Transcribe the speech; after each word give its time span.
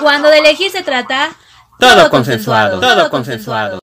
Cuando 0.00 0.28
de 0.28 0.38
elegir 0.38 0.70
se 0.70 0.82
trata, 0.82 1.32
Todo 1.78 2.10
consensuado, 2.10 2.80
todo 2.80 3.10
consensuado. 3.10 3.78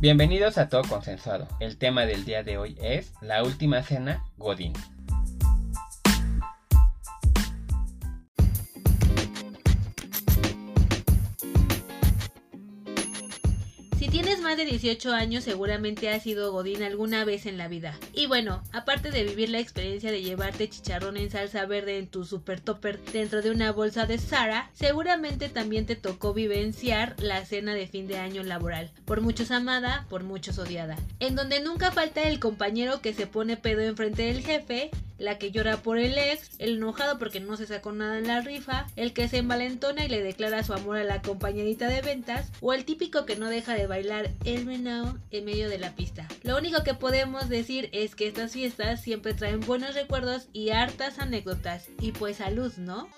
Bienvenidos 0.00 0.58
a 0.58 0.68
Todo 0.68 0.82
Consensuado. 0.82 1.48
El 1.60 1.78
tema 1.78 2.04
del 2.04 2.24
día 2.26 2.42
de 2.42 2.58
hoy 2.58 2.76
es 2.82 3.14
la 3.22 3.42
última 3.42 3.82
cena 3.82 4.22
Godín. 4.36 4.74
Más 14.54 14.58
de 14.58 14.66
18 14.66 15.12
años, 15.12 15.42
seguramente 15.42 16.10
has 16.10 16.22
sido 16.22 16.52
Godín 16.52 16.84
alguna 16.84 17.24
vez 17.24 17.46
en 17.46 17.58
la 17.58 17.66
vida. 17.66 17.98
Y 18.12 18.26
bueno, 18.26 18.62
aparte 18.70 19.10
de 19.10 19.24
vivir 19.24 19.48
la 19.48 19.58
experiencia 19.58 20.12
de 20.12 20.22
llevarte 20.22 20.68
chicharrón 20.68 21.16
en 21.16 21.28
salsa 21.28 21.66
verde 21.66 21.98
en 21.98 22.06
tu 22.06 22.24
super 22.24 22.60
topper 22.60 23.00
dentro 23.12 23.42
de 23.42 23.50
una 23.50 23.72
bolsa 23.72 24.06
de 24.06 24.16
Sara, 24.16 24.70
seguramente 24.72 25.48
también 25.48 25.86
te 25.86 25.96
tocó 25.96 26.34
vivenciar 26.34 27.16
la 27.18 27.44
cena 27.44 27.74
de 27.74 27.88
fin 27.88 28.06
de 28.06 28.18
año 28.18 28.44
laboral. 28.44 28.92
Por 29.04 29.22
muchos 29.22 29.50
amada, 29.50 30.06
por 30.08 30.22
muchos 30.22 30.56
odiada. 30.58 30.96
En 31.18 31.34
donde 31.34 31.60
nunca 31.60 31.90
falta 31.90 32.22
el 32.22 32.38
compañero 32.38 33.00
que 33.00 33.12
se 33.12 33.26
pone 33.26 33.56
pedo 33.56 33.80
enfrente 33.80 34.22
del 34.22 34.40
jefe, 34.40 34.92
la 35.18 35.38
que 35.38 35.50
llora 35.50 35.78
por 35.78 35.98
el 35.98 36.16
ex, 36.18 36.50
el 36.58 36.76
enojado 36.76 37.18
porque 37.18 37.40
no 37.40 37.56
se 37.56 37.66
sacó 37.66 37.92
nada 37.92 38.18
en 38.18 38.26
la 38.26 38.40
rifa, 38.40 38.86
el 38.96 39.12
que 39.12 39.28
se 39.28 39.38
envalentona 39.38 40.04
y 40.04 40.08
le 40.08 40.22
declara 40.22 40.64
su 40.64 40.72
amor 40.72 40.96
a 40.96 41.04
la 41.04 41.22
compañerita 41.22 41.88
de 41.88 42.02
ventas, 42.02 42.50
o 42.60 42.72
el 42.72 42.84
típico 42.84 43.26
que 43.26 43.36
no 43.36 43.48
deja 43.48 43.74
de 43.74 43.86
bailar 43.86 44.30
el 44.44 44.66
menao 44.66 45.16
en 45.30 45.44
medio 45.44 45.68
de 45.68 45.78
la 45.78 45.94
pista. 45.94 46.26
Lo 46.42 46.56
único 46.56 46.82
que 46.82 46.94
podemos 46.94 47.48
decir 47.48 47.88
es 47.92 48.14
que 48.14 48.26
estas 48.26 48.52
fiestas 48.52 49.02
siempre 49.02 49.34
traen 49.34 49.60
buenos 49.60 49.94
recuerdos 49.94 50.48
y 50.52 50.70
hartas 50.70 51.18
anécdotas, 51.18 51.88
y 52.00 52.12
pues 52.12 52.38
salud, 52.38 52.72
¿no? 52.76 53.08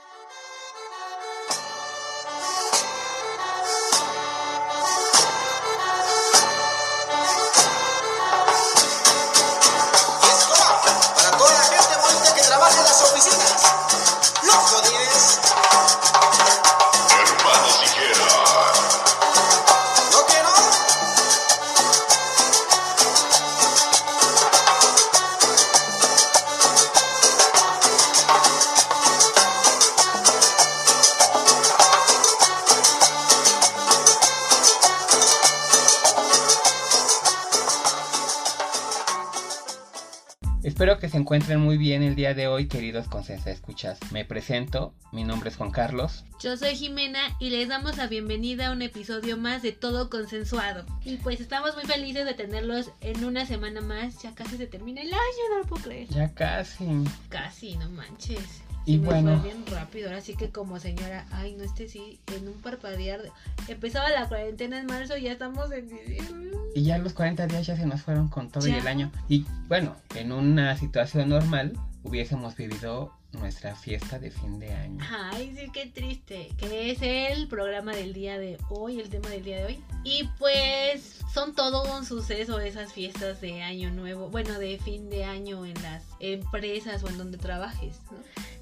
Que 41.06 41.12
se 41.12 41.18
encuentren 41.18 41.60
muy 41.60 41.78
bien 41.78 42.02
el 42.02 42.16
día 42.16 42.34
de 42.34 42.48
hoy, 42.48 42.66
queridos 42.66 43.06
Consensa 43.06 43.52
Escuchas. 43.52 44.00
Me 44.10 44.24
presento, 44.24 44.92
mi 45.12 45.22
nombre 45.22 45.50
es 45.50 45.56
Juan 45.56 45.70
Carlos. 45.70 46.24
Yo 46.40 46.56
soy 46.56 46.74
Jimena 46.74 47.20
y 47.38 47.50
les 47.50 47.68
damos 47.68 47.96
la 47.96 48.08
bienvenida 48.08 48.66
a 48.66 48.72
un 48.72 48.82
episodio 48.82 49.36
más 49.36 49.62
de 49.62 49.70
Todo 49.70 50.10
Consensuado. 50.10 50.84
Y 51.04 51.18
pues 51.18 51.40
estamos 51.40 51.76
muy 51.76 51.84
felices 51.84 52.24
de 52.24 52.34
tenerlos 52.34 52.90
en 53.02 53.24
una 53.24 53.46
semana 53.46 53.82
más. 53.82 54.20
Ya 54.20 54.34
casi 54.34 54.56
se 54.56 54.66
termina 54.66 55.00
el 55.00 55.12
año, 55.12 55.42
no 55.50 55.58
lo 55.60 55.66
puedo 55.66 55.84
creer. 55.84 56.08
Ya 56.08 56.34
casi. 56.34 57.04
Casi, 57.28 57.76
no 57.76 57.88
manches. 57.90 58.65
Y 58.86 58.98
me 58.98 59.06
bueno. 59.06 59.40
fue 59.40 59.50
bien 59.52 59.64
rápido, 59.66 60.08
ahora 60.08 60.20
sí 60.20 60.34
que 60.36 60.50
como 60.50 60.78
señora, 60.78 61.26
ay 61.32 61.54
no 61.56 61.64
este 61.64 61.88
sí, 61.88 62.20
en 62.34 62.46
un 62.48 62.54
parpadear. 62.62 63.20
de- 63.22 63.30
Empezaba 63.68 64.08
la 64.10 64.28
cuarentena 64.28 64.78
en 64.78 64.86
marzo 64.86 65.16
y 65.16 65.22
ya 65.22 65.32
estamos 65.32 65.70
en 65.72 65.88
diciembre. 65.88 66.50
Y 66.74 66.82
ya 66.84 66.96
los 66.98 67.12
40 67.12 67.46
días 67.48 67.66
ya 67.66 67.76
se 67.76 67.84
nos 67.86 68.00
fueron 68.02 68.28
con 68.28 68.48
todo 68.50 68.66
y 68.66 68.72
el 68.72 68.86
año. 68.86 69.10
Y 69.28 69.44
bueno, 69.68 69.96
en 70.14 70.30
una 70.32 70.76
situación 70.78 71.28
normal 71.30 71.72
hubiésemos 72.04 72.54
vivido 72.56 73.12
nuestra 73.36 73.74
fiesta 73.74 74.18
de 74.18 74.30
fin 74.30 74.58
de 74.58 74.72
año. 74.72 75.04
Ay, 75.10 75.54
sí, 75.58 75.70
qué 75.72 75.86
triste. 75.86 76.48
Que 76.58 76.90
es 76.90 76.98
el 77.02 77.48
programa 77.48 77.94
del 77.94 78.12
día 78.12 78.38
de 78.38 78.58
hoy, 78.68 79.00
el 79.00 79.08
tema 79.08 79.28
del 79.28 79.44
día 79.44 79.58
de 79.58 79.64
hoy. 79.64 79.84
Y 80.04 80.28
pues 80.38 81.20
son 81.32 81.54
todo 81.54 81.96
un 81.96 82.04
suceso 82.04 82.58
esas 82.60 82.92
fiestas 82.92 83.40
de 83.40 83.62
año 83.62 83.90
nuevo, 83.90 84.28
bueno, 84.28 84.58
de 84.58 84.78
fin 84.78 85.10
de 85.10 85.24
año 85.24 85.64
en 85.66 85.74
las 85.82 86.02
empresas 86.20 87.02
o 87.04 87.08
en 87.08 87.18
donde 87.18 87.38
trabajes, 87.38 88.00
¿no? 88.10 88.18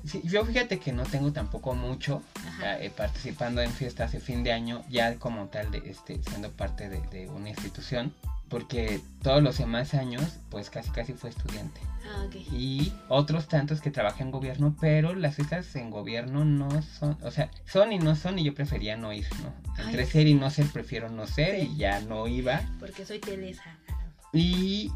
Sí, 0.08 0.20
yo 0.24 0.44
fíjate 0.44 0.78
que 0.78 0.92
no 0.92 1.04
tengo 1.04 1.32
tampoco 1.32 1.74
mucho 1.74 2.22
Ajá. 2.46 2.78
eh, 2.78 2.90
participando 2.90 3.62
en 3.62 3.70
fiestas 3.70 4.12
de 4.12 4.20
fin 4.20 4.44
de 4.44 4.52
año, 4.52 4.84
ya 4.90 5.16
como 5.16 5.46
tal, 5.46 5.70
de, 5.70 5.78
este, 5.86 6.22
siendo 6.22 6.50
parte 6.52 6.90
de, 6.90 7.00
de 7.08 7.28
una 7.30 7.48
institución, 7.48 8.12
porque 8.48 9.00
todos 9.22 9.42
los 9.42 9.58
demás 9.58 9.94
años, 9.94 10.38
pues 10.50 10.70
casi 10.70 10.90
casi 10.90 11.12
fue 11.14 11.30
estudiante. 11.30 11.80
Ah, 12.06 12.24
ok. 12.26 12.36
Y 12.52 12.92
otros 13.08 13.48
tantos 13.48 13.80
que 13.80 13.90
trabajé 13.90 14.22
en 14.22 14.30
gobierno, 14.30 14.76
pero 14.80 15.14
las 15.14 15.36
fiestas 15.36 15.74
en 15.76 15.90
gobierno 15.90 16.44
no 16.44 16.82
son, 16.82 17.16
o 17.22 17.30
sea, 17.30 17.50
son 17.66 17.92
y 17.92 17.98
no 17.98 18.14
son 18.14 18.38
y 18.38 18.44
yo 18.44 18.54
prefería 18.54 18.96
no 18.96 19.12
ir, 19.12 19.26
¿no? 19.42 19.52
Entre 19.84 20.02
Ay, 20.02 20.08
ser 20.10 20.26
y 20.26 20.34
no 20.34 20.50
ser, 20.50 20.66
prefiero 20.66 21.08
no 21.08 21.26
ser 21.26 21.60
Sí. 21.60 21.70
y 21.72 21.76
ya 21.78 22.00
no 22.00 22.26
iba. 22.28 22.60
Porque 22.78 23.04
soy 23.06 23.18
Teresa. 23.18 23.78
Y 24.32 24.90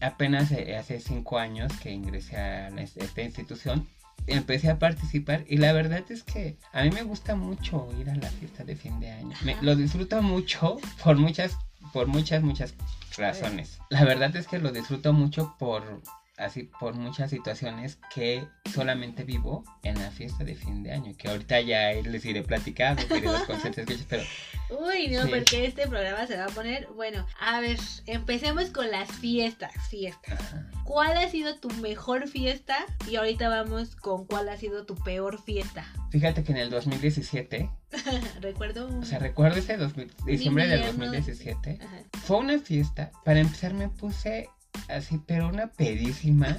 apenas 0.00 0.50
eh, 0.52 0.76
hace 0.76 1.00
cinco 1.00 1.38
años 1.38 1.72
que 1.82 1.90
ingresé 1.92 2.36
a 2.36 2.68
esta 2.68 3.22
institución, 3.22 3.88
empecé 4.26 4.68
a 4.70 4.78
participar 4.78 5.44
y 5.48 5.56
la 5.56 5.72
verdad 5.72 6.04
es 6.10 6.22
que 6.22 6.56
a 6.72 6.82
mí 6.84 6.90
me 6.90 7.02
gusta 7.02 7.34
mucho 7.36 7.88
ir 7.98 8.10
a 8.10 8.14
la 8.16 8.28
fiesta 8.30 8.64
de 8.64 8.76
fin 8.76 9.00
de 9.00 9.10
año. 9.10 9.34
Me- 9.44 9.56
lo 9.62 9.74
disfruto 9.76 10.22
mucho 10.22 10.76
por 11.02 11.16
muchas, 11.16 11.56
por 11.92 12.06
muchas, 12.06 12.42
muchas 12.42 12.74
razones. 13.16 13.78
La 13.90 14.04
verdad 14.04 14.34
es 14.36 14.46
que 14.46 14.58
lo 14.58 14.72
disfruto 14.72 15.12
mucho 15.12 15.56
por 15.58 16.02
así 16.40 16.70
por 16.80 16.94
muchas 16.94 17.30
situaciones 17.30 17.98
que 18.14 18.46
solamente 18.72 19.24
vivo 19.24 19.64
en 19.82 19.98
la 19.98 20.10
fiesta 20.10 20.42
de 20.44 20.54
fin 20.54 20.82
de 20.82 20.92
año, 20.92 21.14
que 21.16 21.28
ahorita 21.28 21.60
ya 21.60 21.92
les 21.92 22.24
iré 22.24 22.42
platicando, 22.42 23.02
conscientes 23.46 23.88
escuchas, 23.88 24.06
pero 24.08 24.22
Uy, 24.70 25.08
no, 25.08 25.24
Sí. 25.24 25.30
porque 25.30 25.66
este 25.66 25.86
programa 25.88 26.26
se 26.28 26.36
va 26.36 26.44
a 26.44 26.48
poner. 26.48 26.86
Bueno, 26.94 27.26
a 27.40 27.60
ver, 27.60 27.78
empecemos 28.06 28.66
con 28.70 28.88
las 28.90 29.10
fiestas. 29.10 29.72
Fiestas. 29.88 30.40
ajá. 30.40 30.70
¿Cuál 30.84 31.16
ha 31.16 31.28
sido 31.28 31.56
tu 31.56 31.68
mejor 31.80 32.28
fiesta? 32.28 32.76
Y 33.08 33.16
ahorita 33.16 33.48
vamos 33.48 33.96
con 33.96 34.26
cuál 34.26 34.48
ha 34.48 34.56
sido 34.56 34.86
tu 34.86 34.94
peor 34.96 35.40
fiesta. 35.42 35.84
fíjate 36.10 36.42
que 36.44 36.52
en 36.52 36.58
el 36.58 36.70
2017 36.70 37.68
Recuerdo. 38.40 38.88
O 39.00 39.04
sea, 39.04 39.18
recuerdo 39.18 39.58
ese 39.58 39.76
2000 39.76 40.10
diciembre 40.24 40.66
del 40.68 40.80
Invierno. 40.80 41.06
2017. 41.06 41.78
Ajá. 41.82 41.96
Fue 42.24 42.36
una 42.38 42.58
fiesta. 42.58 43.10
Para 43.24 43.40
empezar 43.40 43.74
me 43.74 43.88
puse 43.88 44.48
así, 44.88 45.20
pero 45.26 45.48
una 45.48 45.68
pedísima. 45.68 46.56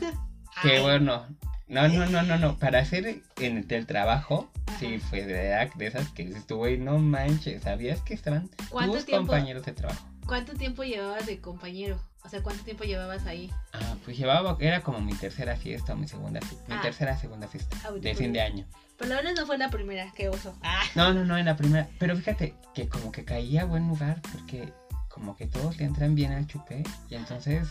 Que 0.62 0.80
bueno. 0.82 1.26
No, 1.68 1.88
no, 1.88 2.06
no, 2.08 2.22
no, 2.24 2.38
no. 2.38 2.58
Para 2.58 2.80
hacer 2.80 3.22
en 3.38 3.58
el 3.58 3.68
del 3.68 3.86
trabajo, 3.86 4.52
Ajá. 4.68 4.78
sí, 4.80 5.00
fue 5.00 5.24
de, 5.26 5.70
de 5.76 5.88
esas 5.88 6.10
que 6.10 6.26
dices 6.26 6.46
tú, 6.46 6.58
güey, 6.58 6.78
no 6.78 6.98
manches. 6.98 7.64
¿Sabías 7.64 8.02
que 8.02 8.14
estaban 8.14 8.50
¿Cuánto 8.70 8.96
tus 8.98 9.06
tiempo? 9.06 9.28
compañeros 9.28 9.64
de 9.66 9.72
trabajo? 9.72 10.06
¿Cuánto 10.28 10.54
tiempo 10.54 10.84
llevabas 10.84 11.26
de 11.26 11.40
compañero? 11.40 11.98
O 12.26 12.30
sea, 12.30 12.44
¿cuánto 12.44 12.64
tiempo 12.66 12.84
llevabas 12.84 13.26
ahí? 13.26 13.50
Ah, 13.74 13.96
pues 14.04 14.18
llevaba, 14.18 14.58
era 14.60 14.82
como 14.82 15.00
mi 15.02 15.14
tercera 15.14 15.56
fiesta 15.56 15.94
o 15.94 15.96
mi 15.96 16.08
segunda 16.10 16.42
fiesta. 16.42 16.66
Mi 16.68 16.76
Ah. 16.76 16.82
tercera, 16.82 17.18
segunda 17.18 17.48
fiesta. 17.48 17.76
Ah, 17.86 17.92
De 17.92 18.00
pues, 18.02 18.18
fin 18.18 18.34
de 18.34 18.42
año. 18.42 18.66
Por 18.98 19.08
lo 19.08 19.16
menos 19.16 19.34
no 19.36 19.46
fue 19.48 19.58
la 19.58 19.70
primera, 19.70 20.12
qué 20.16 20.28
oso. 20.30 20.56
Ah. 20.62 20.84
No, 20.94 21.14
no, 21.14 21.24
no, 21.26 21.38
en 21.38 21.46
la 21.46 21.56
primera. 21.56 21.88
Pero 22.00 22.16
fíjate 22.18 22.54
que 22.76 22.88
como 22.90 23.12
que 23.14 23.24
caía 23.26 23.62
a 23.62 23.66
buen 23.66 23.88
lugar 23.88 24.22
porque 24.34 24.72
como 25.14 25.36
que 25.36 25.48
todos 25.48 25.78
le 25.78 25.86
entran 25.86 26.16
bien 26.16 26.32
al 26.32 26.48
chupé 26.48 26.84
y 27.10 27.16
entonces 27.16 27.68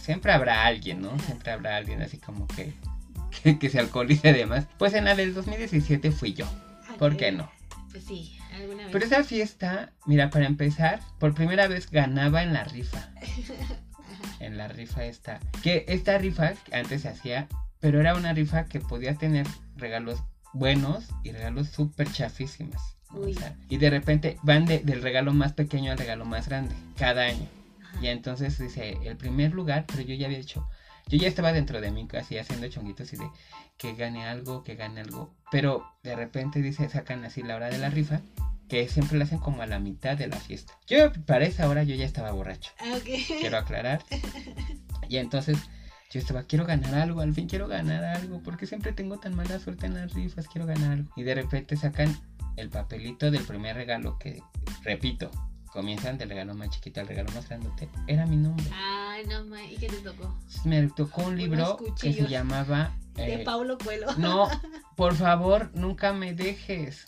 siempre 0.00 0.32
habrá 0.32 0.64
alguien, 0.66 1.02
¿no? 1.02 1.18
Siempre 1.20 1.52
habrá 1.52 1.76
alguien 1.76 2.02
así 2.02 2.18
como 2.18 2.46
que, 2.48 2.72
que, 3.42 3.58
que 3.58 3.70
se 3.70 3.78
alcoholice 3.78 4.30
además. 4.30 4.66
Pues 4.78 4.94
en 4.94 5.04
la 5.04 5.14
del 5.14 5.34
2017 5.34 6.12
fui 6.12 6.34
yo. 6.34 6.46
¿Por 6.98 7.16
qué 7.16 7.32
no? 7.32 7.50
Pues 7.90 8.04
sí, 8.04 8.38
alguna 8.52 8.84
vez. 8.84 8.92
Pero 8.92 9.04
esa 9.04 9.24
fiesta, 9.24 9.92
mira, 10.06 10.30
para 10.30 10.46
empezar, 10.46 11.00
por 11.18 11.34
primera 11.34 11.68
vez 11.68 11.90
ganaba 11.90 12.42
en 12.42 12.52
la 12.52 12.64
rifa. 12.64 13.10
En 14.40 14.58
la 14.58 14.68
rifa 14.68 15.04
esta. 15.04 15.40
Que 15.62 15.84
esta 15.88 16.18
rifa 16.18 16.54
antes 16.72 17.02
se 17.02 17.08
hacía, 17.08 17.48
pero 17.80 18.00
era 18.00 18.14
una 18.14 18.32
rifa 18.32 18.64
que 18.66 18.80
podía 18.80 19.14
tener 19.14 19.46
regalos 19.76 20.22
buenos 20.52 21.08
y 21.22 21.32
regalos 21.32 21.68
súper 21.68 22.10
chafísimas. 22.10 22.96
Y 23.68 23.76
de 23.78 23.90
repente 23.90 24.38
van 24.42 24.66
de- 24.66 24.80
del 24.80 25.02
regalo 25.02 25.32
más 25.32 25.52
pequeño 25.52 25.92
al 25.92 25.98
regalo 25.98 26.24
más 26.24 26.48
grande, 26.48 26.74
cada 26.96 27.24
año. 27.24 27.46
Ajá. 27.82 27.98
Y 28.02 28.08
entonces 28.08 28.58
dice, 28.58 28.98
el 29.04 29.16
primer 29.16 29.52
lugar, 29.52 29.84
pero 29.86 30.02
yo 30.02 30.14
ya 30.14 30.26
había 30.26 30.38
hecho, 30.38 30.68
yo 31.08 31.18
ya 31.18 31.28
estaba 31.28 31.52
dentro 31.52 31.80
de 31.80 31.90
mí 31.90 32.08
así 32.18 32.38
haciendo 32.38 32.68
chonguitos 32.68 33.12
y 33.12 33.16
de 33.16 33.28
que 33.76 33.94
gane 33.94 34.24
algo, 34.26 34.62
que 34.64 34.74
gane 34.76 35.00
algo. 35.00 35.34
Pero 35.50 35.84
de 36.02 36.16
repente 36.16 36.62
dice, 36.62 36.88
sacan 36.88 37.24
así 37.24 37.42
la 37.42 37.56
hora 37.56 37.68
de 37.70 37.78
la 37.78 37.90
rifa 37.90 38.20
que 38.68 38.88
siempre 38.88 39.18
la 39.18 39.24
hacen 39.24 39.38
como 39.38 39.60
a 39.62 39.66
la 39.66 39.78
mitad 39.78 40.16
de 40.16 40.26
la 40.26 40.36
fiesta. 40.36 40.72
Yo 40.86 41.12
para 41.26 41.44
esa 41.44 41.68
hora 41.68 41.82
yo 41.82 41.94
ya 41.94 42.06
estaba 42.06 42.32
borracho. 42.32 42.72
Ah. 42.80 42.96
Quiero 43.40 43.58
aclarar. 43.58 44.02
Y 45.08 45.18
entonces 45.18 45.58
yo 46.14 46.20
estaba, 46.20 46.44
quiero 46.44 46.64
ganar 46.64 46.94
algo, 46.94 47.22
al 47.22 47.34
fin 47.34 47.48
quiero 47.48 47.66
ganar 47.66 48.04
algo, 48.04 48.40
porque 48.44 48.66
siempre 48.66 48.92
tengo 48.92 49.18
tan 49.18 49.34
mala 49.34 49.58
suerte 49.58 49.86
en 49.86 49.94
las 49.94 50.12
rifas, 50.12 50.46
quiero 50.46 50.64
ganar 50.64 50.92
algo. 50.92 51.12
Y 51.16 51.24
de 51.24 51.34
repente 51.34 51.76
sacan 51.76 52.16
el 52.56 52.70
papelito 52.70 53.32
del 53.32 53.42
primer 53.42 53.74
regalo 53.74 54.16
que, 54.20 54.40
repito, 54.84 55.28
comienzan 55.72 56.16
del 56.16 56.28
regalo 56.28 56.54
más 56.54 56.70
chiquito 56.70 57.00
al 57.00 57.08
regalo 57.08 57.32
más 57.32 57.48
grandote. 57.48 57.88
Era 58.06 58.26
mi 58.26 58.36
nombre. 58.36 58.64
Ay, 58.72 59.24
no, 59.26 59.44
ma. 59.46 59.60
¿Y 59.64 59.74
qué 59.74 59.88
te 59.88 59.96
tocó? 59.96 60.32
Me 60.64 60.86
tocó 60.86 61.24
un 61.24 61.36
libro 61.36 61.78
que 62.00 62.12
se 62.12 62.28
llamaba... 62.28 62.92
De 63.16 63.34
eh, 63.34 63.44
Paulo 63.44 63.76
Coelho. 63.78 64.06
no, 64.16 64.48
por 64.96 65.16
favor, 65.16 65.72
nunca 65.74 66.12
me 66.12 66.32
dejes. 66.32 67.06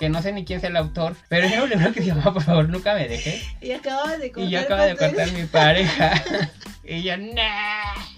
Que 0.00 0.08
no 0.08 0.22
sé 0.22 0.32
ni 0.32 0.46
quién 0.46 0.60
es 0.60 0.64
el 0.64 0.76
autor, 0.76 1.14
pero 1.28 1.46
era 1.46 1.62
un 1.62 1.68
libro 1.68 1.92
que 1.92 2.00
se 2.00 2.06
llamaba 2.06 2.32
Por 2.32 2.42
favor, 2.42 2.70
nunca 2.70 2.94
me 2.94 3.06
dejes. 3.06 3.42
Y 3.60 3.72
acabas 3.72 4.18
de 4.18 4.32
contar. 4.32 4.48
Y 4.48 4.52
yo 4.52 4.60
acabo 4.60 4.82
de 4.82 5.22
es 5.22 5.32
mi 5.34 5.44
pareja. 5.44 6.24
y 6.84 7.02
yo, 7.02 7.18
nah. 7.18 8.15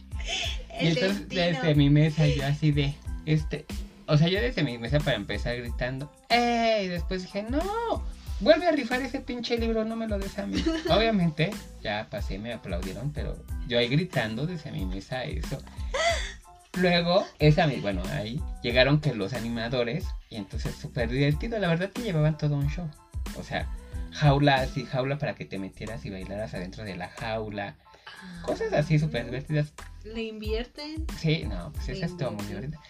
Y 0.80 0.88
entonces 0.88 1.28
destino. 1.28 1.42
desde 1.42 1.74
mi 1.74 1.90
mesa 1.90 2.26
yo 2.26 2.46
así 2.46 2.70
de, 2.70 2.94
este, 3.26 3.66
o 4.06 4.16
sea, 4.16 4.28
yo 4.28 4.40
desde 4.40 4.62
mi 4.62 4.78
mesa 4.78 5.00
para 5.00 5.16
empezar 5.16 5.56
gritando, 5.56 6.10
¡ey! 6.28 6.86
Y 6.86 6.88
después 6.88 7.22
dije, 7.22 7.42
no, 7.42 8.04
vuelve 8.40 8.66
a 8.66 8.72
rifar 8.72 9.02
ese 9.02 9.20
pinche 9.20 9.58
libro, 9.58 9.84
no 9.84 9.96
me 9.96 10.06
lo 10.06 10.18
des 10.18 10.38
a 10.38 10.46
mí. 10.46 10.64
Obviamente, 10.90 11.50
ya 11.82 12.06
pasé, 12.10 12.38
me 12.38 12.52
aplaudieron, 12.52 13.12
pero 13.12 13.36
yo 13.66 13.78
ahí 13.78 13.88
gritando 13.88 14.46
desde 14.46 14.70
mi 14.72 14.84
mesa 14.84 15.24
eso. 15.24 15.58
Luego, 16.74 17.26
esa, 17.38 17.66
bueno, 17.80 18.02
ahí 18.12 18.40
llegaron 18.62 19.00
que 19.00 19.14
los 19.14 19.32
animadores, 19.32 20.06
y 20.30 20.36
entonces 20.36 20.74
súper 20.76 21.08
divertido, 21.08 21.58
la 21.58 21.68
verdad 21.68 21.90
que 21.90 22.02
llevaban 22.02 22.38
todo 22.38 22.56
un 22.56 22.68
show. 22.68 22.88
O 23.36 23.42
sea, 23.42 23.68
jaula 24.12 24.56
así, 24.56 24.84
jaula 24.84 25.18
para 25.18 25.34
que 25.34 25.44
te 25.44 25.58
metieras 25.58 26.04
y 26.04 26.10
bailaras 26.10 26.54
adentro 26.54 26.84
de 26.84 26.96
la 26.96 27.08
jaula. 27.08 27.76
Cosas 28.42 28.72
así 28.72 28.98
súper 28.98 29.24
divertidas. 29.26 29.72
Le 30.04 30.22
invierten. 30.22 31.06
Sí, 31.18 31.44
no, 31.44 31.72
pues 31.72 31.88
esa 31.90 32.06
estuvo 32.06 32.30
muy 32.30 32.44
divertida. 32.46 32.80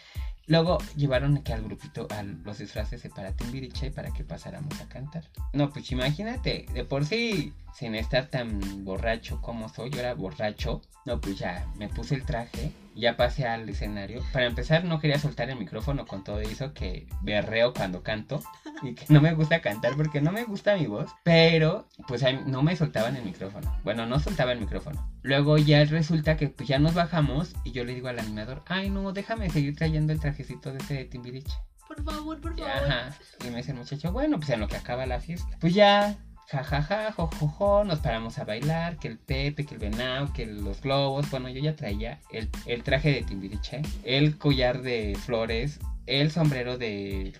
Luego 0.48 0.78
llevaron 0.96 1.42
que 1.42 1.52
al 1.52 1.62
grupito, 1.62 2.08
a 2.10 2.22
los 2.22 2.56
disfraces 2.56 3.02
de 3.02 3.10
para 3.10 3.32
Timbiriche 3.32 3.90
para 3.90 4.10
que 4.10 4.24
pasáramos 4.24 4.80
a 4.80 4.88
cantar. 4.88 5.24
No, 5.52 5.70
pues 5.70 5.92
imagínate, 5.92 6.64
de 6.72 6.84
por 6.84 7.04
sí, 7.04 7.52
sin 7.74 7.94
estar 7.94 8.28
tan 8.28 8.82
borracho 8.82 9.42
como 9.42 9.68
soy, 9.68 9.90
yo 9.90 10.00
era 10.00 10.14
borracho. 10.14 10.80
No, 11.04 11.20
pues 11.20 11.38
ya 11.38 11.70
me 11.76 11.88
puse 11.88 12.14
el 12.14 12.24
traje, 12.24 12.72
ya 12.98 13.16
pasé 13.16 13.46
al 13.46 13.68
escenario. 13.68 14.22
Para 14.32 14.46
empezar, 14.46 14.84
no 14.84 15.00
quería 15.00 15.18
soltar 15.18 15.48
el 15.50 15.58
micrófono 15.58 16.06
con 16.06 16.24
todo 16.24 16.40
eso 16.40 16.74
que 16.74 17.06
berreo 17.22 17.72
cuando 17.72 18.02
canto 18.02 18.42
y 18.82 18.94
que 18.94 19.06
no 19.08 19.20
me 19.20 19.34
gusta 19.34 19.60
cantar 19.60 19.96
porque 19.96 20.20
no 20.20 20.32
me 20.32 20.44
gusta 20.44 20.76
mi 20.76 20.86
voz. 20.86 21.10
Pero, 21.22 21.88
pues 22.08 22.24
no 22.46 22.62
me 22.62 22.76
soltaban 22.76 23.16
el 23.16 23.24
micrófono. 23.24 23.72
Bueno, 23.84 24.04
no 24.06 24.18
soltaba 24.18 24.52
el 24.52 24.60
micrófono. 24.60 25.10
Luego 25.22 25.58
ya 25.58 25.84
resulta 25.84 26.36
que 26.36 26.48
pues 26.48 26.68
ya 26.68 26.78
nos 26.78 26.94
bajamos 26.94 27.54
y 27.64 27.72
yo 27.72 27.84
le 27.84 27.94
digo 27.94 28.08
al 28.08 28.18
animador, 28.18 28.62
ay 28.66 28.90
no, 28.90 29.12
déjame 29.12 29.48
seguir 29.50 29.76
trayendo 29.76 30.12
el 30.12 30.20
trajecito 30.20 30.72
de 30.72 30.78
ese 30.78 30.94
de 30.94 31.04
Timbiriche. 31.04 31.54
Por 31.86 32.02
favor, 32.04 32.40
por 32.40 32.56
favor. 32.56 32.70
Ajá. 32.70 33.16
Y 33.46 33.50
me 33.50 33.58
dice 33.58 33.70
el 33.70 33.78
muchacho, 33.78 34.12
bueno, 34.12 34.36
pues 34.38 34.50
en 34.50 34.60
lo 34.60 34.68
que 34.68 34.76
acaba 34.76 35.06
la 35.06 35.20
fiesta. 35.20 35.56
Pues 35.60 35.72
ya, 35.72 36.16
jajaja, 36.48 37.12
jojojo, 37.12 37.84
nos 37.84 37.98
paramos 37.98 38.38
a 38.38 38.44
bailar, 38.44 38.96
que 38.96 39.08
el 39.08 39.18
Pepe, 39.18 39.66
que 39.66 39.74
el 39.74 39.80
Venado, 39.80 40.32
que 40.32 40.46
los 40.46 40.80
globos. 40.80 41.30
Bueno, 41.30 41.48
yo 41.48 41.60
ya 41.60 41.76
traía 41.76 42.20
el, 42.30 42.48
el 42.66 42.82
traje 42.82 43.12
de 43.12 43.22
Timbiriche, 43.22 43.82
el 44.04 44.38
collar 44.38 44.80
de 44.80 45.16
flores, 45.24 45.78
el 46.06 46.30
sombrero 46.30 46.78
de, 46.78 47.34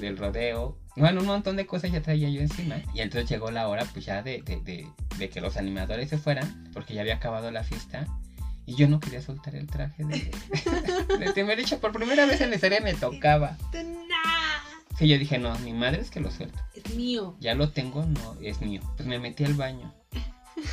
del 0.00 0.16
rodeo. 0.16 0.78
Bueno, 0.94 1.22
un 1.22 1.26
montón 1.26 1.56
de 1.56 1.66
cosas 1.66 1.90
ya 1.90 2.02
traía 2.02 2.28
yo 2.28 2.40
encima. 2.40 2.76
Y 2.94 3.00
entonces 3.00 3.28
llegó 3.28 3.50
la 3.50 3.66
hora, 3.68 3.84
pues 3.92 4.04
ya 4.04 4.22
de, 4.22 4.42
de, 4.42 4.60
de, 4.60 4.86
de 5.18 5.28
que 5.28 5.40
los 5.40 5.56
animadores 5.56 6.08
se 6.08 6.18
fueran, 6.18 6.70
porque 6.72 6.94
ya 6.94 7.00
había 7.00 7.16
acabado 7.16 7.50
la 7.50 7.64
fiesta. 7.64 8.06
Y 8.64 8.76
yo 8.76 8.88
no 8.88 9.00
quería 9.00 9.20
soltar 9.20 9.56
el 9.56 9.66
traje 9.66 10.04
de, 10.04 10.30
de 11.18 11.32
Timbiriche. 11.32 11.78
Por 11.78 11.92
primera 11.92 12.26
vez 12.26 12.40
en 12.40 12.52
la 12.52 12.58
serie 12.58 12.80
me 12.80 12.94
tocaba. 12.94 13.56
Que 14.98 15.08
yo 15.08 15.18
dije, 15.18 15.38
no, 15.38 15.58
mi 15.60 15.72
madre 15.72 16.00
es 16.00 16.10
que 16.10 16.20
lo 16.20 16.30
suelto. 16.30 16.58
Es 16.74 16.94
mío. 16.94 17.36
Ya 17.40 17.54
lo 17.54 17.70
tengo, 17.70 18.04
no, 18.04 18.36
es 18.42 18.60
mío. 18.60 18.80
Pues 18.96 19.08
me 19.08 19.18
metí 19.18 19.44
al 19.44 19.54
baño. 19.54 19.92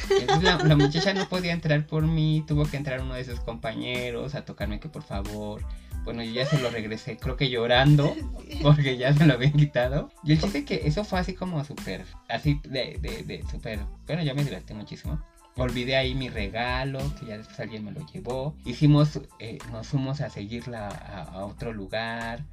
Entonces 0.09 0.43
la, 0.43 0.57
la 0.57 0.75
muchacha 0.75 1.13
no 1.13 1.27
podía 1.29 1.53
entrar 1.53 1.85
por 1.87 2.05
mí, 2.05 2.43
tuvo 2.47 2.65
que 2.65 2.77
entrar 2.77 3.01
uno 3.01 3.15
de 3.15 3.23
sus 3.23 3.39
compañeros 3.39 4.35
a 4.35 4.45
tocarme 4.45 4.79
que 4.79 4.89
por 4.89 5.03
favor. 5.03 5.63
Bueno, 6.03 6.23
yo 6.23 6.31
ya 6.31 6.45
se 6.45 6.59
lo 6.61 6.69
regresé, 6.69 7.17
creo 7.17 7.35
que 7.35 7.49
llorando, 7.49 8.15
porque 8.61 8.97
ya 8.97 9.13
se 9.13 9.25
lo 9.25 9.33
habían 9.33 9.53
quitado. 9.53 10.11
Y 10.23 10.33
el 10.33 10.41
chiste 10.41 10.65
que 10.65 10.81
eso 10.85 11.03
fue 11.03 11.19
así 11.19 11.33
como 11.33 11.63
súper, 11.65 12.05
así 12.27 12.59
de, 12.63 12.97
de, 13.01 13.23
de 13.23 13.43
súper, 13.49 13.79
bueno, 14.07 14.23
yo 14.23 14.33
me 14.35 14.43
divertí 14.43 14.73
muchísimo. 14.73 15.21
Olvidé 15.55 15.97
ahí 15.97 16.15
mi 16.15 16.29
regalo, 16.29 16.99
que 17.19 17.25
ya 17.25 17.37
después 17.37 17.59
alguien 17.59 17.83
me 17.83 17.91
lo 17.91 18.05
llevó. 18.07 18.55
Hicimos, 18.63 19.19
eh, 19.39 19.57
nos 19.71 19.87
fuimos 19.87 20.21
a 20.21 20.29
seguirla 20.29 20.87
a, 20.87 21.23
a 21.23 21.45
otro 21.45 21.73
lugar. 21.73 22.45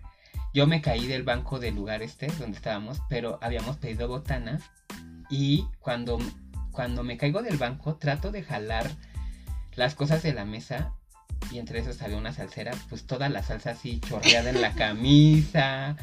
Yo 0.56 0.66
me 0.66 0.80
caí 0.80 1.06
del 1.06 1.22
banco 1.22 1.58
del 1.58 1.74
lugar 1.74 2.00
este 2.00 2.28
donde 2.38 2.56
estábamos, 2.56 3.02
pero 3.10 3.38
habíamos 3.42 3.76
pedido 3.76 4.08
botana. 4.08 4.58
Y 5.28 5.66
cuando, 5.80 6.16
cuando 6.72 7.04
me 7.04 7.18
caigo 7.18 7.42
del 7.42 7.58
banco, 7.58 7.96
trato 7.96 8.30
de 8.30 8.42
jalar 8.42 8.90
las 9.74 9.94
cosas 9.94 10.22
de 10.22 10.32
la 10.32 10.46
mesa. 10.46 10.94
Y 11.52 11.58
entre 11.58 11.80
esos 11.80 12.00
había 12.00 12.16
una 12.16 12.32
salsera, 12.32 12.72
pues 12.88 13.06
toda 13.06 13.28
la 13.28 13.42
salsa 13.42 13.72
así 13.72 14.00
chorreada 14.00 14.48
en 14.48 14.62
la 14.62 14.72
camisa. 14.74 15.94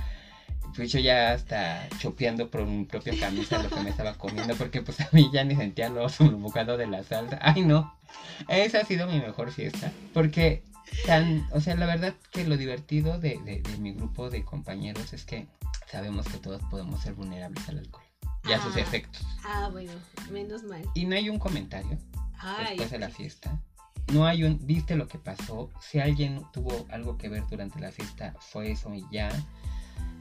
Pues 0.76 0.92
yo 0.92 1.00
ya 1.00 1.32
hasta 1.32 1.90
chopeando 1.98 2.52
por 2.52 2.64
mi 2.64 2.86
propia 2.86 3.20
camisa 3.20 3.58
lo 3.58 3.72
que 3.72 3.80
me 3.80 3.90
estaba 3.90 4.14
comiendo, 4.20 4.54
porque 4.54 4.84
pues 4.84 5.02
a 5.02 5.10
mí 5.14 5.32
ya 5.34 5.44
ni 5.44 5.56
sentía 5.56 5.90
lo 5.90 6.08
bocado 6.38 6.78
de 6.78 6.86
la 6.86 7.02
salsa. 7.02 7.40
Ay 7.42 7.64
no, 7.64 7.98
esa 8.50 8.82
ha 8.82 8.86
sido 8.86 9.08
mi 9.08 9.20
mejor 9.20 9.52
fiesta. 9.52 9.92
Porque 10.14 10.62
tan, 11.06 11.48
o 11.52 11.60
sea, 11.62 11.76
la 11.76 11.86
verdad 11.86 12.14
que 12.32 12.46
lo 12.46 12.58
divertido 12.58 13.20
de, 13.20 13.40
de- 13.46 13.62
de 13.62 13.78
mi 13.78 13.94
grupo 13.94 14.30
de 14.30 14.44
compañeros 14.44 15.14
es 15.14 15.26
que 15.26 15.48
sabemos 15.92 16.28
que 16.28 16.38
todos 16.38 16.62
podemos 16.70 17.02
ser 17.02 17.14
vulnerables 17.14 17.68
al 17.70 17.80
alcohol 17.80 18.04
y 18.48 18.52
a 18.52 18.62
sus 18.62 18.76
Ah. 18.76 18.80
efectos. 18.82 19.26
Ah, 19.46 19.70
bueno, 19.72 19.92
menos 20.32 20.64
mal. 20.64 20.82
Y 20.96 21.06
no 21.06 21.16
hay 21.16 21.30
un 21.30 21.40
comentario 21.40 21.98
Ay, 22.40 22.68
después 22.70 22.92
de 22.92 23.00
la 23.00 23.10
fiesta. 23.10 23.60
No 24.12 24.26
hay 24.26 24.44
un, 24.44 24.60
viste 24.66 24.96
lo 24.98 25.08
que 25.08 25.18
pasó. 25.18 25.70
Si 25.80 26.00
alguien 26.00 26.42
tuvo 26.52 26.86
algo 26.90 27.18
que 27.18 27.30
ver 27.30 27.44
durante 27.50 27.80
la 27.80 27.92
fiesta, 27.92 28.36
fue 28.40 28.72
eso 28.72 28.94
y 28.94 29.06
ya. 29.12 29.30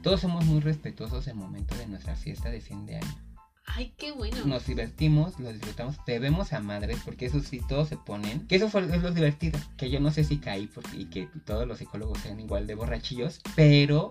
Todos 0.01 0.21
somos 0.21 0.45
muy 0.45 0.61
respetuosos 0.61 1.27
el 1.27 1.35
momento 1.35 1.75
de 1.75 1.87
nuestra 1.87 2.15
fiesta 2.15 2.49
de 2.49 2.61
fin 2.61 2.85
de 2.85 2.97
año. 2.97 3.15
Ay, 3.65 3.93
qué 3.97 4.11
bueno. 4.11 4.45
Nos 4.45 4.65
divertimos, 4.65 5.39
lo 5.39 5.51
disfrutamos, 5.51 5.95
bebemos 6.05 6.53
a 6.53 6.59
madres, 6.59 6.99
porque 7.05 7.25
eso 7.25 7.39
sí, 7.41 7.61
todos 7.67 7.89
se 7.89 7.97
ponen. 7.97 8.47
Que 8.47 8.55
eso 8.57 8.69
fue 8.69 8.81
es 8.81 9.01
lo 9.01 9.11
divertido. 9.11 9.59
Que 9.77 9.89
yo 9.89 9.99
no 9.99 10.11
sé 10.11 10.23
si 10.23 10.37
caí 10.37 10.67
porque, 10.67 10.97
y 10.97 11.05
que 11.05 11.27
todos 11.45 11.67
los 11.67 11.77
psicólogos 11.79 12.19
sean 12.19 12.39
igual 12.39 12.67
de 12.67 12.75
borrachillos, 12.75 13.41
pero 13.55 14.09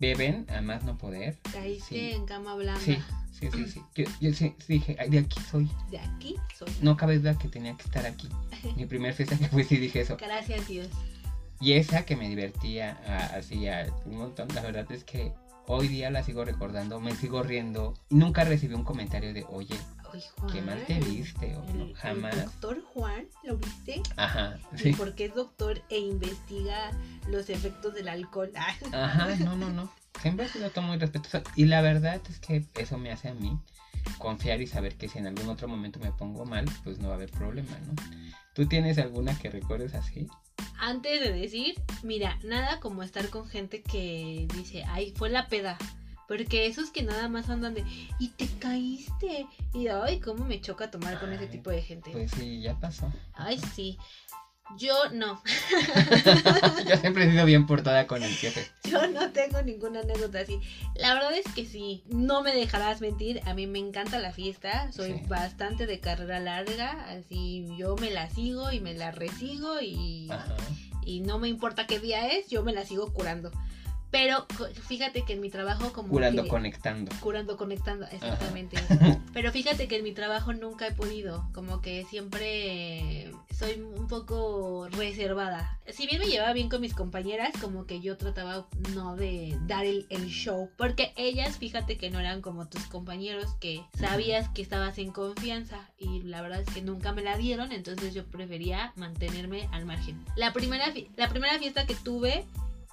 beben 0.00 0.46
a 0.50 0.60
más 0.62 0.82
no 0.84 0.98
poder. 0.98 1.38
Caíste 1.52 1.88
Sí. 1.94 2.10
en 2.12 2.26
cama 2.26 2.54
blanca. 2.56 2.80
Sí, 2.80 2.98
sí, 3.38 3.48
sí, 3.52 3.66
sí. 3.68 3.82
Yo, 3.94 4.04
yo 4.20 4.32
sí- 4.34 4.54
dije, 4.68 4.96
"Ay, 4.98 5.10
de 5.10 5.18
aquí 5.18 5.40
soy. 5.50 5.68
De 5.90 5.98
aquí 5.98 6.36
soy. 6.58 6.68
No 6.80 6.96
cabe 6.96 7.18
duda 7.18 7.38
que 7.38 7.48
tenía 7.48 7.76
que 7.76 7.82
estar 7.84 8.04
aquí. 8.06 8.28
Mi 8.76 8.86
primer 8.86 9.14
fiesta 9.14 9.36
que 9.38 9.48
fui 9.48 9.64
sí 9.64 9.76
dije 9.76 10.00
eso. 10.00 10.16
Gracias, 10.16 10.66
Dios. 10.68 10.88
Y 11.60 11.74
esa 11.74 12.04
que 12.04 12.16
me 12.16 12.28
divertía 12.28 12.98
a- 13.06 13.36
así 13.36 13.68
a 13.68 13.86
un 14.04 14.16
montón, 14.16 14.48
la 14.54 14.62
verdad 14.62 14.90
es 14.90 15.04
que 15.04 15.32
hoy 15.66 15.88
día 15.88 16.10
la 16.10 16.22
sigo 16.22 16.44
recordando, 16.44 17.00
me 17.00 17.14
sigo 17.14 17.42
riendo. 17.42 17.94
Y 18.10 18.16
nunca 18.16 18.44
recibí 18.44 18.74
un 18.74 18.84
comentario 18.84 19.32
de, 19.32 19.44
oye, 19.48 19.76
Ay, 20.12 20.22
Juan. 20.38 20.52
qué 20.52 20.62
mal 20.62 20.84
te 20.86 21.00
viste, 21.00 21.56
o 21.56 21.64
El- 21.68 21.78
no, 21.78 21.84
el 21.86 21.94
jamás. 21.96 22.44
doctor 22.44 22.82
Juan, 22.92 23.26
¿lo 23.44 23.56
viste? 23.56 24.02
Ajá, 24.16 24.58
Sí. 24.76 24.84
sí. 24.84 24.92
Porque 24.92 25.26
es 25.26 25.34
doctor 25.34 25.82
e 25.88 25.98
investiga 25.98 26.90
los 27.28 27.48
efectos 27.50 27.94
del 27.94 28.08
alcohol. 28.08 28.50
Ah, 28.92 29.04
Ajá, 29.04 29.36
no, 29.36 29.56
no, 29.56 29.70
no. 29.70 29.90
Siempre 30.20 30.46
he 30.46 30.48
sido 30.48 30.70
todo 30.70 30.84
muy 30.84 30.98
respetuoso. 30.98 31.42
Y 31.56 31.64
la 31.64 31.80
verdad 31.80 32.20
es 32.28 32.38
que 32.38 32.64
eso 32.74 32.98
me 32.98 33.10
hace 33.10 33.28
a 33.28 33.34
mí 33.34 33.58
confiar 34.18 34.60
y 34.60 34.66
saber 34.66 34.96
que 34.96 35.08
si 35.08 35.18
en 35.18 35.26
algún 35.26 35.48
otro 35.48 35.66
momento 35.68 35.98
me 35.98 36.12
pongo 36.12 36.44
mal, 36.44 36.66
pues 36.84 36.98
no 36.98 37.08
va 37.08 37.14
a 37.14 37.16
haber 37.16 37.30
problema, 37.30 37.70
¿no? 37.86 37.94
¿Tú 38.54 38.66
tienes 38.66 38.98
alguna 38.98 39.38
que 39.38 39.50
recuerdes 39.50 39.94
así? 39.94 40.28
Antes 40.78 41.20
de 41.20 41.32
decir, 41.32 41.74
mira, 42.02 42.38
nada 42.44 42.80
como 42.80 43.02
estar 43.02 43.28
con 43.30 43.48
gente 43.48 43.82
que 43.82 44.46
dice, 44.54 44.84
ay, 44.84 45.12
fue 45.16 45.30
la 45.30 45.48
peda. 45.48 45.78
Porque 46.28 46.66
esos 46.66 46.90
que 46.90 47.02
nada 47.02 47.28
más 47.28 47.50
andan 47.50 47.74
de, 47.74 47.84
y 48.18 48.28
te 48.28 48.46
caíste. 48.58 49.46
Y 49.74 49.88
ay, 49.88 50.20
cómo 50.20 50.44
me 50.44 50.60
choca 50.60 50.90
tomar 50.90 51.18
con 51.18 51.32
ese 51.32 51.46
tipo 51.46 51.70
de 51.70 51.82
gente. 51.82 52.10
Pues 52.10 52.30
sí, 52.30 52.62
ya 52.62 52.78
pasó. 52.78 53.12
Ay, 53.34 53.58
sí. 53.74 53.98
Yo 54.78 54.94
no. 55.12 55.42
Yo 56.88 56.96
siempre 56.96 57.24
he 57.26 57.30
sido 57.30 57.44
bien 57.44 57.66
portada 57.66 58.06
con 58.06 58.22
el 58.22 58.32
jefe. 58.34 58.66
Yo 58.84 59.06
no 59.08 59.30
tengo 59.30 59.62
ninguna 59.62 60.00
anécdota 60.00 60.40
así. 60.40 60.60
La 60.94 61.14
verdad 61.14 61.34
es 61.34 61.52
que 61.54 61.66
sí, 61.66 62.02
no 62.08 62.42
me 62.42 62.54
dejarás 62.54 63.00
mentir. 63.00 63.40
A 63.46 63.54
mí 63.54 63.66
me 63.66 63.78
encanta 63.78 64.18
la 64.18 64.32
fiesta. 64.32 64.90
Soy 64.92 65.12
Sí. 65.12 65.20
bastante 65.28 65.86
de 65.86 66.00
carrera 66.00 66.40
larga. 66.40 67.06
Así 67.10 67.66
yo 67.78 67.96
me 67.96 68.10
la 68.10 68.28
sigo 68.30 68.72
y 68.72 68.80
me 68.80 68.94
la 68.94 69.10
resigo 69.10 69.80
y, 69.80 70.28
Ajá. 70.30 70.56
y 71.04 71.20
no 71.20 71.38
me 71.38 71.48
importa 71.48 71.86
qué 71.86 71.98
día 72.00 72.28
es, 72.28 72.48
yo 72.48 72.62
me 72.62 72.72
la 72.72 72.84
sigo 72.84 73.12
curando. 73.12 73.50
Pero 74.12 74.46
fíjate 74.88 75.22
que 75.24 75.32
en 75.32 75.40
mi 75.40 75.48
trabajo 75.48 75.90
como 75.94 76.08
Curando, 76.10 76.42
que- 76.44 76.48
conectando. 76.50 77.10
curando, 77.20 77.56
conectando, 77.56 78.06
exactamente. 78.12 78.76
Pero 79.32 79.50
fíjate 79.50 79.88
que 79.88 79.96
en 79.96 80.04
mi 80.04 80.12
trabajo 80.12 80.52
nunca 80.52 80.86
he 80.86 80.92
podido, 80.92 81.48
como 81.54 81.80
que 81.80 82.04
siempre 82.04 83.32
soy 83.56 83.80
un 83.80 84.06
poco 84.08 84.86
reservada. 84.90 85.78
Si 85.88 86.06
bien 86.06 86.18
me 86.20 86.26
llevaba 86.26 86.52
bien 86.52 86.68
con 86.68 86.82
mis 86.82 86.92
compañeras, 86.94 87.52
como 87.60 87.86
que 87.86 88.00
yo 88.00 88.18
trataba 88.18 88.66
no 88.94 89.16
de 89.16 89.56
dar 89.66 89.86
el, 89.86 90.06
el 90.10 90.26
show, 90.28 90.70
porque 90.76 91.14
ellas, 91.16 91.56
fíjate 91.56 91.96
que 91.96 92.10
no 92.10 92.20
eran 92.20 92.42
como 92.42 92.68
tus 92.68 92.82
compañeros, 92.84 93.46
que 93.60 93.82
sabías 93.98 94.48
que 94.50 94.60
estabas 94.60 94.98
en 94.98 95.10
confianza 95.10 95.88
y 95.98 96.20
la 96.22 96.42
verdad 96.42 96.60
es 96.60 96.68
que 96.74 96.82
nunca 96.82 97.12
me 97.12 97.22
la 97.22 97.38
dieron, 97.38 97.72
entonces 97.72 98.12
yo 98.12 98.26
prefería 98.26 98.92
mantenerme 98.96 99.68
al 99.72 99.86
margen. 99.86 100.22
La 100.36 100.52
primera, 100.52 100.92
la 101.16 101.28
primera 101.30 101.58
fiesta 101.58 101.86
que 101.86 101.94
tuve 101.94 102.44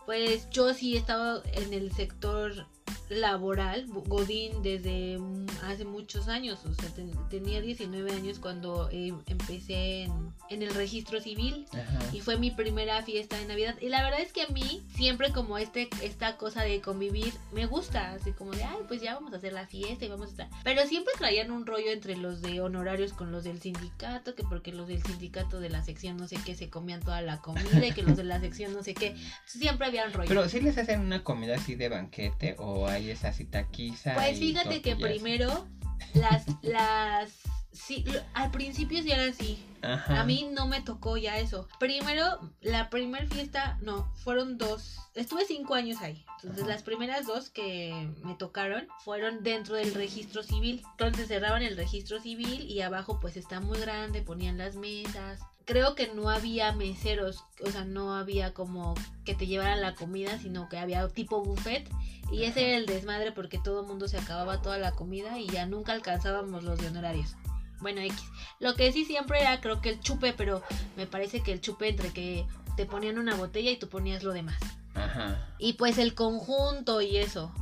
pues 0.09 0.49
yo 0.49 0.73
sí 0.73 0.95
he 0.95 0.97
estado 0.97 1.43
en 1.53 1.71
el 1.71 1.91
sector 1.91 2.65
laboral, 3.09 3.85
Godín, 3.87 4.61
desde 4.61 5.17
mm, 5.17 5.45
hace 5.63 5.85
muchos 5.85 6.27
años. 6.27 6.59
O 6.65 6.73
sea, 6.73 6.89
ten- 6.93 7.11
tenía 7.29 7.61
19 7.61 8.11
años 8.11 8.39
cuando 8.39 8.89
eh, 8.91 9.13
empecé 9.27 10.03
en, 10.03 10.33
en 10.49 10.63
el 10.63 10.73
registro 10.73 11.19
civil 11.21 11.65
Ajá. 11.73 11.99
y 12.13 12.21
fue 12.21 12.37
mi 12.37 12.51
primera 12.51 13.01
fiesta 13.03 13.37
de 13.37 13.45
Navidad. 13.45 13.75
Y 13.81 13.89
la 13.89 14.03
verdad 14.03 14.21
es 14.21 14.31
que 14.33 14.43
a 14.43 14.47
mí 14.47 14.81
siempre 14.95 15.31
como 15.31 15.57
este 15.57 15.89
esta 16.03 16.37
cosa 16.37 16.63
de 16.63 16.81
convivir 16.81 17.33
me 17.53 17.65
gusta, 17.65 18.11
así 18.11 18.31
como 18.31 18.51
de, 18.51 18.63
ay, 18.63 18.77
pues 18.87 19.01
ya 19.01 19.15
vamos 19.15 19.33
a 19.33 19.37
hacer 19.37 19.53
la 19.53 19.67
fiesta 19.67 20.05
y 20.05 20.09
vamos 20.09 20.27
a 20.27 20.31
estar. 20.31 20.49
Pero 20.63 20.85
siempre 20.87 21.13
traían 21.17 21.51
un 21.51 21.65
rollo 21.65 21.91
entre 21.91 22.15
los 22.17 22.41
de 22.41 22.61
honorarios 22.61 23.13
con 23.13 23.31
los 23.31 23.43
del 23.43 23.59
sindicato, 23.61 24.35
que 24.35 24.43
porque 24.43 24.71
los 24.71 24.87
del 24.87 25.01
sindicato 25.03 25.59
de 25.59 25.69
la 25.69 25.83
sección 25.83 26.17
no 26.17 26.27
sé 26.27 26.37
qué 26.45 26.55
se 26.55 26.69
comían 26.69 27.01
toda 27.01 27.21
la 27.21 27.37
comida 27.41 27.85
y 27.85 27.91
que 27.91 28.03
los 28.03 28.17
de 28.17 28.23
la 28.23 28.39
sección 28.39 28.73
no 28.73 28.83
sé 28.83 28.93
qué. 28.93 29.15
Siempre 29.45 29.87
había 29.87 30.05
un 30.05 30.13
rollo. 30.13 30.27
Pero 30.29 30.47
si 30.49 30.59
les 30.61 30.77
hacen 30.77 31.01
una 31.01 31.23
comida 31.23 31.55
así 31.55 31.75
de 31.75 31.89
banquete 31.89 32.55
o 32.59 32.78
hay 32.87 33.09
esa 33.11 33.29
así 33.29 33.45
taquiza. 33.45 34.15
Pues 34.15 34.39
fíjate 34.39 34.81
que 34.81 34.95
primero 34.95 35.67
las 36.13 36.45
las 36.63 37.31
sí 37.71 38.03
lo- 38.05 38.21
al 38.33 38.51
principio 38.51 39.01
sí 39.01 39.11
era 39.11 39.25
así. 39.25 39.63
Ajá. 39.81 40.19
A 40.19 40.25
mí 40.25 40.49
no 40.51 40.67
me 40.67 40.81
tocó 40.81 41.15
ya 41.15 41.37
eso. 41.37 41.65
Primero 41.79 42.23
la 42.59 42.89
primer 42.89 43.27
fiesta, 43.27 43.77
no, 43.81 44.11
fueron 44.15 44.57
dos. 44.57 44.97
Estuve 45.15 45.45
cinco 45.45 45.73
años 45.75 46.01
ahí. 46.01 46.25
Entonces 46.41 46.63
Ajá. 46.63 46.73
las 46.73 46.83
primeras 46.83 47.25
dos 47.25 47.49
que 47.49 48.09
me 48.23 48.35
tocaron 48.35 48.87
fueron 49.05 49.41
dentro 49.41 49.75
del 49.75 49.93
registro 49.93 50.43
civil. 50.43 50.83
Entonces 50.91 51.29
cerraban 51.29 51.61
el 51.61 51.77
registro 51.77 52.19
civil 52.19 52.69
y 52.69 52.81
abajo 52.81 53.19
pues 53.21 53.37
está 53.37 53.61
muy 53.61 53.79
grande, 53.79 54.21
ponían 54.21 54.57
las 54.57 54.75
mesas. 54.75 55.39
Creo 55.69 55.93
que 55.93 56.07
no 56.15 56.31
había 56.31 56.71
meseros, 56.71 57.43
o 57.63 57.69
sea, 57.69 57.85
no 57.85 58.15
había 58.15 58.55
como 58.55 58.95
que 59.23 59.35
te 59.35 59.45
llevaran 59.45 59.81
la 59.81 59.93
comida, 59.93 60.39
sino 60.39 60.67
que 60.67 60.79
había 60.79 61.07
tipo 61.09 61.43
buffet. 61.43 61.87
Y 62.31 62.45
ese 62.45 62.69
era 62.69 62.77
el 62.77 62.87
desmadre 62.87 63.33
porque 63.33 63.59
todo 63.59 63.81
el 63.81 63.85
mundo 63.85 64.07
se 64.07 64.17
acababa 64.17 64.63
toda 64.63 64.79
la 64.79 64.93
comida 64.93 65.37
y 65.37 65.45
ya 65.45 65.67
nunca 65.67 65.93
alcanzábamos 65.93 66.63
los 66.63 66.79
de 66.79 66.87
honorarios. 66.87 67.35
Bueno, 67.81 68.01
X. 68.01 68.19
Lo 68.59 68.73
que 68.73 68.91
sí 68.91 69.05
siempre 69.05 69.41
era 69.41 69.61
creo 69.61 69.79
que 69.79 69.89
el 69.89 69.99
chupe, 69.99 70.33
pero 70.33 70.63
me 70.97 71.05
parece 71.05 71.43
que 71.43 71.51
el 71.51 71.61
chupe 71.61 71.89
entre 71.89 72.13
que 72.13 72.47
te 72.75 72.87
ponían 72.87 73.19
una 73.19 73.35
botella 73.35 73.69
y 73.69 73.77
tú 73.77 73.89
ponías 73.89 74.23
lo 74.23 74.33
demás. 74.33 74.57
Ajá. 74.95 75.53
Y 75.59 75.73
pues 75.73 75.99
el 75.99 76.15
conjunto 76.15 76.99
y 76.99 77.17
eso. 77.17 77.53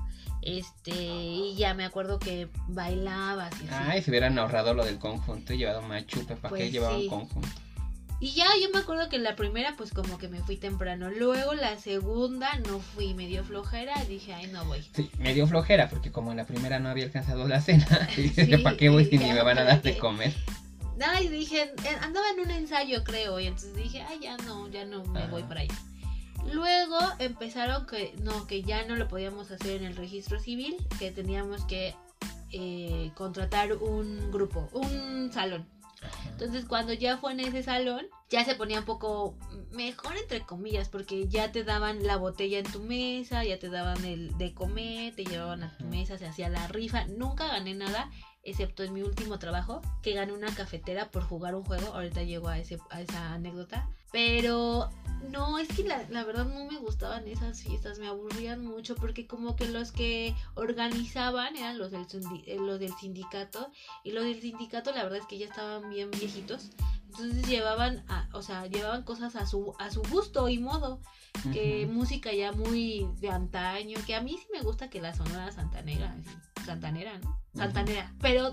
Este, 0.41 0.93
y 0.93 1.55
ya 1.57 1.73
me 1.73 1.83
acuerdo 1.83 2.19
que 2.19 2.47
bailabas 2.69 3.53
y 3.61 3.67
así. 3.67 3.89
Ay, 3.89 4.01
si 4.01 4.11
hubieran 4.11 4.39
ahorrado 4.39 4.73
lo 4.73 4.85
del 4.85 4.97
conjunto 4.97 5.51
y 5.51 5.57
llevado 5.57 5.81
más 5.81 6.07
chupe, 6.07 6.37
¿para 6.37 6.55
qué 6.55 6.61
Pues 6.61 6.71
llevaban 6.71 7.01
sí. 7.01 7.07
conjunto? 7.09 7.66
Y 8.19 8.31
ya 8.31 8.45
yo 8.62 8.69
me 8.74 8.79
acuerdo 8.79 9.09
que 9.09 9.19
la 9.19 9.36
primera 9.36 9.75
pues 9.77 9.91
como 9.91 10.17
que 10.17 10.27
me 10.27 10.39
fui 10.41 10.57
temprano. 10.57 11.12
Luego 11.12 11.53
la 11.53 11.77
segunda 11.77 12.50
no 12.67 12.79
fui, 12.79 13.13
me 13.13 13.27
dio 13.27 13.43
flojera 13.43 13.93
dije, 14.05 14.33
ay 14.33 14.47
no 14.47 14.65
voy. 14.65 14.83
Sí, 14.95 15.12
me 15.19 15.33
dio 15.36 15.45
flojera 15.47 15.88
porque 15.89 16.12
como 16.12 16.31
en 16.31 16.38
la 16.38 16.45
primera 16.45 16.79
no 16.79 16.89
había 16.89 17.05
alcanzado 17.05 17.47
la 17.47 17.62
cena, 17.62 18.07
dije, 18.17 18.57
¿para 18.57 18.75
qué 18.75 18.89
voy 18.89 19.05
si 19.05 19.17
ni 19.17 19.25
me 19.25 19.43
van 19.43 19.59
a 19.59 19.62
¿para 19.62 19.63
dar 19.65 19.81
de 19.83 19.97
comer? 19.97 20.33
Ay, 21.00 21.27
dije, 21.27 21.71
andaba 22.01 22.25
en 22.31 22.39
un 22.39 22.51
ensayo 22.51 23.03
creo 23.03 23.39
y 23.39 23.45
entonces 23.45 23.75
dije, 23.75 24.01
ay 24.01 24.19
ya 24.21 24.36
no, 24.38 24.67
ya 24.67 24.83
no 24.86 25.03
me 25.03 25.19
Ajá. 25.19 25.29
voy 25.29 25.43
para 25.43 25.62
allá. 25.62 25.75
Luego 26.51 26.97
empezaron 27.19 27.86
que 27.86 28.15
no, 28.24 28.47
que 28.47 28.63
ya 28.63 28.86
no 28.86 28.95
lo 28.95 29.07
podíamos 29.07 29.51
hacer 29.51 29.81
en 29.81 29.86
el 29.86 29.95
registro 29.95 30.39
civil, 30.39 30.75
que 30.97 31.12
teníamos 31.12 31.65
que 31.65 31.93
eh, 32.51 33.12
contratar 33.15 33.74
un 33.74 34.31
grupo, 34.31 34.69
un 34.71 35.31
salón. 35.31 35.65
Ajá. 36.01 36.30
Entonces 36.30 36.66
cuando 36.66 36.94
ya 36.94 37.18
fue 37.18 37.32
en 37.32 37.39
ese 37.39 37.63
salón, 37.63 38.06
ya 38.30 38.44
se 38.44 38.56
ponía 38.56 38.80
un 38.80 38.86
poco 38.86 39.38
mejor 39.72 40.18
entre 40.18 40.42
comillas, 40.42 40.89
porque 40.89 41.27
ya 41.27 41.51
te 41.51 41.63
daban 41.63 42.06
la 42.06 42.18
botella 42.18 42.60
en 42.60 42.72
tu 42.72 42.82
mesa, 42.82 43.44
ya 43.44 43.58
te 43.58 43.70
daban 43.70 44.04
el 44.06 44.38
de 44.38 44.54
comer, 44.54 45.16
te 45.16 45.25
llevaban 45.25 45.63
a 45.63 45.77
tu 45.77 45.86
mesa, 45.86 46.18
se 46.18 46.27
hacía 46.27 46.50
la 46.50 46.68
rifa. 46.68 47.06
Nunca 47.06 47.48
gané 47.48 47.74
nada, 47.74 48.12
excepto 48.48 48.82
en 48.84 48.94
mi 48.94 49.01
último 49.04 49.38
trabajo, 49.38 49.82
que 50.01 50.13
gané 50.13 50.34
una 50.34 50.54
cafetera 50.56 51.12
por 51.12 51.24
jugar 51.24 51.54
un 51.56 51.63
juego. 51.63 51.94
Ahorita 51.94 52.24
llego 52.24 52.48
a, 52.48 52.58
ese, 52.58 52.80
a 52.89 53.01
esa 53.01 53.34
anécdota. 53.34 53.88
Pero 54.12 54.89
no, 55.30 55.60
es 55.60 55.68
que 55.68 55.84
la, 55.84 56.04
la 56.10 56.24
verdad 56.24 56.46
no 56.46 56.66
me 56.72 56.77
gustaban 56.80 57.27
esas 57.27 57.62
fiestas, 57.62 58.00
me 58.00 58.08
aburrían 58.08 58.66
mucho 58.66 58.96
porque 58.96 59.27
como 59.27 59.56
que 59.58 59.68
los 59.68 59.92
que 59.92 60.34
organizaban 60.56 61.56
eran 61.58 61.77
los 61.77 61.92
del, 61.92 62.06
eh, 62.46 62.58
los 62.60 62.80
del 62.80 62.94
sindicato 62.96 63.70
y 64.04 64.12
los 64.12 64.24
del 64.24 64.39
sindicato 64.42 64.92
la 64.94 65.04
verdad 65.04 65.20
es 65.20 65.25
que 65.25 65.38
ya 65.38 65.46
estaban 65.48 65.89
bien 65.89 66.10
viejitos. 66.12 66.70
Entonces 67.08 67.48
llevaban, 67.48 68.04
a- 68.10 68.30
o 68.34 68.42
sea, 68.42 68.68
llevaban 68.68 69.04
cosas 69.04 69.36
a 69.36 69.46
su, 69.46 69.74
a 69.80 69.89
su 69.92 70.01
gusto 70.04 70.48
y 70.50 70.58
modo. 70.60 71.00
Que 71.54 71.86
música 71.86 72.34
ya 72.34 72.51
muy 72.51 73.08
de 73.20 73.30
antaño, 73.30 74.00
que 74.08 74.16
a 74.16 74.22
mí 74.22 74.36
sí 74.39 74.48
me 74.51 74.62
gusta 74.63 74.89
que 74.89 75.00
la 75.00 75.13
sonora 75.13 75.51
santanera, 75.51 76.16
así, 76.20 76.36
santanera, 76.67 77.17
¿no? 77.19 77.29
Ujú. 77.29 77.57
Santanera. 77.57 78.13
Pero 78.21 78.51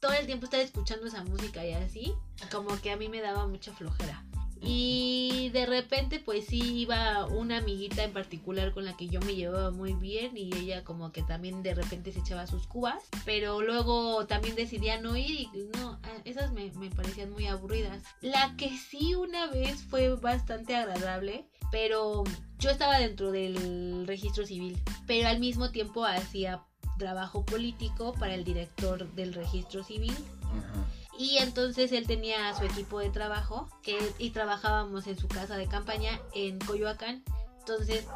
todo 0.00 0.12
el 0.12 0.26
tiempo 0.26 0.44
estar 0.44 0.60
escuchando 0.60 1.06
esa 1.06 1.24
música 1.24 1.64
y 1.64 1.72
así, 1.72 2.14
como 2.50 2.80
que 2.80 2.90
a 2.90 2.96
mí 2.96 3.08
me 3.08 3.20
daba 3.20 3.46
mucha 3.46 3.72
flojera. 3.72 4.24
Y 4.60 5.50
de 5.52 5.66
repente 5.66 6.18
pues 6.18 6.46
sí 6.46 6.80
iba 6.80 7.26
una 7.26 7.58
amiguita 7.58 8.02
en 8.02 8.12
particular 8.12 8.72
con 8.72 8.84
la 8.84 8.96
que 8.96 9.06
yo 9.06 9.20
me 9.20 9.36
llevaba 9.36 9.70
muy 9.70 9.92
bien 9.92 10.36
y 10.36 10.52
ella 10.52 10.82
como 10.82 11.12
que 11.12 11.22
también 11.22 11.62
de 11.62 11.74
repente 11.74 12.12
se 12.12 12.20
echaba 12.20 12.46
sus 12.48 12.66
cubas, 12.66 13.04
pero 13.24 13.62
luego 13.62 14.26
también 14.26 14.56
decidía 14.56 15.00
no 15.00 15.16
ir 15.16 15.48
y 15.52 15.68
no, 15.76 16.00
ah, 16.02 16.22
esas 16.24 16.52
me, 16.52 16.72
me 16.72 16.90
parecían 16.90 17.30
muy 17.30 17.46
aburridas. 17.46 18.02
La 18.20 18.56
que 18.56 18.76
sí 18.76 19.14
una 19.14 19.46
vez 19.46 19.82
fue 19.84 20.16
bastante 20.16 20.74
agradable, 20.74 21.46
pero 21.70 22.24
yo 22.58 22.70
estaba 22.70 22.98
dentro 22.98 23.30
del 23.30 24.06
registro 24.08 24.44
civil, 24.44 24.82
pero 25.06 25.28
al 25.28 25.38
mismo 25.38 25.70
tiempo 25.70 26.04
hacía 26.04 26.64
trabajo 26.98 27.44
político 27.44 28.12
para 28.14 28.34
el 28.34 28.44
director 28.44 29.10
del 29.12 29.32
registro 29.34 29.82
civil 29.84 30.12
Ajá. 30.12 30.86
y 31.18 31.38
entonces 31.38 31.92
él 31.92 32.06
tenía 32.06 32.54
su 32.54 32.64
equipo 32.64 32.98
de 33.00 33.10
trabajo 33.10 33.68
que, 33.82 33.98
y 34.18 34.30
trabajábamos 34.30 35.06
en 35.06 35.18
su 35.18 35.28
casa 35.28 35.56
de 35.56 35.66
campaña 35.66 36.18
en 36.34 36.58
Coyoacán. 36.58 37.22
Entonces 37.60 38.06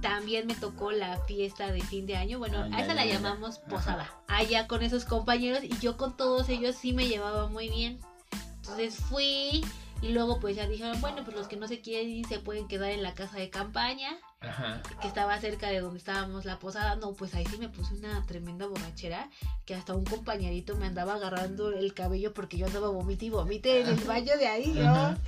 también 0.00 0.46
me 0.46 0.54
tocó 0.54 0.90
la 0.92 1.18
fiesta 1.26 1.70
de 1.70 1.80
fin 1.82 2.06
de 2.06 2.16
año. 2.16 2.38
Bueno, 2.38 2.58
Ah, 2.72 2.76
a 2.76 2.82
esa 2.82 2.94
la 2.94 3.04
llamamos 3.04 3.58
Ajá. 3.58 3.66
posada. 3.68 4.10
Allá 4.28 4.66
con 4.66 4.82
esos 4.82 5.04
compañeros 5.04 5.62
y 5.64 5.76
yo 5.80 5.96
con 5.96 6.16
todos 6.16 6.48
ellos 6.48 6.76
sí 6.76 6.92
me 6.92 7.06
llevaba 7.08 7.48
muy 7.48 7.68
bien. 7.68 7.98
Entonces 8.56 8.96
fui 8.96 9.64
y 10.02 10.08
luego 10.10 10.38
pues 10.40 10.56
ya 10.56 10.66
dijeron, 10.66 11.00
bueno, 11.00 11.24
pues 11.24 11.36
los 11.36 11.48
que 11.48 11.56
no 11.56 11.66
se 11.68 11.80
quieren 11.80 12.10
ir 12.10 12.26
se 12.26 12.38
pueden 12.38 12.68
quedar 12.68 12.90
en 12.90 13.02
la 13.02 13.14
casa 13.14 13.38
de 13.38 13.48
campaña 13.50 14.10
Ajá. 14.40 14.82
que 15.00 15.08
estaba 15.08 15.38
cerca 15.40 15.68
de 15.68 15.80
donde 15.80 15.98
estábamos 15.98 16.44
la 16.44 16.58
posada. 16.58 16.96
No, 16.96 17.14
pues 17.14 17.34
ahí 17.34 17.46
sí 17.46 17.56
me 17.58 17.68
puse 17.68 17.94
una 17.94 18.24
tremenda 18.26 18.66
borrachera 18.66 19.30
que 19.64 19.74
hasta 19.74 19.94
un 19.94 20.04
compañerito 20.04 20.76
me 20.76 20.86
andaba 20.86 21.14
agarrando 21.14 21.72
el 21.72 21.94
cabello 21.94 22.34
porque 22.34 22.58
yo 22.58 22.66
andaba 22.66 22.88
vomite 22.88 23.26
y 23.26 23.30
vomite 23.30 23.80
en 23.80 23.88
el 23.88 24.04
baño 24.04 24.36
de 24.36 24.46
ahí, 24.46 24.72
¿no? 24.74 24.90
Ajá. 24.90 25.18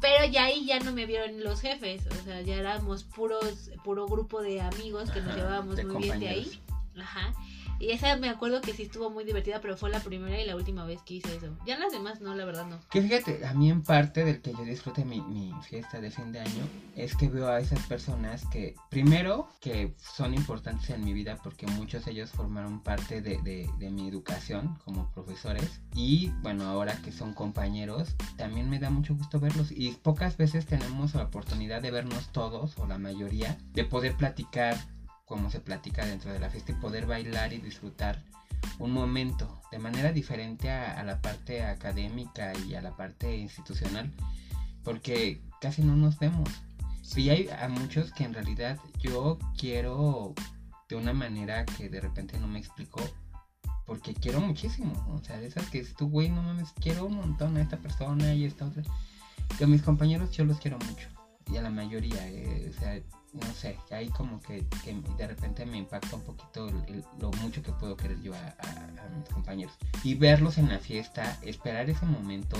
Pero 0.00 0.26
ya 0.26 0.44
ahí 0.44 0.64
ya 0.64 0.78
no 0.78 0.92
me 0.92 1.06
vieron 1.06 1.42
los 1.42 1.60
jefes, 1.60 2.06
o 2.06 2.24
sea, 2.24 2.40
ya 2.42 2.54
éramos 2.54 3.02
puros, 3.02 3.70
puro 3.82 4.06
grupo 4.06 4.40
de 4.40 4.60
amigos 4.60 5.10
que 5.10 5.20
nos 5.20 5.34
llevábamos 5.34 5.82
muy 5.84 6.02
bien 6.02 6.20
de 6.20 6.28
ahí. 6.28 6.60
Ajá. 7.00 7.34
Y 7.80 7.90
esa 7.92 8.16
me 8.16 8.28
acuerdo 8.28 8.60
que 8.60 8.72
sí 8.72 8.82
estuvo 8.82 9.08
muy 9.10 9.24
divertida, 9.24 9.60
pero 9.60 9.76
fue 9.76 9.90
la 9.90 10.00
primera 10.00 10.40
y 10.40 10.46
la 10.46 10.56
última 10.56 10.84
vez 10.84 11.00
que 11.02 11.14
hice 11.14 11.36
eso. 11.36 11.56
Ya 11.66 11.78
las 11.78 11.92
demás 11.92 12.20
no, 12.20 12.34
la 12.34 12.44
verdad 12.44 12.66
no. 12.66 12.78
Que 12.90 13.00
fíjate, 13.02 13.46
a 13.46 13.54
mí 13.54 13.70
en 13.70 13.82
parte 13.82 14.24
del 14.24 14.40
que 14.42 14.52
yo 14.52 14.64
disfrute 14.64 15.04
mi, 15.04 15.20
mi 15.20 15.52
fiesta 15.62 16.00
de 16.00 16.10
fin 16.10 16.32
de 16.32 16.40
año 16.40 16.64
es 16.96 17.14
que 17.16 17.28
veo 17.28 17.46
a 17.48 17.60
esas 17.60 17.80
personas 17.86 18.44
que, 18.46 18.74
primero, 18.90 19.48
que 19.60 19.94
son 20.16 20.34
importantes 20.34 20.90
en 20.90 21.04
mi 21.04 21.12
vida 21.12 21.36
porque 21.42 21.66
muchos 21.68 22.04
de 22.04 22.10
ellos 22.12 22.30
formaron 22.30 22.80
parte 22.82 23.20
de, 23.22 23.40
de- 23.42 23.70
de 23.78 23.90
mi 23.90 24.08
educación 24.08 24.76
como 24.84 25.10
profesores 25.12 25.80
y 25.94 26.28
bueno, 26.42 26.64
ahora 26.64 26.96
que 27.02 27.12
son 27.12 27.32
compañeros, 27.34 28.16
también 28.36 28.68
me 28.68 28.78
da 28.80 28.90
mucho 28.90 29.14
gusto 29.14 29.38
verlos 29.38 29.70
y 29.70 29.92
pocas 29.92 30.36
veces 30.36 30.66
tenemos 30.66 31.14
la 31.14 31.24
oportunidad 31.24 31.80
de 31.82 31.90
vernos 31.90 32.32
todos 32.32 32.76
o 32.78 32.86
la 32.86 32.98
mayoría, 32.98 33.56
de 33.72 33.84
poder 33.84 34.16
platicar 34.16 34.76
como 35.28 35.50
se 35.50 35.60
platica 35.60 36.06
dentro 36.06 36.32
de 36.32 36.40
la 36.40 36.50
fiesta 36.50 36.72
y 36.72 36.76
poder 36.76 37.06
bailar 37.06 37.52
y 37.52 37.58
disfrutar 37.58 38.22
un 38.78 38.92
momento 38.92 39.60
de 39.70 39.78
manera 39.78 40.12
diferente 40.12 40.70
a, 40.70 40.98
a 40.98 41.04
la 41.04 41.20
parte 41.20 41.62
académica 41.62 42.52
y 42.66 42.74
a 42.74 42.82
la 42.82 42.96
parte 42.96 43.36
institucional 43.36 44.10
porque 44.82 45.42
casi 45.60 45.82
no 45.82 45.96
nos 45.96 46.18
vemos 46.18 46.48
Y 47.14 47.30
hay 47.30 47.48
a 47.48 47.68
muchos 47.68 48.12
que 48.12 48.24
en 48.24 48.34
realidad 48.34 48.78
yo 48.98 49.38
quiero 49.56 50.34
de 50.88 50.96
una 50.96 51.12
manera 51.12 51.66
que 51.66 51.88
de 51.88 52.00
repente 52.00 52.38
no 52.38 52.48
me 52.48 52.58
explico 52.58 53.00
porque 53.86 54.12
quiero 54.12 54.40
muchísimo. 54.40 54.92
O 55.14 55.24
sea, 55.24 55.38
de 55.38 55.46
esas 55.46 55.68
que 55.70 55.82
tú, 55.82 56.08
güey, 56.10 56.28
no 56.28 56.42
mames, 56.42 56.72
quiero 56.80 57.06
un 57.06 57.16
montón 57.16 57.56
a 57.56 57.62
esta 57.62 57.78
persona 57.78 58.34
y 58.34 58.44
a 58.44 58.46
esta 58.46 58.66
otra. 58.66 58.82
Que 59.56 59.64
a 59.64 59.66
mis 59.66 59.82
compañeros 59.82 60.30
yo 60.32 60.44
los 60.44 60.58
quiero 60.58 60.78
mucho. 60.78 61.08
Y 61.50 61.56
a 61.56 61.62
la 61.62 61.70
mayoría, 61.70 62.28
eh, 62.28 62.70
o 62.70 62.78
sea, 62.78 63.00
no 63.32 63.52
sé, 63.54 63.76
ahí 63.90 64.08
como 64.10 64.40
que, 64.40 64.66
que 64.84 64.94
de 65.16 65.26
repente 65.26 65.64
me 65.66 65.78
impacta 65.78 66.16
un 66.16 66.22
poquito 66.22 66.68
el- 66.68 66.84
el- 66.94 67.04
lo 67.20 67.30
mucho 67.32 67.62
que 67.62 67.72
puedo 67.72 67.96
querer 67.96 68.20
yo 68.22 68.34
a, 68.34 68.38
a- 68.38 69.04
a 69.04 69.08
mis 69.18 69.28
compañeros. 69.28 69.74
Y 70.02 70.14
verlos 70.14 70.58
en 70.58 70.68
la 70.68 70.78
fiesta, 70.78 71.38
esperar 71.42 71.88
ese 71.90 72.06
momento, 72.06 72.56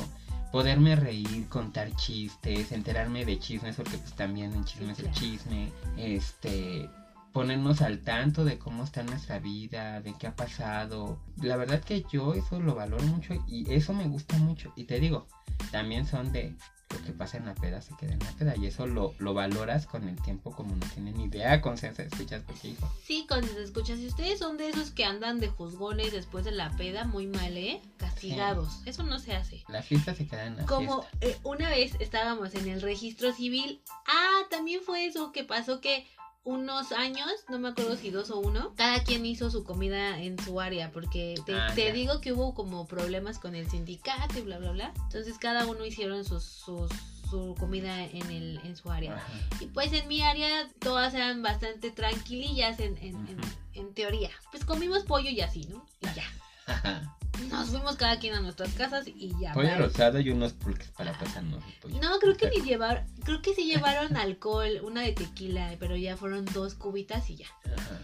poderme 0.52 0.96
reír, 0.96 1.48
contar 1.48 1.94
chistes, 1.96 2.72
enterarme 2.72 3.24
de 3.24 3.38
chismes, 3.38 3.76
porque 3.76 3.98
pues 3.98 4.14
también 4.14 4.52
en 4.54 4.64
chisme 4.64 4.92
es 4.92 4.98
el 5.00 5.10
chisme, 5.12 5.70
este, 5.96 6.88
ponernos 7.38 7.82
al 7.82 8.00
tanto 8.00 8.44
de 8.44 8.58
cómo 8.58 8.82
está 8.82 9.04
nuestra 9.04 9.38
vida, 9.38 10.00
de 10.00 10.12
qué 10.18 10.26
ha 10.26 10.34
pasado. 10.34 11.20
La 11.40 11.56
verdad 11.56 11.80
que 11.80 12.04
yo 12.10 12.34
eso 12.34 12.58
lo 12.58 12.74
valoro 12.74 13.04
mucho 13.04 13.32
y 13.46 13.72
eso 13.72 13.92
me 13.92 14.08
gusta 14.08 14.36
mucho. 14.38 14.72
Y 14.74 14.84
te 14.86 14.98
digo, 14.98 15.28
también 15.70 16.04
son 16.04 16.32
de 16.32 16.56
lo 16.90 17.04
que 17.04 17.12
pasa 17.12 17.36
en 17.36 17.44
la 17.46 17.54
peda 17.54 17.80
se 17.82 17.94
queda 17.96 18.14
en 18.14 18.18
la 18.20 18.32
peda 18.32 18.56
y 18.56 18.66
eso 18.66 18.86
lo, 18.86 19.14
lo 19.18 19.34
valoras 19.34 19.86
con 19.86 20.08
el 20.08 20.16
tiempo 20.22 20.50
como 20.52 20.74
no 20.74 20.86
tienen 20.94 21.20
idea, 21.20 21.60
con 21.60 21.76
se 21.78 21.88
escuchas 21.88 22.42
porque 22.44 22.68
hijo. 22.68 22.90
Sí, 23.04 23.24
cuando 23.28 23.46
se 23.46 23.62
escucha, 23.62 23.94
si 23.94 24.06
ustedes 24.08 24.40
son 24.40 24.56
de 24.56 24.70
esos 24.70 24.90
que 24.90 25.04
andan 25.04 25.38
de 25.38 25.46
juzgones 25.48 26.10
después 26.10 26.44
de 26.44 26.50
la 26.50 26.70
peda, 26.76 27.04
muy 27.04 27.26
mal, 27.28 27.56
¿eh? 27.56 27.80
Castigados. 27.98 28.80
Eso 28.84 29.04
no 29.04 29.20
se 29.20 29.36
hace. 29.36 29.62
La 29.68 29.82
fiesta 29.82 30.14
se 30.14 30.26
queda 30.26 30.46
en 30.46 30.56
la 30.56 30.66
Como 30.66 31.02
fiesta. 31.02 31.26
eh, 31.26 31.36
una 31.44 31.68
vez 31.68 31.94
estábamos 32.00 32.54
en 32.56 32.66
el 32.66 32.80
registro 32.82 33.32
civil. 33.32 33.80
Ah, 34.08 34.40
también 34.50 34.80
fue 34.80 35.06
eso 35.06 35.30
que 35.30 35.44
pasó 35.44 35.80
que 35.80 36.04
unos 36.44 36.92
años, 36.92 37.28
no 37.48 37.58
me 37.58 37.68
acuerdo 37.68 37.96
si 37.96 38.10
dos 38.10 38.30
o 38.30 38.38
uno, 38.38 38.72
cada 38.76 39.02
quien 39.04 39.26
hizo 39.26 39.50
su 39.50 39.64
comida 39.64 40.18
en 40.20 40.38
su 40.42 40.60
área, 40.60 40.90
porque 40.92 41.34
te, 41.44 41.54
Ah, 41.54 41.72
te 41.74 41.92
digo 41.92 42.20
que 42.20 42.32
hubo 42.32 42.54
como 42.54 42.86
problemas 42.86 43.38
con 43.38 43.54
el 43.54 43.68
sindicato 43.68 44.38
y 44.38 44.42
bla, 44.42 44.58
bla, 44.58 44.72
bla. 44.72 44.92
Entonces 45.04 45.36
cada 45.38 45.66
uno 45.66 45.84
hicieron 45.84 46.24
sus, 46.24 46.44
sus, 46.44 46.90
su 47.28 47.54
comida 47.58 48.02
en, 48.04 48.30
el, 48.30 48.60
en 48.64 48.76
su 48.76 48.90
área. 48.90 49.16
Ajá. 49.16 49.28
Y 49.60 49.66
pues 49.66 49.92
en 49.92 50.08
mi 50.08 50.22
área 50.22 50.68
todas 50.78 51.12
eran 51.12 51.42
bastante 51.42 51.90
tranquilillas 51.90 52.80
en, 52.80 52.96
en, 52.98 53.14
en- 53.28 53.40
en 53.74 53.94
teoría. 53.94 54.30
Pues 54.50 54.64
comimos 54.64 55.04
pollo 55.04 55.30
y 55.30 55.40
así, 55.40 55.64
¿no? 55.68 55.86
Y 56.00 56.06
ya. 56.16 56.24
Nos 57.50 57.68
fuimos 57.70 57.96
cada 57.96 58.18
quien 58.18 58.34
a 58.34 58.40
nuestras 58.40 58.72
casas 58.74 59.06
y 59.06 59.32
ya. 59.40 59.52
Pollo 59.52 59.78
rosado 59.78 60.18
y 60.20 60.30
unos 60.30 60.52
pulques 60.54 60.88
para 60.88 61.16
pasarnos 61.16 61.62
el 61.64 61.72
pollo. 61.80 62.00
No, 62.00 62.18
creo 62.18 62.36
que 62.36 62.50
ni 62.50 62.62
llevaron, 62.62 63.04
creo 63.24 63.40
que 63.42 63.54
sí 63.54 63.64
llevaron 63.72 64.16
alcohol, 64.16 64.80
una 64.82 65.02
de 65.02 65.12
tequila, 65.12 65.74
pero 65.78 65.96
ya 65.96 66.16
fueron 66.16 66.44
dos 66.46 66.74
cubitas 66.74 67.30
y 67.30 67.36
ya. 67.36 67.46
Ajá. 67.76 67.98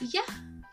Y 0.00 0.08
ya, 0.08 0.22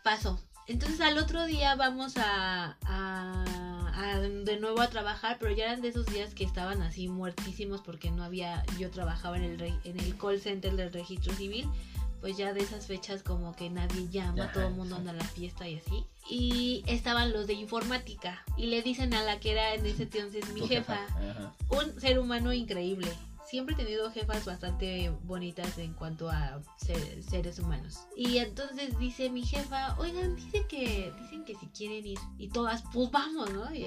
pasó. 0.03 0.41
Entonces 0.67 0.99
al 1.01 1.17
otro 1.19 1.45
día 1.45 1.75
vamos 1.75 2.17
a, 2.17 2.75
a- 2.85 3.91
a 3.95 4.19
de 4.19 4.59
nuevo 4.59 4.81
a 4.81 4.89
trabajar, 4.89 5.37
pero 5.39 5.55
ya 5.55 5.65
eran 5.65 5.81
de 5.81 5.89
esos 5.89 6.07
días 6.07 6.33
que 6.33 6.43
estaban 6.43 6.81
así 6.81 7.07
muertísimos 7.07 7.81
porque 7.81 8.09
no 8.11 8.23
había, 8.23 8.63
yo 8.79 8.89
trabajaba 8.89 9.37
en 9.37 9.43
el, 9.43 9.61
en 9.61 9.99
el 9.99 10.17
call 10.17 10.41
center 10.41 10.75
del 10.75 10.91
registro 10.91 11.33
civil, 11.35 11.69
pues 12.25 12.37
ya 12.37 12.53
de 12.53 12.61
esas 12.61 12.87
fechas 12.87 13.21
como 13.21 13.55
que 13.55 13.69
nadie 13.69 14.09
llama, 14.09 14.45
Ajá, 14.45 14.53
todo 14.53 14.67
el 14.69 14.73
mundo 14.73 14.95
anda 14.95 15.11
a 15.11 15.13
la 15.13 15.23
fiesta 15.23 15.69
y 15.69 15.75
así. 15.75 16.03
Y 16.27 16.83
estaban 16.87 17.31
los 17.31 17.45
de 17.45 17.53
informática 17.53 18.43
y 18.57 18.65
le 18.65 18.81
dicen 18.81 19.13
a 19.13 19.21
la 19.21 19.39
que 19.39 19.51
era 19.51 19.75
en 19.75 19.85
ese 19.85 20.03
entonces 20.03 20.49
mi 20.51 20.67
jefa, 20.67 20.99
un 21.69 22.01
ser 22.01 22.17
humano 22.17 22.51
increíble. 22.51 23.11
Siempre 23.47 23.75
he 23.75 23.77
tenido 23.77 24.09
jefas 24.09 24.43
bastante 24.43 25.11
bonitas 25.21 25.77
en 25.77 25.93
cuanto 25.93 26.27
a 26.31 26.59
ser- 26.77 27.21
seres 27.21 27.59
humanos. 27.59 27.99
Y 28.17 28.39
entonces 28.39 28.97
dice 28.97 29.29
mi 29.29 29.43
jefa, 29.43 29.95
oigan, 29.99 30.35
dice 30.35 30.65
que, 30.67 31.13
dicen 31.21 31.45
que 31.45 31.53
si 31.53 31.67
quieren 31.67 32.07
ir. 32.07 32.17
Y 32.39 32.47
todas, 32.47 32.81
pues 32.91 33.11
vamos, 33.11 33.51
¿no? 33.53 33.71
Y- 33.71 33.85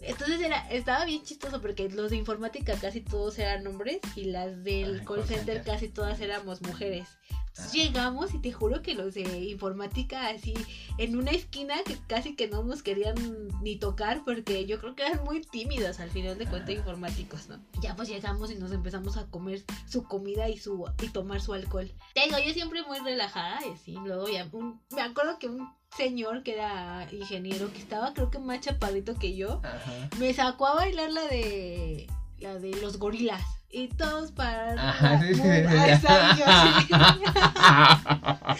entonces 0.00 0.40
era, 0.40 0.66
estaba 0.70 1.04
bien 1.04 1.22
chistoso 1.24 1.60
porque 1.60 1.90
los 1.90 2.10
de 2.10 2.16
informática 2.16 2.72
casi 2.80 3.02
todos 3.02 3.38
eran 3.38 3.66
hombres 3.66 3.98
y 4.16 4.24
las 4.30 4.64
del 4.64 5.00
Ay, 5.00 5.04
call 5.04 5.24
center. 5.26 5.62
casi 5.62 5.90
todas 5.90 6.18
éramos 6.22 6.62
mujeres. 6.62 7.06
Entonces 7.48 7.72
llegamos 7.74 8.32
y 8.32 8.38
te 8.38 8.52
juro 8.52 8.80
que 8.80 8.94
los 8.94 9.12
de 9.14 9.22
informática 9.50 10.28
así 10.28 10.54
en 10.98 11.16
una 11.16 11.30
esquina 11.32 11.74
que 11.84 11.96
casi 12.06 12.34
que 12.34 12.48
no 12.48 12.62
nos 12.62 12.82
querían 12.82 13.14
ni 13.60 13.76
tocar 13.76 14.22
porque 14.24 14.64
yo 14.64 14.80
creo 14.80 14.94
que 14.94 15.04
eran 15.04 15.24
muy 15.24 15.42
tímidos 15.42 16.00
al 16.00 16.10
final 16.10 16.38
de 16.38 16.46
cuentas 16.46 16.70
informáticos, 16.74 17.48
¿no? 17.48 17.58
Ya 17.82 17.94
pues 17.96 18.08
llegamos 18.08 18.50
y 18.50 18.54
nos 18.54 18.72
empezamos 18.72 19.16
a 19.18 19.26
comer 19.26 19.62
su 19.88 20.04
comida 20.04 20.48
y 20.48 20.56
su 20.58 20.86
y 21.02 21.08
tomar 21.08 21.40
su 21.42 21.52
alcohol. 21.52 21.90
Te 22.14 22.22
digo, 22.24 22.38
yo 22.38 22.52
siempre 22.54 22.82
muy 22.84 22.98
relajada 23.00 23.58
y 23.66 23.72
así, 23.72 23.92
luego 23.92 24.28
ya 24.28 24.48
un- 24.52 24.80
me 24.94 25.02
acuerdo 25.02 25.38
que 25.38 25.48
un 25.48 25.68
señor 25.96 26.42
que 26.44 26.54
era 26.54 27.08
ingeniero 27.12 27.70
que 27.72 27.78
estaba 27.78 28.14
creo 28.14 28.30
que 28.30 28.38
más 28.38 28.60
chaparrito 28.60 29.18
que 29.18 29.36
yo 29.36 29.60
Ajá. 29.64 30.08
me 30.18 30.32
sacó 30.32 30.66
a 30.68 30.76
bailar 30.76 31.10
la 31.10 31.26
de 31.26 32.06
la 32.40 32.58
de 32.58 32.70
los 32.80 32.98
gorilas. 32.98 33.42
Y 33.72 33.88
todos 33.88 34.32
para 34.32 34.72
Ajá, 34.72 35.20
sí, 35.20 35.34
sí, 35.34 35.40
y 35.42 36.38
yo. 36.38 36.44
Ajá. 36.46 38.56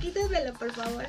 quítaselo 0.00 0.54
por 0.54 0.72
favor. 0.72 1.06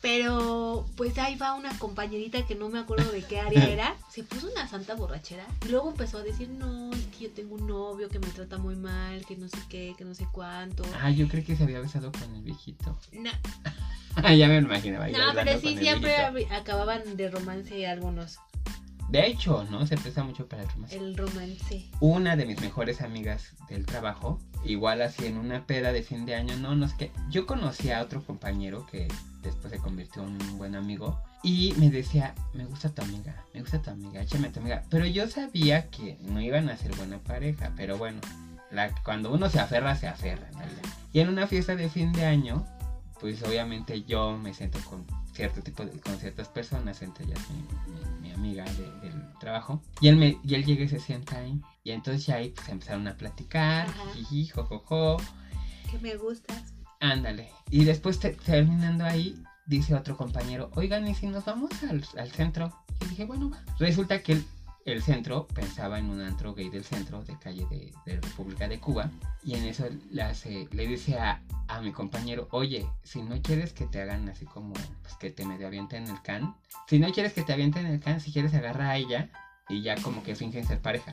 Pero 0.00 0.86
pues 0.96 1.18
ahí 1.18 1.36
va 1.36 1.54
una 1.54 1.76
compañerita 1.78 2.44
que 2.46 2.54
no 2.54 2.68
me 2.68 2.78
acuerdo 2.78 3.10
de 3.12 3.22
qué 3.22 3.40
área 3.40 3.68
era. 3.68 3.94
Se 4.10 4.22
puso 4.22 4.50
una 4.50 4.68
santa 4.68 4.94
borrachera. 4.94 5.44
Y 5.66 5.68
luego 5.68 5.90
empezó 5.90 6.18
a 6.18 6.22
decir 6.22 6.48
no 6.48 6.92
es 6.92 7.04
que 7.06 7.24
yo 7.24 7.30
tengo 7.30 7.54
un 7.56 7.66
novio 7.66 8.08
que 8.08 8.18
me 8.18 8.28
trata 8.28 8.58
muy 8.58 8.76
mal 8.76 9.24
que 9.26 9.36
no 9.36 9.48
sé 9.48 9.58
qué 9.68 9.94
que 9.96 10.04
no 10.04 10.14
sé 10.14 10.26
cuánto 10.32 10.84
Ah, 11.00 11.10
yo 11.10 11.28
creo 11.28 11.44
que 11.44 11.56
se 11.56 11.64
había 11.64 11.80
besado 11.80 12.12
con 12.12 12.34
el 12.34 12.42
viejito. 12.42 12.96
no, 13.12 13.30
ya 14.34 14.48
me 14.48 14.58
imaginaba. 14.58 15.08
no 15.08 15.34
pero 15.34 15.60
sí 15.60 15.76
siempre 15.76 16.14
acababan 16.50 17.16
de 17.16 17.30
romance 17.30 17.86
algunos 17.86 18.38
De 19.10 19.26
hecho, 19.26 19.64
¿no? 19.70 19.86
Se 19.86 19.96
presta 19.96 20.24
mucho 20.24 20.46
para 20.48 20.62
el 20.62 20.68
romance. 20.70 20.96
el 20.96 21.16
romance 21.16 21.84
Una 22.00 22.36
de 22.36 22.46
mis 22.46 22.60
mejores 22.60 23.00
amigas 23.00 23.52
del 23.68 23.86
trabajo, 23.86 24.40
igual 24.64 25.02
así 25.02 25.26
en 25.26 25.36
una 25.36 25.66
peda 25.66 25.92
de 25.92 26.02
fin 26.02 26.26
de 26.26 26.34
año, 26.34 26.56
no, 26.56 26.74
no 26.74 26.88
sé 26.88 26.94
qué. 26.98 27.12
Yo 27.30 27.46
conocí 27.46 27.90
a 27.90 28.02
otro 28.02 28.22
compañero 28.24 28.86
que 28.90 29.06
después 29.42 29.72
se 29.72 29.78
convirtió 29.78 30.22
en 30.22 30.30
un 30.42 30.58
buen 30.58 30.74
amigo. 30.74 31.20
Y 31.42 31.74
me 31.76 31.90
decía, 31.90 32.34
me 32.54 32.64
gusta 32.64 32.88
tu 32.88 33.02
amiga, 33.02 33.44
me 33.52 33.60
gusta 33.60 33.80
tu 33.82 33.90
amiga, 33.90 34.22
échame 34.22 34.48
a 34.48 34.52
tu 34.52 34.60
amiga. 34.60 34.82
Pero 34.88 35.04
yo 35.06 35.28
sabía 35.28 35.90
que 35.90 36.16
no 36.22 36.40
iban 36.40 36.70
a 36.70 36.76
ser 36.78 36.94
buena 36.96 37.18
pareja. 37.18 37.72
Pero 37.76 37.98
bueno, 37.98 38.20
la, 38.70 38.94
cuando 39.04 39.30
uno 39.32 39.50
se 39.50 39.60
aferra, 39.60 39.94
se 39.94 40.08
aferra 40.08 40.48
realidad. 40.52 40.82
Y 41.12 41.20
en 41.20 41.28
una 41.28 41.46
fiesta 41.46 41.76
de 41.76 41.90
fin 41.90 42.12
de 42.14 42.24
año, 42.24 42.66
pues 43.20 43.42
obviamente 43.42 44.02
yo 44.04 44.36
me 44.38 44.54
siento 44.54 44.78
con 44.88 45.04
cierto 45.34 45.60
tipo 45.62 45.84
de, 45.84 46.00
con 46.00 46.16
ciertas 46.18 46.48
personas, 46.48 47.02
entre 47.02 47.26
ellas 47.26 47.38
mi- 47.50 48.22
mi 48.22 48.23
amiga 48.34 48.64
de- 48.64 49.08
del 49.08 49.22
trabajo. 49.40 49.82
Y 50.00 50.08
él, 50.08 50.16
me, 50.16 50.38
y 50.44 50.54
él 50.54 50.64
llega 50.64 50.84
y 50.84 50.88
se 50.88 51.00
sienta 51.00 51.38
ahí. 51.38 51.60
Y 51.82 51.90
entonces 51.92 52.26
ya 52.26 52.36
ahí 52.36 52.50
pues 52.50 52.68
empezaron 52.68 53.06
a 53.08 53.16
platicar, 53.16 53.86
jiji, 54.14 54.48
jojojo, 54.48 55.16
que 55.90 55.98
me 55.98 56.16
gustas 56.16 56.62
ándale. 57.00 57.50
Y 57.70 57.84
después 57.84 58.18
te- 58.18 58.32
terminando 58.32 59.04
ahí, 59.04 59.42
dice 59.66 59.94
otro 59.94 60.16
compañero, 60.16 60.70
oigan, 60.74 61.06
¿y 61.06 61.14
si 61.14 61.26
nos 61.26 61.44
vamos 61.44 61.70
al, 61.90 62.02
al 62.18 62.30
centro? 62.32 62.72
Y 63.02 63.06
dije, 63.08 63.24
bueno, 63.26 63.50
va. 63.50 63.62
Resulta 63.78 64.22
que 64.22 64.32
el, 64.32 64.44
el 64.84 65.02
centro 65.02 65.46
pensaba 65.48 65.98
en 65.98 66.10
un 66.10 66.20
antro 66.20 66.54
gay 66.54 66.68
del 66.68 66.84
centro 66.84 67.22
de 67.24 67.38
calle 67.38 67.66
de, 67.70 67.92
de 68.04 68.20
República 68.20 68.68
de 68.68 68.78
Cuba. 68.78 69.10
Y 69.42 69.54
en 69.54 69.64
eso 69.64 69.86
le, 70.10 70.22
hace, 70.22 70.68
le 70.72 70.86
dice 70.86 71.18
a, 71.18 71.40
a 71.68 71.80
mi 71.80 71.92
compañero, 71.92 72.48
oye, 72.50 72.86
si 73.02 73.22
no 73.22 73.40
quieres 73.42 73.72
que 73.72 73.86
te 73.86 74.00
hagan 74.02 74.28
así 74.28 74.44
como, 74.44 74.72
pues 74.74 75.14
que 75.18 75.30
te 75.30 75.44
medio 75.46 75.66
avienten 75.66 76.06
el 76.08 76.20
can. 76.22 76.54
Si 76.88 76.98
no 76.98 77.10
quieres 77.12 77.32
que 77.32 77.42
te 77.42 77.52
avienten 77.52 77.86
el 77.86 78.00
can, 78.00 78.20
si 78.20 78.32
quieres 78.32 78.52
agarra 78.54 78.90
a 78.90 78.96
ella 78.98 79.30
y 79.68 79.80
ya 79.82 79.94
como 80.02 80.22
que 80.22 80.34
fingen 80.34 80.66
ser 80.66 80.80
pareja. 80.80 81.12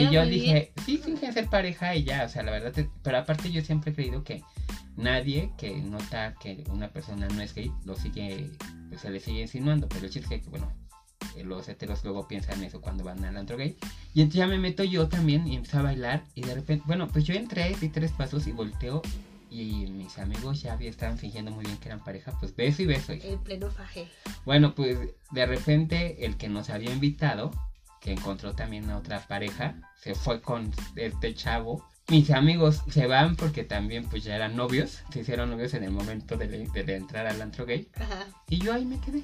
y 0.00 0.04
yo 0.04 0.20
bien. 0.22 0.30
dije, 0.30 0.72
sí, 0.86 0.96
fingen 0.96 1.32
ser 1.34 1.48
pareja 1.50 1.94
y 1.94 2.04
ya, 2.04 2.24
o 2.24 2.28
sea, 2.30 2.42
la 2.42 2.50
verdad, 2.52 2.72
te- 2.72 2.88
pero 3.02 3.18
aparte 3.18 3.50
yo 3.52 3.60
siempre 3.60 3.92
he 3.92 3.94
creído 3.94 4.24
que 4.24 4.42
nadie 4.96 5.52
que 5.58 5.76
nota 5.82 6.34
que 6.40 6.64
una 6.70 6.88
persona 6.88 7.28
no 7.28 7.42
es 7.42 7.54
gay, 7.54 7.70
lo 7.84 7.94
sigue, 7.96 8.50
pues 8.88 9.02
se 9.02 9.10
le 9.10 9.20
sigue 9.20 9.42
insinuando, 9.42 9.88
pero 9.88 10.06
el 10.06 10.10
chiste 10.10 10.36
es 10.36 10.42
que, 10.42 10.48
bueno, 10.50 10.72
eh, 10.72 10.83
los 11.42 11.68
heteros 11.68 12.04
luego 12.04 12.28
piensan 12.28 12.62
eso 12.62 12.80
cuando 12.80 13.02
van 13.04 13.24
al 13.24 13.36
antro 13.36 13.56
gay. 13.56 13.76
Y 14.14 14.20
entonces 14.20 14.38
ya 14.38 14.46
me 14.46 14.58
meto 14.58 14.84
yo 14.84 15.08
también 15.08 15.46
y 15.48 15.56
empecé 15.56 15.78
a 15.78 15.82
bailar 15.82 16.24
y 16.34 16.42
de 16.42 16.54
repente, 16.54 16.84
bueno, 16.86 17.08
pues 17.08 17.24
yo 17.24 17.34
entré, 17.34 17.74
di 17.80 17.88
tres 17.88 18.12
pasos 18.12 18.46
y 18.46 18.52
volteo 18.52 19.02
y 19.54 19.86
mis 19.86 20.18
amigos 20.18 20.62
ya 20.62 20.74
estaban 20.74 21.16
fingiendo 21.16 21.52
muy 21.52 21.64
bien 21.64 21.76
que 21.78 21.88
eran 21.88 22.02
pareja, 22.02 22.32
pues 22.40 22.54
beso 22.56 22.82
y 22.82 22.86
beso. 22.86 23.12
en 23.12 23.38
pleno 23.38 23.70
faje 23.70 24.08
Bueno, 24.44 24.74
pues 24.74 24.98
de 25.30 25.46
repente 25.46 26.26
el 26.26 26.36
que 26.36 26.48
nos 26.48 26.70
había 26.70 26.92
invitado, 26.92 27.52
que 28.00 28.12
encontró 28.12 28.54
también 28.54 28.90
a 28.90 28.98
otra 28.98 29.20
pareja, 29.26 29.76
se 30.00 30.14
fue 30.14 30.40
con 30.40 30.72
este 30.96 31.34
chavo. 31.34 31.86
Mis 32.08 32.30
amigos 32.30 32.82
se 32.90 33.06
van 33.06 33.34
porque 33.34 33.64
también 33.64 34.04
pues 34.10 34.24
ya 34.24 34.36
eran 34.36 34.54
novios, 34.56 35.02
se 35.10 35.20
hicieron 35.20 35.48
novios 35.50 35.72
en 35.72 35.84
el 35.84 35.90
momento 35.90 36.36
de, 36.36 36.46
le- 36.46 36.84
de 36.84 36.96
entrar 36.96 37.26
al 37.26 37.40
antro 37.40 37.64
gay. 37.64 37.88
Ajá. 37.96 38.26
Y 38.50 38.58
yo 38.58 38.74
ahí 38.74 38.84
me 38.84 39.00
quedé. 39.00 39.22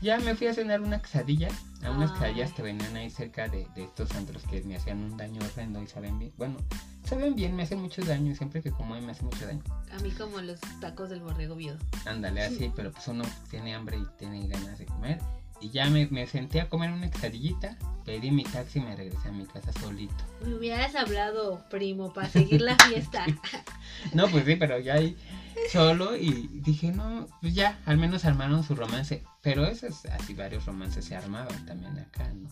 Ya 0.00 0.18
me 0.18 0.34
fui 0.34 0.46
a 0.46 0.54
cenar 0.54 0.80
una 0.80 1.02
quesadilla, 1.02 1.48
a 1.84 1.90
unas 1.90 2.10
Ay. 2.12 2.18
quesadillas 2.18 2.52
que 2.54 2.62
venían 2.62 2.96
ahí 2.96 3.10
cerca 3.10 3.48
de, 3.48 3.66
de 3.74 3.84
estos 3.84 4.10
antros 4.12 4.42
que 4.44 4.62
me 4.62 4.76
hacían 4.76 4.98
un 5.04 5.16
daño 5.18 5.40
horrendo 5.44 5.82
y 5.82 5.86
saben 5.86 6.18
bien. 6.18 6.32
Bueno, 6.38 6.56
saben 7.04 7.34
bien, 7.34 7.54
me 7.54 7.64
hacen 7.64 7.80
mucho 7.82 8.02
daño. 8.02 8.34
Siempre 8.34 8.62
que 8.62 8.70
como 8.70 8.98
me 8.98 9.12
hace 9.12 9.24
mucho 9.24 9.46
daño. 9.46 9.62
A 9.92 9.98
mí 9.98 10.10
como 10.12 10.40
los 10.40 10.58
tacos 10.80 11.10
del 11.10 11.20
borrego 11.20 11.54
viudo. 11.54 11.76
Ándale, 12.06 12.42
así, 12.44 12.72
pero 12.74 12.92
pues 12.92 13.06
uno 13.08 13.24
tiene 13.50 13.74
hambre 13.74 13.98
y 13.98 14.06
tiene 14.18 14.48
ganas 14.48 14.78
de 14.78 14.86
comer. 14.86 15.18
Y 15.62 15.70
ya 15.70 15.88
me, 15.88 16.06
me 16.08 16.26
senté 16.26 16.60
a 16.60 16.68
comer 16.68 16.90
una 16.90 17.08
quesadillita, 17.10 17.78
pedí 18.04 18.30
mi 18.30 18.42
taxi 18.42 18.80
y 18.80 18.82
me 18.82 18.96
regresé 18.96 19.28
a 19.28 19.32
mi 19.32 19.46
casa 19.46 19.72
solito. 19.72 20.24
Me 20.44 20.54
hubieras 20.54 20.94
hablado, 20.96 21.64
primo, 21.70 22.12
para 22.12 22.28
seguir 22.28 22.60
la 22.60 22.76
fiesta. 22.76 23.24
No, 24.14 24.26
pues 24.26 24.44
sí, 24.44 24.56
pero 24.56 24.80
ya 24.80 24.94
ahí 24.94 25.16
solo 25.70 26.16
y 26.16 26.48
dije, 26.52 26.90
no, 26.90 27.28
pues 27.40 27.54
ya, 27.54 27.78
al 27.86 27.98
menos 27.98 28.24
armaron 28.24 28.64
su 28.64 28.74
romance. 28.74 29.22
Pero 29.42 29.64
esos, 29.64 30.06
así 30.06 30.34
varios 30.34 30.66
romances 30.66 31.04
se 31.04 31.14
armaban 31.14 31.64
también 31.66 31.96
acá, 31.98 32.28
¿no? 32.32 32.48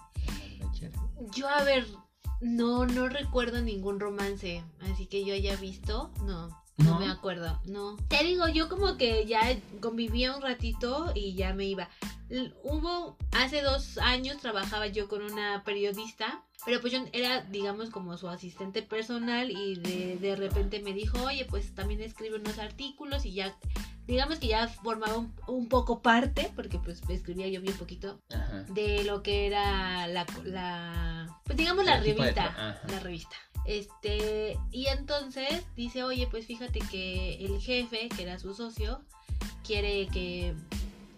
Yo, 1.34 1.48
a 1.48 1.64
ver, 1.64 1.86
no, 2.40 2.86
no 2.86 3.08
recuerdo 3.08 3.60
ningún 3.62 4.00
romance. 4.00 4.62
Así 4.80 5.06
que 5.06 5.24
yo 5.24 5.34
haya 5.34 5.56
visto, 5.56 6.12
no. 6.24 6.48
No, 6.84 6.94
¿No? 6.94 7.00
me 7.00 7.10
acuerdo, 7.10 7.60
no. 7.64 7.96
Te 8.08 8.24
digo, 8.24 8.48
yo 8.48 8.68
como 8.68 8.96
que 8.96 9.26
ya 9.26 9.40
convivía 9.80 10.34
un 10.34 10.42
ratito 10.42 11.12
y 11.14 11.34
ya 11.34 11.52
me 11.54 11.64
iba. 11.64 11.88
Hubo, 12.62 13.16
hace 13.32 13.60
dos 13.62 13.98
años 13.98 14.38
trabajaba 14.38 14.86
yo 14.86 15.08
con 15.08 15.22
una 15.22 15.62
periodista, 15.64 16.42
pero 16.64 16.80
pues 16.80 16.92
yo 16.92 17.00
era, 17.12 17.42
digamos, 17.42 17.90
como 17.90 18.16
su 18.16 18.28
asistente 18.28 18.82
personal 18.82 19.50
y 19.50 19.76
de, 19.76 20.16
de 20.16 20.36
repente 20.36 20.80
me 20.80 20.92
dijo, 20.92 21.18
oye, 21.24 21.44
pues 21.44 21.74
también 21.74 22.00
escribe 22.02 22.36
unos 22.38 22.58
artículos 22.58 23.24
y 23.26 23.32
ya, 23.32 23.56
digamos 24.06 24.38
que 24.38 24.46
ya 24.48 24.68
formaba 24.68 25.16
un, 25.16 25.34
un 25.48 25.68
poco 25.68 26.02
parte, 26.02 26.52
porque 26.54 26.78
pues 26.78 27.02
escribía 27.08 27.48
yo 27.48 27.60
bien 27.60 27.76
poquito, 27.76 28.20
Ajá. 28.32 28.62
de 28.68 29.02
lo 29.04 29.22
que 29.22 29.46
era 29.46 30.06
la, 30.06 30.24
la 30.44 31.40
pues 31.44 31.58
digamos 31.58 31.84
la 31.84 31.98
revista, 32.00 32.78
la 32.88 33.00
revista. 33.00 33.36
Este, 33.66 34.56
y 34.72 34.86
entonces 34.86 35.64
dice, 35.76 36.02
"Oye, 36.04 36.26
pues 36.30 36.46
fíjate 36.46 36.80
que 36.90 37.34
el 37.44 37.60
jefe, 37.60 38.08
que 38.08 38.22
era 38.22 38.38
su 38.38 38.54
socio, 38.54 39.02
quiere 39.64 40.08
que 40.08 40.54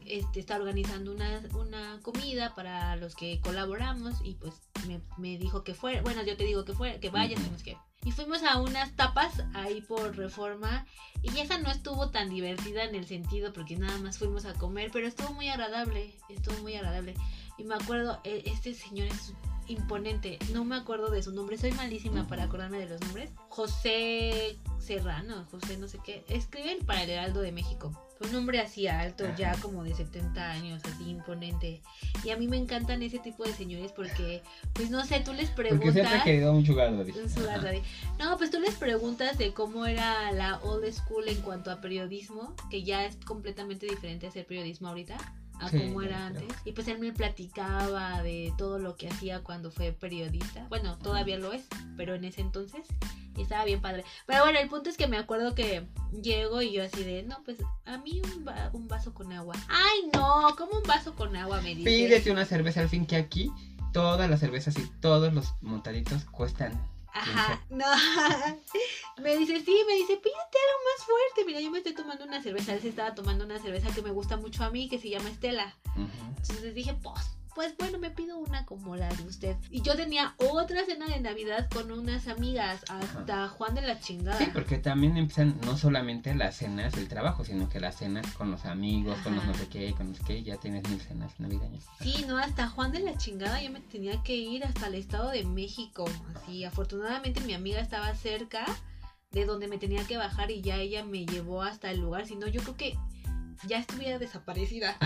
este 0.06 0.40
está 0.40 0.56
organizando 0.56 1.12
una, 1.12 1.40
una 1.54 2.00
comida 2.02 2.54
para 2.54 2.96
los 2.96 3.14
que 3.14 3.40
colaboramos 3.40 4.16
y 4.24 4.34
pues 4.34 4.54
me, 4.86 5.00
me 5.16 5.38
dijo 5.38 5.62
que 5.64 5.74
fuera, 5.74 6.02
bueno, 6.02 6.22
yo 6.24 6.36
te 6.36 6.44
digo 6.44 6.64
que 6.64 6.72
fuera, 6.74 6.98
que 7.00 7.08
vayas, 7.08 7.40
que 7.40 7.50
no 7.50 7.58
sé 7.58 7.64
qué". 7.64 7.76
Y 8.04 8.10
fuimos 8.10 8.42
a 8.42 8.60
unas 8.60 8.94
tapas 8.96 9.32
ahí 9.54 9.80
por 9.80 10.16
Reforma 10.16 10.84
y 11.22 11.38
esa 11.38 11.58
no 11.58 11.70
estuvo 11.70 12.10
tan 12.10 12.30
divertida 12.30 12.82
en 12.82 12.96
el 12.96 13.06
sentido 13.06 13.52
porque 13.52 13.76
nada 13.76 13.96
más 13.98 14.18
fuimos 14.18 14.44
a 14.44 14.54
comer, 14.54 14.90
pero 14.92 15.06
estuvo 15.06 15.32
muy 15.34 15.48
agradable, 15.48 16.12
estuvo 16.28 16.58
muy 16.62 16.74
agradable. 16.74 17.14
Y 17.58 17.62
me 17.64 17.76
acuerdo, 17.76 18.20
e- 18.24 18.42
este 18.46 18.74
señor 18.74 19.06
es 19.06 19.32
imponente, 19.68 20.38
no 20.52 20.64
me 20.64 20.76
acuerdo 20.76 21.10
de 21.10 21.22
su 21.22 21.32
nombre, 21.32 21.58
soy 21.58 21.72
malísima 21.72 22.26
para 22.26 22.44
acordarme 22.44 22.78
de 22.78 22.88
los 22.88 23.00
nombres. 23.00 23.30
José 23.48 24.56
Serrano, 24.78 25.46
José 25.50 25.76
no 25.76 25.88
sé 25.88 25.98
qué, 26.04 26.24
escriben 26.28 26.84
para 26.84 27.02
el 27.02 27.10
Heraldo 27.10 27.40
de 27.40 27.52
México. 27.52 27.92
Un 28.20 28.34
hombre 28.36 28.60
así 28.60 28.86
alto, 28.86 29.24
Ajá. 29.24 29.34
ya 29.34 29.56
como 29.60 29.82
de 29.82 29.94
70 29.94 30.50
años, 30.52 30.80
así 30.84 31.10
imponente. 31.10 31.82
Y 32.22 32.30
a 32.30 32.36
mí 32.36 32.46
me 32.46 32.56
encantan 32.56 33.02
ese 33.02 33.18
tipo 33.18 33.42
de 33.42 33.52
señores 33.52 33.90
porque, 33.90 34.42
pues 34.74 34.90
no 34.90 35.04
sé, 35.04 35.20
tú 35.20 35.32
les 35.32 35.50
Porque 35.50 35.70
preguntas... 35.70 35.94
siempre 35.94 36.18
he 36.18 36.22
querido 36.22 36.52
un 36.52 36.64
sugar 36.64 36.96
daddy. 36.96 37.10
Un 37.18 37.28
sugar 37.28 37.58
Ajá. 37.58 37.66
daddy. 37.66 37.82
No, 38.20 38.38
pues 38.38 38.52
tú 38.52 38.60
les 38.60 38.76
preguntas 38.76 39.38
de 39.38 39.52
cómo 39.52 39.86
era 39.86 40.30
la 40.30 40.58
old 40.58 40.88
school 40.92 41.26
en 41.26 41.40
cuanto 41.42 41.72
a 41.72 41.80
periodismo, 41.80 42.54
que 42.70 42.84
ya 42.84 43.04
es 43.04 43.16
completamente 43.16 43.86
diferente 43.86 44.28
hacer 44.28 44.46
periodismo 44.46 44.88
ahorita 44.88 45.16
a 45.62 45.68
Sí, 45.68 45.78
cómo 45.78 46.02
era 46.02 46.28
creo. 46.30 46.40
antes. 46.42 46.56
Y 46.64 46.72
pues 46.72 46.88
él 46.88 46.98
me 46.98 47.12
platicaba 47.12 48.22
de 48.22 48.52
todo 48.58 48.78
lo 48.78 48.96
que 48.96 49.08
hacía 49.08 49.42
cuando 49.42 49.70
fue 49.70 49.92
periodista. 49.92 50.66
Bueno, 50.68 50.98
todavía 50.98 51.38
lo 51.38 51.52
es, 51.52 51.66
pero 51.96 52.14
en 52.14 52.24
ese 52.24 52.40
entonces 52.40 52.86
estaba 53.38 53.64
bien 53.64 53.80
padre. 53.80 54.04
Pero 54.26 54.42
bueno, 54.42 54.58
el 54.58 54.68
punto 54.68 54.90
es 54.90 54.96
que 54.96 55.06
me 55.06 55.16
acuerdo 55.18 55.54
que 55.54 55.86
llego 56.22 56.60
y 56.62 56.72
yo 56.72 56.84
así 56.84 57.02
de, 57.04 57.22
no, 57.22 57.42
pues 57.44 57.58
a 57.86 57.96
mí 57.98 58.20
un, 58.36 58.46
va- 58.46 58.70
un 58.72 58.88
vaso 58.88 59.14
con 59.14 59.32
agua. 59.32 59.54
Ay, 59.68 60.10
no, 60.12 60.54
como 60.56 60.78
un 60.78 60.82
vaso 60.84 61.14
con 61.14 61.34
agua 61.36 61.60
me 61.62 61.74
dice. 61.74 61.84
Pídete 61.88 62.30
una 62.30 62.44
cerveza 62.44 62.80
al 62.80 62.88
fin 62.88 63.06
que 63.06 63.16
aquí 63.16 63.50
todas 63.92 64.28
las 64.28 64.40
cervezas 64.40 64.76
y 64.78 64.86
todos 65.00 65.32
los 65.32 65.54
montaditos 65.60 66.24
cuestan. 66.24 66.80
Ajá, 67.14 67.60
no. 67.70 67.86
me 69.22 69.36
dice, 69.36 69.60
sí, 69.60 69.76
me 69.86 69.94
dice, 69.94 70.16
pídete 70.16 70.30
algo 70.30 70.80
más 70.84 71.06
fuerte. 71.06 71.44
Mira, 71.46 71.60
yo 71.60 71.70
me 71.70 71.78
estoy 71.78 71.94
tomando 71.94 72.24
una 72.24 72.42
cerveza. 72.42 72.72
Él 72.72 72.80
se 72.80 72.88
estaba 72.88 73.14
tomando 73.14 73.44
una 73.44 73.58
cerveza 73.58 73.94
que 73.94 74.02
me 74.02 74.10
gusta 74.10 74.36
mucho 74.36 74.64
a 74.64 74.70
mí, 74.70 74.88
que 74.88 74.98
se 74.98 75.10
llama 75.10 75.30
Estela. 75.30 75.74
Entonces 75.96 76.74
dije, 76.74 76.94
pues, 77.02 77.20
pues 77.54 77.76
bueno, 77.78 77.98
me 77.98 78.10
pido 78.10 78.38
una 78.38 78.64
como 78.64 78.96
la 78.96 79.08
de 79.08 79.24
usted. 79.24 79.56
Y 79.70 79.82
yo 79.82 79.94
tenía 79.96 80.34
otra 80.38 80.84
cena 80.84 81.06
de 81.06 81.20
Navidad 81.20 81.68
con 81.70 81.90
unas 81.92 82.28
amigas, 82.28 82.84
hasta 82.88 83.48
Juan 83.48 83.74
de 83.74 83.82
la 83.82 84.00
chingada. 84.00 84.38
Sí, 84.38 84.48
porque 84.52 84.78
también 84.78 85.16
empiezan 85.16 85.58
no 85.64 85.76
solamente 85.76 86.34
las 86.34 86.56
cenas 86.56 86.92
del 86.92 87.08
trabajo, 87.08 87.44
sino 87.44 87.68
que 87.68 87.80
las 87.80 87.96
cenas 87.96 88.26
con 88.34 88.50
los 88.50 88.64
amigos, 88.64 89.18
con 89.22 89.36
los 89.36 89.44
no 89.44 89.54
sé 89.54 89.68
qué, 89.68 89.92
con 89.92 90.10
los 90.10 90.20
que 90.20 90.42
ya 90.42 90.56
tienes 90.56 90.88
mil 90.88 91.00
cenas 91.00 91.38
navideñas. 91.38 91.84
Sí, 92.00 92.24
no, 92.26 92.38
hasta 92.38 92.68
Juan 92.68 92.92
de 92.92 93.00
la 93.00 93.16
chingada 93.16 93.62
yo 93.62 93.70
me 93.70 93.80
tenía 93.80 94.22
que 94.22 94.36
ir 94.36 94.64
hasta 94.64 94.86
el 94.86 94.94
Estado 94.94 95.30
de 95.30 95.44
México. 95.44 96.04
Así, 96.34 96.64
afortunadamente 96.64 97.40
mi 97.40 97.54
amiga 97.54 97.80
estaba 97.80 98.14
cerca 98.14 98.64
de 99.32 99.46
donde 99.46 99.66
me 99.66 99.78
tenía 99.78 100.06
que 100.06 100.16
bajar 100.16 100.50
y 100.50 100.60
ya 100.60 100.76
ella 100.76 101.04
me 101.04 101.24
llevó 101.26 101.62
hasta 101.62 101.90
el 101.90 102.00
lugar. 102.00 102.26
Si 102.26 102.36
no, 102.36 102.46
yo 102.46 102.60
creo 102.62 102.76
que 102.76 102.98
ya 103.66 103.78
estuviera 103.78 104.18
desaparecida. 104.18 104.96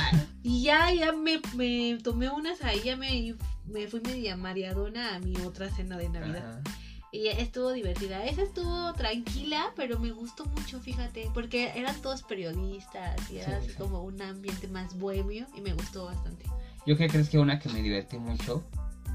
Y 0.43 0.63
ya, 0.63 0.93
ya 0.93 1.13
me, 1.13 1.41
me 1.55 1.99
tomé 2.03 2.31
unas 2.31 2.63
ahí, 2.63 2.81
ya 2.85 2.97
me, 2.97 3.35
me 3.67 3.87
fui 3.89 4.01
media 4.01 4.37
mareadona 4.37 5.17
a 5.17 5.19
mi 5.19 5.37
otra 5.39 5.69
cena 5.71 5.97
de 5.99 6.09
Navidad. 6.09 6.61
Ajá. 6.61 6.77
Y 7.13 7.29
estuvo 7.29 7.73
divertida. 7.73 8.25
Esa 8.27 8.43
estuvo 8.43 8.93
tranquila, 8.95 9.73
pero 9.75 9.99
me 9.99 10.11
gustó 10.13 10.45
mucho, 10.45 10.81
fíjate, 10.81 11.31
porque 11.33 11.73
eran 11.75 12.01
todos 12.03 12.23
periodistas 12.23 13.31
y 13.31 13.39
era 13.39 13.47
Sí, 13.47 13.53
así 13.53 13.69
sí. 13.71 13.77
como 13.77 14.03
un 14.03 14.21
ambiente 14.21 14.69
más 14.69 14.99
bohemio 14.99 15.47
y 15.57 15.61
me 15.63 15.73
gustó 15.73 16.05
bastante. 16.07 16.45
Yo 16.87 16.97
que 16.97 17.09
crees 17.09 17.29
que 17.31 17.39
una 17.39 17.59
que 17.59 17.69
me 17.71 17.83
divertí 17.83 18.19
mucho, 18.19 18.65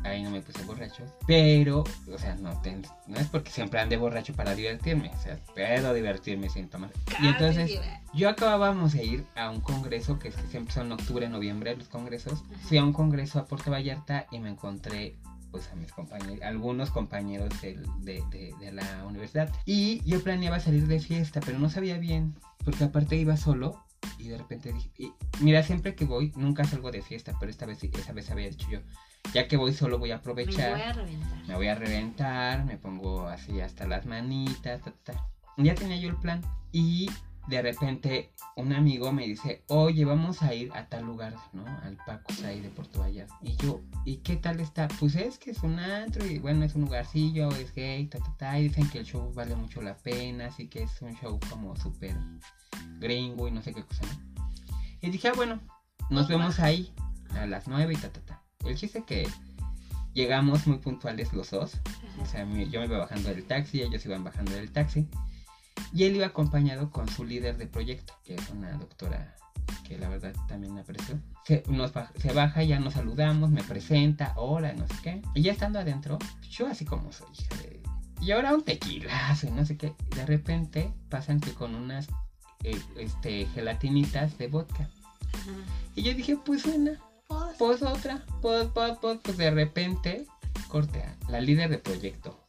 ahí 0.04 0.24
no 0.24 0.30
me 0.32 0.42
puse 0.42 0.64
borracho, 0.64 1.04
pero, 1.28 1.84
o 2.12 2.18
sea, 2.18 2.36
no, 2.36 2.60
te- 2.62 2.82
no 3.08 3.18
es 3.18 3.28
porque 3.28 3.52
siempre 3.52 3.80
ande 3.80 3.98
borracho 3.98 4.34
para 4.34 4.56
divertirme, 4.56 5.10
o 5.14 5.22
sea, 5.22 5.38
puedo 5.54 5.94
divertirme 5.94 6.50
sin 6.50 6.70
tomar. 6.70 6.90
Y 7.22 7.28
entonces, 7.28 7.64
Casi, 7.64 7.78
¿verdad? 7.78 8.02
yo 8.14 8.30
acabábamos 8.30 8.94
de 8.94 9.04
ir 9.06 9.26
a 9.36 9.50
un 9.50 9.62
congreso, 9.62 10.18
que 10.20 10.30
es 10.30 10.36
que 10.36 10.48
siempre 10.48 10.74
son 10.74 10.92
octubre, 10.92 11.30
noviembre 11.30 11.76
los 11.76 11.88
congresos. 11.88 12.44
Fui 12.68 12.78
a 12.78 12.84
un 12.84 12.94
congreso 12.94 13.40
a 13.40 13.46
Puerto 13.46 13.70
Vallarta 13.72 14.26
y 14.32 14.40
me 14.40 14.50
encontré 14.50 15.16
pues 15.52 15.70
a 15.70 15.76
mis 15.76 15.92
compañeros, 15.92 16.42
algunos 16.44 16.92
compañeros 16.92 17.50
del- 17.62 17.86
de, 18.00 18.24
de- 18.32 18.54
de 18.60 18.72
la 18.72 19.04
universidad. 19.06 19.54
Y 19.66 20.02
yo 20.10 20.24
planeaba 20.24 20.62
salir 20.62 20.88
de 20.88 21.00
fiesta, 21.02 21.42
pero 21.42 21.60
no 21.60 21.70
sabía 21.70 21.98
bien, 21.98 22.36
porque 22.64 22.86
aparte 22.86 23.18
iba 23.18 23.36
solo 23.36 23.84
y 24.18 24.30
de 24.30 24.38
repente 24.38 24.72
dije, 24.72 24.90
y 24.98 25.12
mira, 25.42 25.62
siempre 25.62 25.94
que 25.94 26.06
voy, 26.06 26.32
nunca 26.38 26.64
salgo 26.64 26.90
de 26.90 27.02
fiesta, 27.02 27.36
pero 27.38 27.52
esta 27.52 27.66
vez, 27.66 27.84
esa 27.84 28.14
vez 28.14 28.32
había 28.32 28.48
dicho 28.50 28.68
yo, 28.72 28.80
ya 29.34 29.48
que 29.48 29.58
voy 29.58 29.74
solo 29.74 29.98
voy 30.00 30.12
a 30.12 30.16
Me 30.16 30.20
aprovechar 30.20 30.72
voy 30.72 30.82
a 30.82 30.94
reventar. 30.94 31.48
me 31.48 31.56
voy 31.56 31.68
a 31.68 31.76
reventar, 31.76 32.66
me 32.66 32.78
pongo 32.78 33.28
así 33.28 33.62
hasta 33.62 33.88
las 33.88 34.06
manitas, 34.06 34.82
ta, 34.82 34.92
ta, 34.92 35.14
ta. 35.14 35.28
Ya 35.58 35.76
tenía 35.76 35.98
yo 35.98 36.10
el 36.10 36.18
plan 36.18 36.42
y 36.72 37.10
de 37.48 37.62
repente 37.62 38.32
un 38.56 38.72
amigo 38.74 39.12
me 39.12 39.26
dice, 39.26 39.64
oye, 39.68 40.06
vamos 40.06 40.42
a 40.44 40.54
ir 40.54 40.72
a 40.74 40.86
tal 40.88 41.06
lugar, 41.06 41.36
¿no? 41.54 41.66
Al 41.84 41.98
Pacos 42.06 42.44
ahí 42.44 42.62
de 42.62 42.70
Puerto 42.70 43.00
Vallarta. 43.00 43.36
Y 43.42 43.56
yo, 43.58 43.82
¿y 44.06 44.18
qué 44.18 44.36
tal 44.36 44.60
está? 44.60 44.88
Pues 45.00 45.16
es 45.16 45.38
que 45.40 45.52
es 45.52 45.64
un 45.64 45.80
antro 45.80 46.26
y 46.26 46.40
bueno, 46.40 46.64
es 46.64 46.76
un 46.76 46.82
lugarcillo, 46.82 47.50
es 47.52 47.74
gay, 47.74 48.06
ta, 48.08 48.20
ta, 48.20 48.36
ta. 48.38 48.60
Y 48.60 48.64
dicen 48.70 48.90
que 48.90 49.00
el 49.00 49.06
show 49.06 49.34
vale 49.34 49.56
mucho 49.56 49.82
la 49.82 49.96
pena, 49.98 50.48
así 50.48 50.68
que 50.68 50.84
es 50.84 51.02
un 51.02 51.16
show 51.16 51.40
como 51.50 51.76
súper 51.76 52.16
gringo 53.00 53.48
y 53.48 53.52
no 53.52 53.62
sé 53.62 53.74
qué 53.74 53.84
cosa, 53.84 54.04
¿no? 54.06 54.46
Y 55.02 55.10
dije, 55.10 55.30
ah, 55.30 55.34
bueno, 55.36 55.60
nos 56.10 56.28
vemos 56.28 56.60
ahí 56.60 56.94
a 57.32 57.46
las 57.48 57.68
nueve 57.68 57.94
y 57.94 57.98
ta, 57.98 58.10
ta, 58.12 58.22
ta. 58.22 58.41
El 58.66 58.76
chiste 58.76 59.04
que 59.04 59.28
llegamos 60.14 60.68
muy 60.68 60.78
puntuales 60.78 61.34
los 61.34 61.52
dos. 61.52 61.74
O 62.22 62.26
sea, 62.26 62.42
yo 62.42 62.80
me 62.80 62.86
iba 62.86 62.98
bajando 62.98 63.30
del 63.30 63.46
taxi, 63.46 63.82
ellos 63.82 64.06
iban 64.06 64.24
bajando 64.24 64.52
del 64.52 64.72
taxi. 64.72 65.08
Y 65.94 66.04
él 66.04 66.16
iba 66.16 66.28
acompañado 66.28 66.92
con 66.92 67.08
su 67.10 67.26
líder 67.26 67.58
de 67.58 67.68
proyecto, 67.68 68.14
que 68.24 68.36
es 68.36 68.50
una 68.50 68.72
doctora 68.74 69.36
que 69.88 69.98
la 69.98 70.10
verdad 70.10 70.34
también 70.48 70.74
me 70.74 70.82
aprecio. 70.82 71.20
Se, 71.46 71.64
nos 71.68 71.94
baj- 71.94 72.14
se 72.18 72.32
baja, 72.34 72.64
ya 72.64 72.80
nos 72.80 72.94
saludamos, 72.94 73.50
me 73.50 73.64
presenta, 73.64 74.34
hola, 74.36 74.74
no 74.74 74.88
sé 74.88 74.94
qué. 75.02 75.22
Y 75.34 75.42
ya 75.42 75.52
estando 75.52 75.80
adentro, 75.80 76.20
yo 76.50 76.68
así 76.68 76.86
como 76.86 77.12
soy, 77.12 77.28
hija 77.34 77.58
de... 77.58 77.82
Y 78.22 78.32
ahora 78.32 78.54
un 78.54 78.64
tequilazo 78.64 79.48
y 79.48 79.52
no 79.52 79.66
sé 79.66 79.78
qué. 79.78 79.96
De 80.16 80.26
repente 80.26 80.94
pasan 81.10 81.40
que 81.40 81.54
con 81.54 81.74
unas 81.74 82.08
eh, 82.64 82.80
este, 82.98 83.48
gelatinitas 83.48 84.38
de 84.38 84.48
vodka. 84.48 84.88
Y 85.96 86.04
yo 86.04 86.14
dije, 86.14 86.38
pues 86.38 86.66
una, 86.66 87.00
Pues, 87.58 87.82
otra, 87.82 88.24
pues, 88.42 88.68
pues, 88.74 88.98
pues, 89.00 89.20
pues 89.22 89.38
de 89.38 89.52
repente, 89.52 90.26
corte 90.68 91.04
a 91.04 91.16
la 91.30 91.42
líder 91.42 91.70
de 91.70 91.78
proyecto 91.78 92.40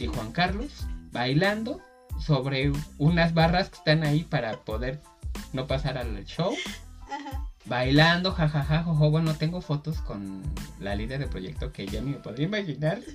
y 0.00 0.06
Juan 0.14 0.32
Carlos 0.32 0.86
bailando 1.12 1.80
sobre 2.18 2.72
unas 2.98 3.34
barras 3.34 3.70
que 3.70 3.76
están 3.76 4.04
ahí 4.04 4.24
para 4.24 4.58
poder 4.60 5.00
no 5.52 5.66
pasar 5.66 5.98
al 5.98 6.24
show. 6.24 6.54
ajá. 7.10 7.44
Bailando, 7.66 8.32
jajaja, 8.32 8.82
jojo. 8.82 9.10
Bueno, 9.10 9.34
tengo 9.34 9.60
fotos 9.60 9.98
con 9.98 10.42
la 10.80 10.94
líder 10.94 11.20
de 11.20 11.26
proyecto 11.26 11.70
que 11.70 11.86
ya 11.86 12.00
ni 12.00 12.12
me 12.12 12.18
podría 12.18 12.46
imaginar. 12.46 13.00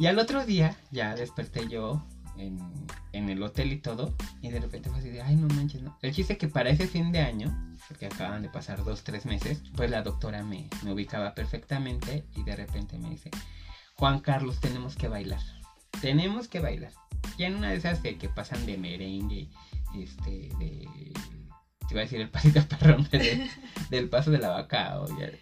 Y 0.00 0.06
al 0.06 0.20
otro 0.20 0.46
día 0.46 0.76
ya 0.92 1.16
desperté 1.16 1.66
yo 1.66 2.06
en, 2.38 3.28
el 3.28 3.42
hotel 3.42 3.72
y 3.72 3.78
todo. 3.78 4.14
Y 4.40 4.50
de 4.50 4.60
repente 4.60 4.90
fue 4.90 4.98
así 4.98 5.10
de, 5.10 5.22
ay, 5.22 5.36
no 5.36 5.48
manches, 5.54 5.82
no. 5.82 5.96
El 6.02 6.14
chiste 6.14 6.34
es 6.34 6.38
que 6.38 6.48
para 6.48 6.70
ese 6.70 6.86
fin 6.86 7.12
de 7.12 7.20
año, 7.20 7.76
porque 7.88 8.06
acaban 8.06 8.42
de 8.42 8.48
pasar 8.48 8.84
dos, 8.84 9.04
tres 9.04 9.26
meses, 9.26 9.62
pues 9.76 9.90
la 9.90 10.02
doctora 10.02 10.42
me, 10.42 10.68
me 10.84 10.92
ubicaba 10.92 11.34
perfectamente 11.34 12.24
y 12.34 12.42
de 12.42 12.56
repente 12.56 12.98
me 12.98 13.10
dice, 13.10 13.30
Juan 13.94 14.20
Carlos, 14.20 14.60
tenemos 14.60 14.96
que 14.96 15.08
bailar. 15.08 15.40
Tenemos 16.00 16.48
que 16.48 16.60
bailar. 16.60 16.92
Y 17.36 17.44
en 17.44 17.56
una 17.56 17.70
de 17.70 17.76
esas 17.76 18.02
de 18.02 18.16
que 18.16 18.28
pasan 18.28 18.64
de 18.66 18.78
merengue, 18.78 19.48
este, 19.94 20.50
de... 20.58 20.88
Te 21.88 21.94
iba 21.94 22.02
a 22.02 22.04
decir 22.04 22.20
el 22.20 22.28
pasito 22.28 22.60
perrón, 22.68 23.08
de- 23.10 23.48
del 23.90 24.08
paso 24.10 24.30
de 24.30 24.38
la 24.38 24.50
vaca 24.50 25.00
o 25.00 25.06
de... 25.08 25.40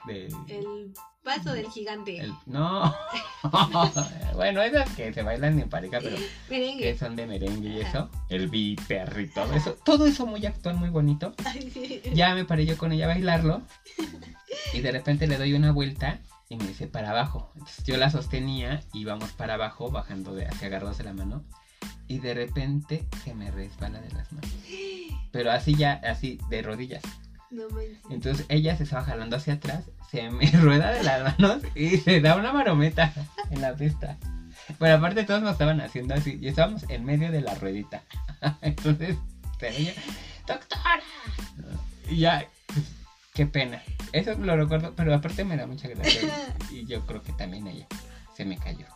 El 0.48 0.92
paso 1.24 1.52
del 1.52 1.66
gigante. 1.68 2.18
el- 2.20 2.32
no. 2.46 2.94
bueno, 4.34 4.62
esas 4.62 4.88
que 4.94 5.12
se 5.12 5.22
bailan 5.22 5.58
en 5.58 5.68
pareja, 5.68 5.98
pero 6.00 6.16
que 6.48 6.96
son 6.98 7.16
de 7.16 7.26
merengue 7.26 7.68
y 7.70 7.80
eso. 7.80 8.08
El 8.28 8.48
viper 8.48 9.16
y 9.20 9.28
todo 9.28 9.52
eso. 9.54 9.76
Todo 9.84 10.06
eso 10.06 10.24
muy 10.26 10.44
actual, 10.46 10.76
muy 10.76 10.90
bonito. 10.90 11.34
Ay, 11.44 11.70
sí. 11.72 12.00
Ya 12.14 12.34
me 12.34 12.44
paré 12.44 12.64
yo 12.64 12.78
con 12.78 12.92
ella 12.92 13.06
a 13.06 13.08
bailarlo. 13.08 13.62
Y 14.72 14.80
de 14.80 14.92
repente 14.92 15.26
le 15.26 15.38
doy 15.38 15.54
una 15.54 15.72
vuelta 15.72 16.20
y 16.48 16.56
me 16.56 16.66
dice 16.68 16.86
para 16.86 17.10
abajo. 17.10 17.50
Entonces 17.54 17.84
yo 17.84 17.96
la 17.96 18.10
sostenía 18.10 18.80
y 18.92 19.04
vamos 19.04 19.30
para 19.32 19.54
abajo, 19.54 19.90
bajando 19.90 20.34
de 20.34 20.46
hacia 20.46 20.68
agarrados 20.68 20.98
de 20.98 21.04
la 21.04 21.12
mano. 21.12 21.44
Y 22.08 22.18
de 22.18 22.34
repente 22.34 23.06
se 23.24 23.34
me 23.34 23.50
resbala 23.50 24.00
de 24.00 24.10
las 24.10 24.32
manos. 24.32 24.50
Pero 25.32 25.50
así 25.50 25.74
ya, 25.74 26.00
así 26.04 26.38
de 26.50 26.62
rodillas. 26.62 27.02
No 27.50 27.68
manches. 27.70 27.98
Entonces 28.10 28.46
ella 28.48 28.76
se 28.76 28.84
estaba 28.84 29.04
jalando 29.04 29.36
hacia 29.36 29.54
atrás, 29.54 29.84
se 30.10 30.30
me 30.30 30.50
rueda 30.52 30.90
de 30.92 31.02
las 31.02 31.38
manos 31.38 31.62
y 31.74 31.98
se 31.98 32.20
da 32.20 32.36
una 32.36 32.52
marometa 32.52 33.12
en 33.50 33.60
la 33.60 33.74
pista. 33.74 34.16
Pero 34.78 34.96
aparte 34.96 35.24
todos 35.24 35.42
nos 35.42 35.52
estaban 35.52 35.80
haciendo 35.80 36.14
así 36.14 36.38
y 36.40 36.48
estábamos 36.48 36.84
en 36.88 37.04
medio 37.04 37.30
de 37.30 37.40
la 37.40 37.54
ruedita. 37.54 38.02
Entonces 38.62 39.16
se 39.60 39.70
veía, 39.70 39.94
doctora. 40.46 41.02
Y 42.08 42.18
ya, 42.18 42.46
pues, 42.66 42.84
qué 43.34 43.46
pena. 43.46 43.82
Eso 44.12 44.34
lo 44.34 44.56
recuerdo, 44.56 44.94
pero 44.96 45.14
aparte 45.14 45.44
me 45.44 45.56
da 45.56 45.66
mucha 45.66 45.88
gracia. 45.88 46.20
Y 46.70 46.86
yo 46.86 47.04
creo 47.06 47.22
que 47.22 47.32
también 47.32 47.66
ella 47.66 47.86
se 48.36 48.44
me 48.44 48.56
cayó. 48.58 48.86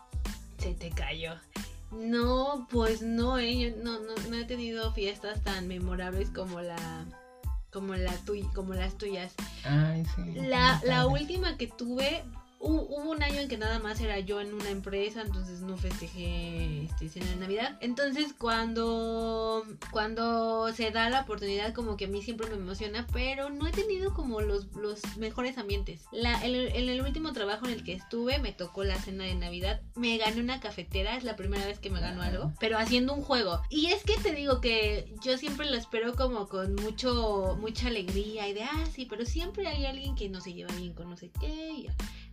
Se 0.58 0.74
te 0.74 0.90
cayó. 0.90 1.34
No, 1.92 2.66
pues 2.70 3.02
no, 3.02 3.38
eh. 3.38 3.56
Yo 3.58 3.82
no, 3.82 3.98
no, 4.00 4.14
no 4.28 4.36
he 4.36 4.44
tenido 4.44 4.92
fiestas 4.92 5.42
tan 5.42 5.66
memorables 5.68 6.30
como 6.30 6.60
la. 6.60 6.76
Como 7.72 7.94
la 7.94 8.12
tuy- 8.24 8.52
como 8.52 8.74
las 8.74 8.98
tuyas. 8.98 9.32
Ay, 9.64 10.04
sí. 10.16 10.22
La, 10.34 10.80
la 10.84 11.06
última 11.06 11.56
que 11.56 11.68
tuve, 11.68 12.24
hu- 12.60 12.86
hubo 12.88 13.10
un 13.10 13.22
año 13.22 13.40
en 13.40 13.48
que 13.48 13.56
nada 13.58 13.78
más 13.80 14.00
era 14.00 14.20
yo 14.20 14.40
en 14.40 14.54
una 14.54 14.70
empresa, 14.70 15.22
entonces 15.22 15.62
no 15.62 15.76
festejé 15.76 16.84
este, 16.84 17.08
cena 17.08 17.26
de 17.26 17.36
Navidad. 17.36 17.76
Entonces 17.80 18.32
cuando, 18.38 19.64
cuando 19.90 20.72
se 20.72 20.90
da 20.90 21.10
la 21.10 21.22
oportunidad, 21.22 21.72
como 21.74 21.96
que 21.96 22.04
a 22.04 22.08
mí 22.08 22.22
siempre 22.22 22.48
me 22.48 22.56
emociona, 22.56 23.06
pero 23.12 23.50
no 23.50 23.66
he 23.66 23.72
tenido 23.72 24.14
como 24.14 24.40
los, 24.40 24.66
los 24.76 25.00
mejores 25.16 25.58
ambientes. 25.58 26.02
La, 26.12 26.44
el- 26.44 26.68
en 26.74 26.88
el 26.88 27.00
último 27.00 27.32
trabajo 27.32 27.66
en 27.66 27.72
el 27.72 27.82
que 27.84 27.92
estuve, 27.94 28.38
me 28.38 28.52
tocó 28.52 28.84
la 28.84 29.00
cena 29.00 29.24
de 29.24 29.34
Navidad, 29.34 29.80
me 29.94 30.16
gané 30.18 30.40
una 30.40 30.60
cafetera, 30.60 31.16
es 31.16 31.24
la 31.24 31.36
primera 31.36 31.66
vez 31.66 31.78
que 31.78 31.90
me 31.90 32.00
gano 32.00 32.22
algo, 32.22 32.52
pero 32.60 32.78
haciendo 32.78 33.14
un 33.14 33.22
juego. 33.22 33.60
Y 33.70 33.86
es 33.86 34.02
que 34.04 34.16
te 34.18 34.32
digo 34.34 34.60
que 34.60 35.12
yo 35.24 35.36
siempre 35.38 35.68
lo 35.70 35.76
espero 35.76 36.14
como 36.14 36.48
con 36.48 36.74
mucho, 36.76 37.56
mucha 37.60 37.88
alegría 37.88 38.48
y 38.48 38.52
de, 38.54 38.62
ah, 38.64 38.84
sí, 38.92 39.06
pero 39.06 39.24
siempre 39.24 39.66
hay 39.66 39.86
alguien 39.86 40.14
que 40.14 40.28
no 40.28 40.40
se 40.40 40.52
lleva 40.52 40.72
bien 40.74 40.92
con 40.94 41.08
no 41.10 41.16
sé 41.16 41.30
qué. 41.40 41.70
y- 41.72 41.88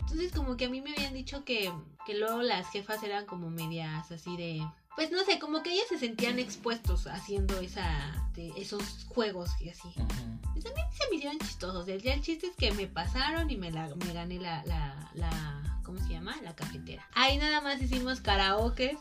Entonces 0.08 0.32
como 0.32 0.56
que 0.56 0.66
a 0.66 0.70
mí 0.70 0.82
me 0.82 0.92
habían 0.92 1.14
dicho 1.14 1.44
que, 1.44 1.70
que 2.06 2.18
luego 2.18 2.42
las 2.42 2.70
jefas 2.70 3.04
eran 3.04 3.26
como 3.26 3.50
medias 3.50 4.10
así 4.10 4.38
de... 4.38 4.66
Pues 4.96 5.12
no 5.12 5.24
sé, 5.26 5.38
como 5.38 5.62
que 5.62 5.74
ellas 5.74 5.86
se 5.90 6.00
sentían 6.00 6.40
expuestos 6.40 7.08
haciendo 7.08 7.60
esa, 7.60 8.30
de 8.34 8.52
esos 8.58 9.06
juegos 9.10 9.50
y 9.60 9.70
así. 9.70 9.90
Ujú. 9.90 10.52
Pues 10.54 10.66
a 10.66 10.70
mí 10.70 10.82
se 10.98 11.10
me 11.10 11.18
hicieron 11.18 11.38
chistosos. 11.40 11.88
El, 11.90 12.08
el 12.08 12.22
chiste 12.22 12.48
es 12.48 12.56
que 12.56 12.72
me 12.72 12.88
pasaron 12.88 13.52
y 13.52 13.58
me, 13.58 13.70
la, 13.70 13.94
me 13.96 14.14
gané 14.14 14.40
la, 14.40 14.64
la, 14.66 15.12
la, 15.14 15.82
¿cómo 15.84 16.00
se 16.00 16.14
llama? 16.14 16.36
La 16.42 16.56
cafetera. 16.56 17.06
Ahí 17.14 17.38
nada 17.38 17.60
más 17.60 17.82
hicimos 17.82 18.22
karaoke. 18.22 18.98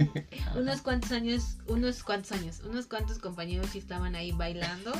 unos 0.56 0.80
cuantos 0.80 1.12
años, 1.12 1.58
unos 1.68 2.02
cuantos 2.02 2.32
años, 2.32 2.60
unos 2.64 2.86
cuantos 2.86 3.18
compañeros 3.18 3.68
sí 3.70 3.78
estaban 3.78 4.16
ahí 4.16 4.32
bailando. 4.32 4.92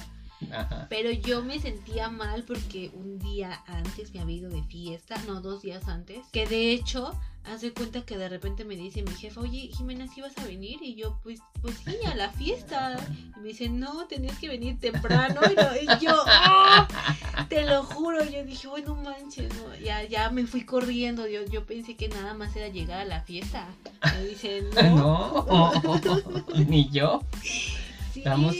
Ajá. 0.53 0.87
Pero 0.91 1.11
yo 1.11 1.43
me 1.43 1.59
sentía 1.61 2.09
mal 2.11 2.43
porque 2.45 2.91
un 2.95 3.19
día 3.19 3.63
antes 3.67 4.13
me 4.13 4.21
había 4.21 4.37
ido 4.37 4.51
de 4.51 4.63
fiesta, 4.65 5.17
no, 5.27 5.41
dos 5.41 5.63
días 5.63 5.89
antes, 5.89 6.27
que 6.33 6.47
de 6.47 6.73
hecho, 6.73 7.19
hace 7.45 7.73
cuenta 7.73 8.03
que 8.05 8.19
de 8.19 8.29
repente 8.29 8.65
me 8.65 8.77
dice 8.77 9.03
mi 9.03 9.13
jefa, 9.13 9.41
oye, 9.41 9.71
Jimena, 9.77 10.07
¿sí 10.13 10.21
vas 10.21 10.37
a 10.39 10.45
venir? 10.45 10.79
Y 10.83 10.95
yo, 10.97 11.19
pues, 11.23 11.41
pues 11.63 11.77
sí, 11.85 11.95
a 12.07 12.15
la 12.15 12.31
fiesta. 12.31 12.97
Y 13.37 13.41
me 13.41 13.49
dice, 13.49 13.69
no, 13.69 14.07
tenías 14.07 14.39
que 14.39 14.49
venir 14.49 14.79
temprano. 14.81 15.41
Y, 15.51 15.55
lo- 15.55 15.95
y 15.95 16.05
yo, 16.05 16.13
¡oh! 16.51 16.87
te 17.49 17.65
lo 17.65 17.85
juro, 17.85 18.25
yo 18.25 18.45
dije, 18.45 18.69
ay, 18.75 18.83
no 18.85 18.97
manches, 18.97 19.49
no. 19.55 19.75
Ya, 19.77 20.03
ya 20.05 20.29
me 20.31 20.45
fui 20.47 20.65
corriendo. 20.65 21.27
Yo, 21.29 21.45
yo 21.47 21.65
pensé 21.65 21.95
que 21.97 22.09
nada 22.09 22.35
más 22.35 22.55
era 22.57 22.69
llegar 22.69 23.01
a 23.01 23.05
la 23.05 23.21
fiesta. 23.23 23.69
Me 24.03 24.25
dice, 24.27 24.63
no. 24.75 25.47
No, 25.47 25.73
ni 26.69 26.91
yo. 26.91 27.23
Sí. 28.13 28.21
Estamos- 28.21 28.55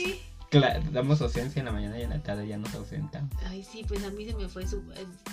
Claro, 0.49 0.81
damos 0.91 1.21
ausencia 1.21 1.59
en 1.59 1.65
la 1.65 1.71
mañana 1.73 1.99
y 1.99 2.03
en 2.03 2.11
la 2.11 2.23
tarde 2.23 2.47
ya 2.47 2.57
nos 2.57 2.73
ausentamos. 2.73 3.31
Ay, 3.45 3.63
sí, 3.63 3.83
pues 3.85 4.03
a 4.05 4.09
mí 4.11 4.25
se 4.25 4.33
me 4.33 4.47
fue 4.47 4.65
su... 4.65 4.81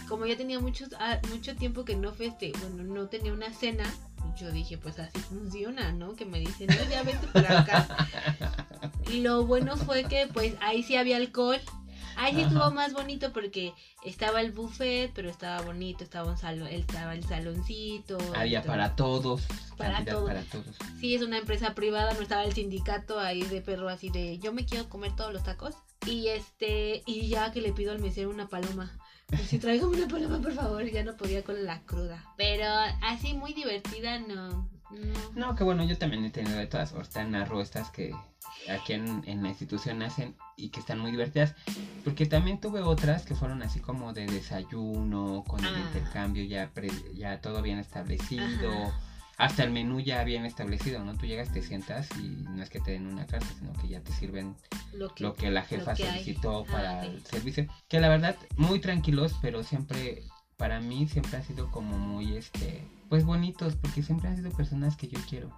Como 0.08 0.26
ya 0.26 0.36
tenía 0.36 0.58
muchos, 0.58 0.90
ah, 0.98 1.20
mucho 1.30 1.54
tiempo 1.54 1.84
que 1.84 1.94
no 1.94 2.12
feste, 2.12 2.52
bueno, 2.60 2.82
no 2.82 3.06
tenía 3.06 3.32
una 3.32 3.52
cena, 3.52 3.84
yo 4.36 4.50
dije, 4.50 4.76
pues 4.76 4.98
así 4.98 5.18
funciona, 5.20 5.92
¿no? 5.92 6.16
Que 6.16 6.24
me 6.24 6.40
dicen, 6.40 6.66
no, 6.66 6.90
ya 6.90 7.02
vete 7.04 7.26
para 7.28 7.60
acá. 7.60 8.08
Y 9.10 9.20
lo 9.22 9.46
bueno 9.46 9.76
fue 9.76 10.04
que, 10.04 10.26
pues, 10.32 10.54
ahí 10.60 10.82
sí 10.82 10.96
había 10.96 11.16
alcohol. 11.16 11.60
Ahí 12.16 12.34
sí 12.34 12.42
estuvo 12.42 12.70
más 12.70 12.92
bonito 12.92 13.32
porque 13.32 13.72
estaba 14.04 14.40
el 14.40 14.52
buffet, 14.52 15.12
pero 15.14 15.28
estaba 15.28 15.62
bonito, 15.62 16.04
estaba, 16.04 16.30
un 16.30 16.38
salón, 16.38 16.68
estaba 16.68 17.14
el 17.14 17.24
saloncito. 17.24 18.18
Había 18.36 18.62
todo. 18.62 18.72
para 18.72 18.96
todos. 18.96 19.42
Para 19.76 20.04
para 20.04 20.42
todos. 20.42 20.76
Sí, 21.00 21.14
es 21.14 21.22
una 21.22 21.38
empresa 21.38 21.74
privada, 21.74 22.14
no 22.14 22.20
estaba 22.20 22.44
el 22.44 22.52
sindicato 22.52 23.18
ahí 23.18 23.42
de 23.42 23.60
perro 23.60 23.88
así 23.88 24.08
de 24.08 24.38
yo 24.38 24.52
me 24.52 24.64
quiero 24.64 24.88
comer 24.88 25.14
todos 25.16 25.32
los 25.32 25.42
tacos. 25.42 25.74
Y 26.06 26.28
este, 26.28 27.02
y 27.06 27.28
ya 27.28 27.50
que 27.52 27.60
le 27.60 27.72
pido 27.72 27.92
al 27.92 27.98
mesero 27.98 28.30
una 28.30 28.48
paloma. 28.48 28.92
Si 29.46 29.58
tráigame 29.58 29.96
una 29.96 30.08
paloma, 30.08 30.40
por 30.40 30.52
favor, 30.52 30.84
ya 30.84 31.02
no 31.02 31.16
podía 31.16 31.42
con 31.42 31.64
la 31.64 31.80
cruda. 31.82 32.22
Pero 32.36 32.66
así 33.02 33.34
muy 33.34 33.54
divertida, 33.54 34.18
no. 34.18 34.68
No. 35.34 35.48
No, 35.48 35.54
que 35.56 35.64
bueno, 35.64 35.84
yo 35.84 35.96
también 35.98 36.24
he 36.24 36.30
tenido 36.30 36.56
de 36.56 36.66
todas. 36.66 36.92
Ahorita 36.92 37.24
narro 37.24 37.60
estas 37.60 37.90
que 37.90 38.14
aquí 38.70 38.92
en, 38.94 39.22
en 39.26 39.42
la 39.42 39.48
institución 39.48 40.02
hacen 40.02 40.36
y 40.56 40.68
que 40.68 40.80
están 40.80 40.98
muy 41.00 41.10
divertidas. 41.10 41.54
Porque 42.04 42.26
también 42.26 42.60
tuve 42.60 42.80
otras 42.82 43.24
que 43.24 43.34
fueron 43.34 43.62
así 43.62 43.80
como 43.80 44.12
de 44.12 44.26
desayuno, 44.26 45.44
con 45.46 45.64
el 45.64 45.74
Ah. 45.74 45.80
intercambio 45.86 46.44
ya, 46.44 46.70
pre- 46.72 46.90
ya 47.14 47.40
todo 47.40 47.62
bien 47.62 47.78
establecido. 47.78 48.72
Ajá. 48.72 49.00
Hasta 49.36 49.64
el 49.64 49.72
menú 49.72 49.98
ya 49.98 50.22
bien 50.22 50.46
establecido, 50.46 51.02
¿no? 51.02 51.16
Tú 51.16 51.26
llegas, 51.26 51.52
te 51.52 51.60
sientas 51.60 52.08
y 52.20 52.28
no 52.50 52.62
es 52.62 52.70
que 52.70 52.78
te 52.78 52.92
den 52.92 53.08
una 53.08 53.26
carta, 53.26 53.48
sino 53.58 53.72
que 53.72 53.88
ya 53.88 54.00
te 54.00 54.12
sirven 54.12 54.54
Lo 54.92 55.12
que, 55.12 55.24
lo 55.24 55.34
que 55.34 55.50
la 55.50 55.62
jefa 55.62 55.94
que 55.94 56.06
solicitó 56.06 56.64
Ah, 56.68 56.72
para 56.72 57.04
el 57.04 57.20
servicio. 57.26 57.66
Que 57.88 57.98
la 57.98 58.08
verdad, 58.08 58.36
muy 58.56 58.78
tranquilos, 58.78 59.34
pero 59.42 59.64
siempre, 59.64 60.22
para 60.56 60.80
mí, 60.80 61.08
siempre 61.08 61.36
ha 61.38 61.42
sido 61.42 61.68
como 61.72 61.98
muy, 61.98 62.36
este, 62.36 62.84
pues 63.14 63.24
bonitos, 63.24 63.76
porque 63.76 64.02
siempre 64.02 64.26
han 64.28 64.34
sido 64.34 64.50
personas 64.50 64.96
que 64.96 65.06
yo 65.06 65.20
quiero. 65.30 65.48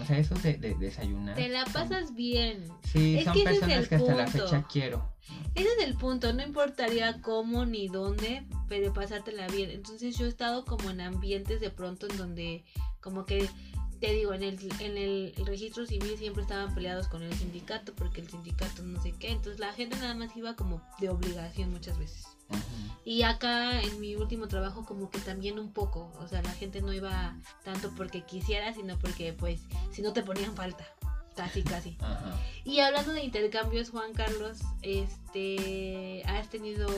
O 0.00 0.06
sea, 0.06 0.16
esos 0.16 0.42
de, 0.42 0.54
de 0.54 0.74
desayunar. 0.74 1.34
Te 1.34 1.50
la 1.50 1.64
son- 1.64 1.72
pasas 1.74 2.14
bien. 2.14 2.66
Sí, 2.82 3.18
Es 3.18 3.24
son 3.24 3.34
que 3.34 3.40
ese 3.40 3.50
es 3.52 3.58
personas 3.60 3.78
el 3.82 3.88
que 3.90 3.94
hasta 3.96 4.14
la 4.14 4.26
fecha 4.26 4.66
quiero. 4.72 5.12
Ese 5.54 5.68
es 5.68 5.84
el 5.84 5.96
punto, 5.98 6.32
no 6.32 6.42
importaría 6.42 7.20
cómo 7.20 7.66
ni 7.66 7.88
dónde, 7.88 8.46
pero 8.70 8.94
pasártela 8.94 9.46
bien. 9.48 9.68
Entonces 9.68 10.16
yo 10.16 10.24
he 10.24 10.28
estado 10.30 10.64
como 10.64 10.88
en 10.88 11.02
ambientes 11.02 11.60
de 11.60 11.68
pronto 11.68 12.06
en 12.08 12.16
donde 12.16 12.64
como 13.02 13.26
que 13.26 13.46
te 14.00 14.10
digo, 14.14 14.32
en 14.32 14.42
el, 14.42 14.58
en 14.80 14.96
el 14.96 15.34
registro 15.44 15.84
civil 15.84 16.16
siempre 16.16 16.40
estaban 16.40 16.74
peleados 16.74 17.06
con 17.08 17.22
el 17.22 17.34
sindicato 17.34 17.92
porque 17.94 18.22
el 18.22 18.30
sindicato 18.30 18.82
no 18.82 19.02
sé 19.02 19.12
qué. 19.12 19.30
Entonces 19.32 19.60
la 19.60 19.74
gente 19.74 19.96
nada 19.98 20.14
más 20.14 20.34
iba 20.38 20.56
como 20.56 20.80
de 21.00 21.10
obligación 21.10 21.70
muchas 21.70 21.98
veces. 21.98 22.26
Y 23.04 23.22
acá 23.22 23.82
en 23.82 24.00
mi 24.00 24.16
último 24.16 24.48
trabajo 24.48 24.84
como 24.84 25.10
que 25.10 25.18
también 25.18 25.58
un 25.58 25.72
poco, 25.72 26.10
o 26.18 26.26
sea, 26.26 26.40
la 26.42 26.52
gente 26.52 26.80
no 26.80 26.92
iba 26.92 27.36
tanto 27.62 27.90
porque 27.96 28.22
quisiera, 28.22 28.72
sino 28.72 28.98
porque 28.98 29.34
pues 29.34 29.60
si 29.92 30.00
no 30.00 30.12
te 30.12 30.22
ponían 30.22 30.54
falta. 30.54 30.86
Casi, 31.36 31.62
casi. 31.62 31.98
Y 32.66 32.80
hablando 32.80 33.12
de 33.12 33.22
intercambios, 33.22 33.90
Juan 33.90 34.14
Carlos, 34.14 34.60
este, 34.80 36.22
has 36.24 36.48
tenido 36.48 36.88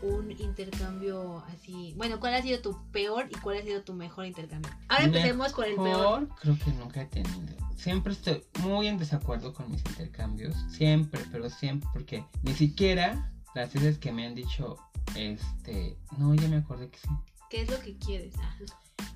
un 0.00 0.30
intercambio 0.30 1.42
así. 1.48 1.92
Bueno, 1.96 2.20
¿cuál 2.20 2.34
ha 2.34 2.42
sido 2.42 2.60
tu 2.60 2.78
peor 2.92 3.26
y 3.28 3.34
cuál 3.40 3.58
ha 3.58 3.62
sido 3.62 3.82
tu 3.82 3.94
mejor 3.94 4.26
intercambio? 4.26 4.70
Ahora 4.86 5.06
empecemos 5.06 5.52
por 5.52 5.66
el 5.66 5.74
peor. 5.74 6.28
Creo 6.40 6.56
que 6.56 6.70
nunca 6.70 7.02
he 7.02 7.06
tenido. 7.06 7.56
Siempre 7.74 8.12
estoy 8.12 8.44
muy 8.60 8.86
en 8.86 8.98
desacuerdo 8.98 9.52
con 9.52 9.72
mis 9.72 9.84
intercambios. 9.86 10.54
Siempre, 10.70 11.20
pero 11.32 11.50
siempre, 11.50 11.88
porque 11.92 12.24
ni 12.42 12.54
siquiera 12.54 13.32
las 13.54 13.72
veces 13.72 13.98
que 13.98 14.12
me 14.12 14.26
han 14.26 14.34
dicho, 14.34 14.76
este, 15.14 15.96
no, 16.18 16.34
ya 16.34 16.48
me 16.48 16.56
acordé 16.56 16.90
que 16.90 16.98
sí. 16.98 17.08
¿Qué 17.50 17.62
es 17.62 17.70
lo 17.70 17.80
que 17.80 17.96
quieres? 17.96 18.34
Ah, 18.38 18.54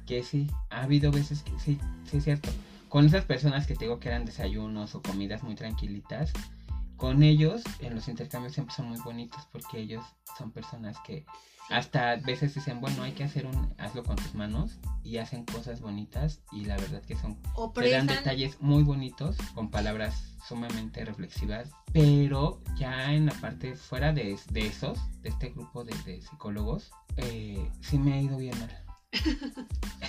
que 0.07 0.23
sí, 0.23 0.51
ha 0.71 0.83
habido 0.83 1.11
veces 1.11 1.43
que 1.43 1.59
sí, 1.59 1.79
sí 2.11 2.17
es 2.17 2.25
cierto. 2.25 2.51
Con 2.89 3.07
esas 3.07 3.25
personas 3.25 3.67
que 3.67 3.75
te 3.75 3.87
digo 3.87 3.99
que 3.99 4.09
eran 4.09 4.25
desayunos 4.25 4.95
o 4.95 5.03
comidas 5.03 5.43
muy 5.43 5.55
tranquilitas, 5.55 6.33
con 6.97 7.23
ellos 7.23 7.63
en 7.81 7.95
los 7.95 8.09
intercambios 8.09 8.53
siempre 8.55 8.75
son 8.75 8.89
muy 8.89 8.99
bonitos 9.01 9.47
porque 9.51 9.81
ellos 9.81 10.05
son 10.39 10.53
personas 10.53 10.97
que 11.07 11.25
hasta 11.73 12.13
a 12.13 12.17
veces 12.17 12.55
dicen, 12.55 12.81
bueno, 12.81 13.03
hay 13.03 13.13
que 13.13 13.25
hacer 13.25 13.47
un, 13.47 13.75
hazlo 13.79 14.05
con 14.05 14.17
tus 14.17 14.35
manos 14.35 14.79
y 15.03 15.17
hacen 15.19 15.45
cosas 15.45 15.81
bonitas 15.81 16.41
y 16.53 16.65
la 16.65 16.77
verdad 16.77 17.03
que 17.03 17.17
son, 17.17 17.39
O 17.55 17.71
te 17.71 17.91
dan 17.91 18.07
detalles 18.07 18.61
muy 18.61 18.83
bonitos 18.83 19.37
con 19.55 19.71
palabras 19.71 20.37
sumamente 20.47 21.05
reflexivas, 21.05 21.71
pero 21.93 22.61
ya 22.77 23.13
en 23.13 23.27
la 23.27 23.33
parte 23.35 23.75
fuera 23.75 24.13
de, 24.13 24.37
de 24.51 24.67
esos, 24.67 24.99
de 25.23 25.31
este 25.31 25.51
grupo 25.51 25.85
de, 25.85 25.95
de 26.05 26.21
psicólogos, 26.21 26.91
eh, 27.17 27.71
sí 27.81 27.99
me 27.99 28.15
ha 28.15 28.21
ido 28.21 28.37
bien 28.37 28.59
mal. 28.59 28.79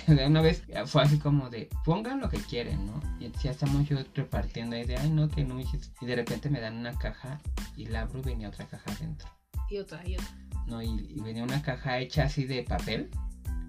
de 0.06 0.26
una 0.26 0.40
vez 0.40 0.62
fue 0.86 1.02
así 1.02 1.18
como 1.18 1.50
de 1.50 1.68
pongan 1.84 2.20
lo 2.20 2.28
que 2.28 2.38
quieren, 2.38 2.86
¿no? 2.86 3.00
Y 3.20 3.30
ya 3.42 3.50
estamos 3.50 3.86
yo 3.86 3.98
repartiendo 4.14 4.76
ahí 4.76 4.84
de 4.84 4.96
ay 4.96 5.10
no 5.10 5.28
que 5.28 5.44
no 5.44 5.54
me 5.54 5.62
hiciste". 5.62 5.88
y 6.00 6.06
de 6.06 6.16
repente 6.16 6.48
me 6.48 6.60
dan 6.60 6.76
una 6.76 6.96
caja 6.98 7.40
y 7.76 7.86
la 7.86 8.02
abro 8.02 8.20
y 8.20 8.22
venía 8.22 8.48
otra 8.48 8.66
caja 8.66 8.90
adentro. 8.92 9.28
y 9.68 9.78
otra, 9.78 10.06
y 10.06 10.14
otra. 10.14 10.43
No, 10.66 10.82
y, 10.82 10.88
y 10.88 11.20
venía 11.20 11.42
una 11.42 11.62
caja 11.62 11.98
hecha 11.98 12.24
así 12.24 12.44
de 12.44 12.62
papel 12.62 13.10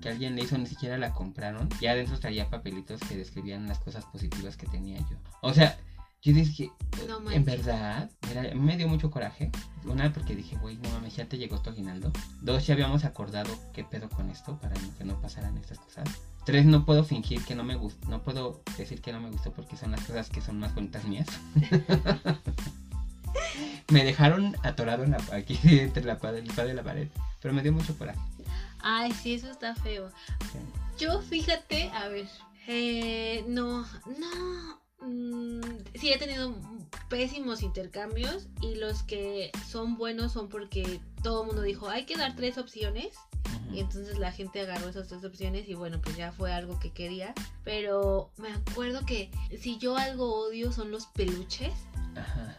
que 0.02 0.10
alguien 0.10 0.36
le 0.36 0.44
hizo, 0.44 0.58
ni 0.58 0.68
siquiera 0.68 0.98
la 0.98 1.14
compraron. 1.14 1.68
Y 1.82 1.88
adentro 1.88 2.20
traía 2.20 2.50
papelitos 2.50 3.02
que 3.02 3.18
describían 3.18 3.68
las 3.68 3.80
cosas 3.80 4.06
positivas 4.06 4.56
que 4.56 4.68
tenía 4.68 5.00
yo. 5.00 5.18
O 5.42 5.54
sea, 5.54 5.78
yo 6.26 6.34
dije, 6.34 6.72
No 7.08 7.30
en 7.30 7.46
verdad, 7.46 8.10
mira, 8.28 8.42
a 8.42 8.56
mí 8.56 8.60
me 8.60 8.78
dio 8.78 8.88
mucho 8.88 9.12
coraje. 9.12 9.52
Una, 9.84 10.12
porque 10.12 10.36
dije, 10.36 10.58
güey, 10.58 10.76
no 10.78 10.90
mames, 10.90 11.16
ya 11.16 11.26
te 11.26 11.38
llegó 11.38 11.62
tu 11.62 11.70
aguinaldo. 11.70 12.12
Dos, 12.42 12.66
ya 12.66 12.74
habíamos 12.74 13.06
acordado 13.06 13.54
qué 13.74 13.84
pedo 13.84 14.10
con 14.10 14.32
esto 14.32 14.58
para 14.60 14.74
que 14.98 15.04
no 15.04 15.22
pasaran 15.22 15.56
estas 15.58 15.78
cosas. 15.78 16.08
Tres, 16.44 16.66
no 16.66 16.84
puedo 16.84 17.04
fingir 17.04 17.46
que 17.46 17.54
no 17.54 17.64
me 17.64 17.76
gustó, 17.76 18.10
no 18.10 18.24
puedo 18.24 18.64
decir 18.76 19.02
que 19.02 19.14
no 19.14 19.22
me 19.22 19.30
gustó 19.30 19.52
porque 19.54 19.78
son 19.78 19.92
las 19.92 20.02
cosas 20.02 20.30
que 20.30 20.42
son 20.42 20.58
más 20.60 20.74
bonitas 20.74 21.06
mías. 21.06 21.28
me 23.90 24.04
dejaron 24.04 24.56
atorado 24.64 25.04
en 25.04 25.12
la- 25.12 25.24
aquí 25.34 25.60
entre 25.64 26.04
la 26.04 26.18
pared, 26.18 26.44
de 26.44 26.74
la 26.74 26.84
pared, 26.84 27.08
pero 27.42 27.54
me 27.54 27.62
dio 27.62 27.72
mucho 27.74 27.98
coraje. 27.98 28.20
Ay, 28.80 29.12
sí, 29.14 29.34
eso 29.34 29.50
está 29.50 29.76
feo. 29.76 30.12
Yo, 30.98 31.22
fíjate, 31.22 31.90
a 31.90 32.08
ver, 32.08 32.28
eh, 32.68 33.44
no, 33.48 33.86
no, 34.20 34.82
mm, 35.06 35.62
sí 35.96 36.12
he 36.12 36.18
tenido 36.18 36.56
pésimos 37.10 37.62
intercambios 37.64 38.48
y 38.62 38.76
los 38.76 39.04
que 39.04 39.52
son 39.68 39.98
buenos 39.98 40.32
son 40.34 40.50
porque 40.50 41.00
todo 41.24 41.42
el 41.42 41.48
mundo 41.48 41.62
dijo, 41.64 41.90
hay 41.90 42.06
que 42.06 42.16
dar 42.16 42.36
tres 42.36 42.58
opciones 42.58 43.08
y 43.72 43.80
entonces 43.80 44.18
la 44.20 44.32
gente 44.32 44.62
agarró 44.62 44.88
esas 44.90 45.08
tres 45.08 45.24
opciones 45.26 45.68
y 45.68 45.74
bueno, 45.74 46.00
pues 46.02 46.16
ya 46.16 46.32
fue 46.32 46.54
algo 46.54 46.80
que 46.80 46.92
quería. 46.92 47.34
Pero 47.64 48.32
me 48.38 48.52
acuerdo 48.54 49.06
que 49.06 49.30
si 49.62 49.78
yo 49.78 49.98
algo 49.98 50.34
odio 50.48 50.72
son 50.72 50.92
los 50.92 51.08
peluches 51.08 51.74
Ajá. 52.16 52.56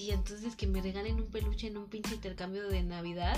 Y 0.00 0.10
entonces 0.12 0.56
que 0.56 0.66
me 0.66 0.80
regalen 0.80 1.16
un 1.16 1.30
peluche 1.30 1.66
en 1.66 1.76
un 1.76 1.88
pinche 1.88 2.14
intercambio 2.14 2.68
de 2.68 2.82
Navidad. 2.82 3.36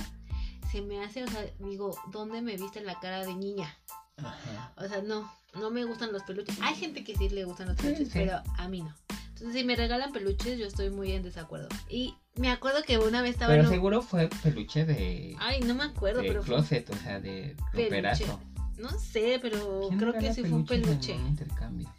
Se 0.71 0.81
me 0.81 1.03
hace, 1.05 1.25
o 1.25 1.27
sea, 1.29 1.45
digo, 1.59 1.97
¿dónde 2.11 2.41
me 2.41 2.57
viste 2.57 2.81
la 2.81 2.99
cara 3.01 3.27
de 3.27 3.35
niña? 3.35 3.77
Ajá. 4.17 4.73
O 4.77 4.87
sea, 4.89 5.03
no, 5.03 5.31
no 5.55 5.71
me 5.71 5.85
gustan 5.85 6.13
los 6.13 6.23
peluches. 6.23 6.57
Hay 6.63 6.75
gente 6.77 7.05
que 7.05 7.17
sí 7.17 7.29
le 7.29 7.45
gustan 7.45 7.69
los 7.69 7.77
peluches, 7.77 8.09
sí. 8.09 8.13
pero 8.15 8.41
a 8.59 8.69
mí 8.69 8.81
no. 8.83 8.95
Entonces, 9.31 9.55
si 9.61 9.65
me 9.65 9.75
regalan 9.77 10.13
peluches, 10.13 10.59
yo 10.59 10.67
estoy 10.67 10.91
muy 10.91 11.13
en 11.13 11.23
desacuerdo. 11.25 11.69
Y 11.91 12.15
me 12.37 12.51
acuerdo 12.51 12.83
que 12.85 12.99
una 12.99 13.21
vez 13.23 13.33
estaba 13.33 13.51
Pero 13.53 13.63
en 13.65 13.69
un- 13.69 13.73
seguro 13.75 14.03
fue 14.03 14.29
peluche 14.43 14.85
de, 14.85 15.37
Ay, 15.41 15.61
no 15.61 15.75
me 15.75 15.83
acuerdo, 15.85 16.23
de 16.23 16.29
pero 16.29 16.43
fue 16.43 16.55
closet, 16.55 16.89
o 16.91 16.97
sea, 16.97 17.21
de 17.21 17.57
roperazo. 17.73 18.41
no 18.79 18.91
sé, 18.99 19.39
pero 19.43 19.87
¿Quién 19.89 19.99
creo 19.99 20.13
que 20.15 20.33
sí 20.33 20.43
fue 20.43 20.53
un 20.53 20.61
en 20.61 20.67
peluche. 20.67 21.15
un 21.15 21.27
intercambio? 21.27 21.93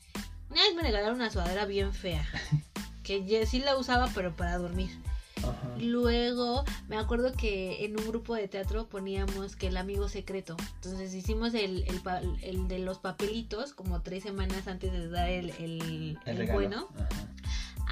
Una 0.49 0.61
vez 0.61 0.75
me 0.75 0.81
regalaron 0.83 1.15
una 1.15 1.29
sudadera 1.29 1.65
bien 1.65 1.93
fea. 1.93 2.25
Que 3.03 3.25
ya 3.25 3.45
sí 3.45 3.59
la 3.59 3.75
usaba, 3.77 4.09
pero 4.15 4.35
para 4.35 4.57
dormir. 4.57 4.89
Ajá. 5.37 5.75
Luego 5.77 6.63
me 6.87 6.97
acuerdo 6.97 7.33
que 7.33 7.83
en 7.83 7.99
un 7.99 8.07
grupo 8.07 8.33
de 8.35 8.47
teatro 8.47 8.87
poníamos 8.87 9.55
que 9.57 9.67
el 9.67 9.75
amigo 9.77 10.07
secreto. 10.07 10.55
Entonces 10.75 11.13
hicimos 11.13 11.53
el, 11.53 11.83
el, 11.87 11.99
pa- 12.01 12.21
el 12.41 12.67
de 12.69 12.79
los 12.79 12.99
papelitos 12.99 13.73
como 13.73 14.01
tres 14.01 14.23
semanas 14.23 14.67
antes 14.67 14.91
de 14.93 15.09
dar 15.09 15.29
el, 15.29 15.49
el- 15.49 16.17
bueno. 16.53 16.87
Ajá. 16.95 17.09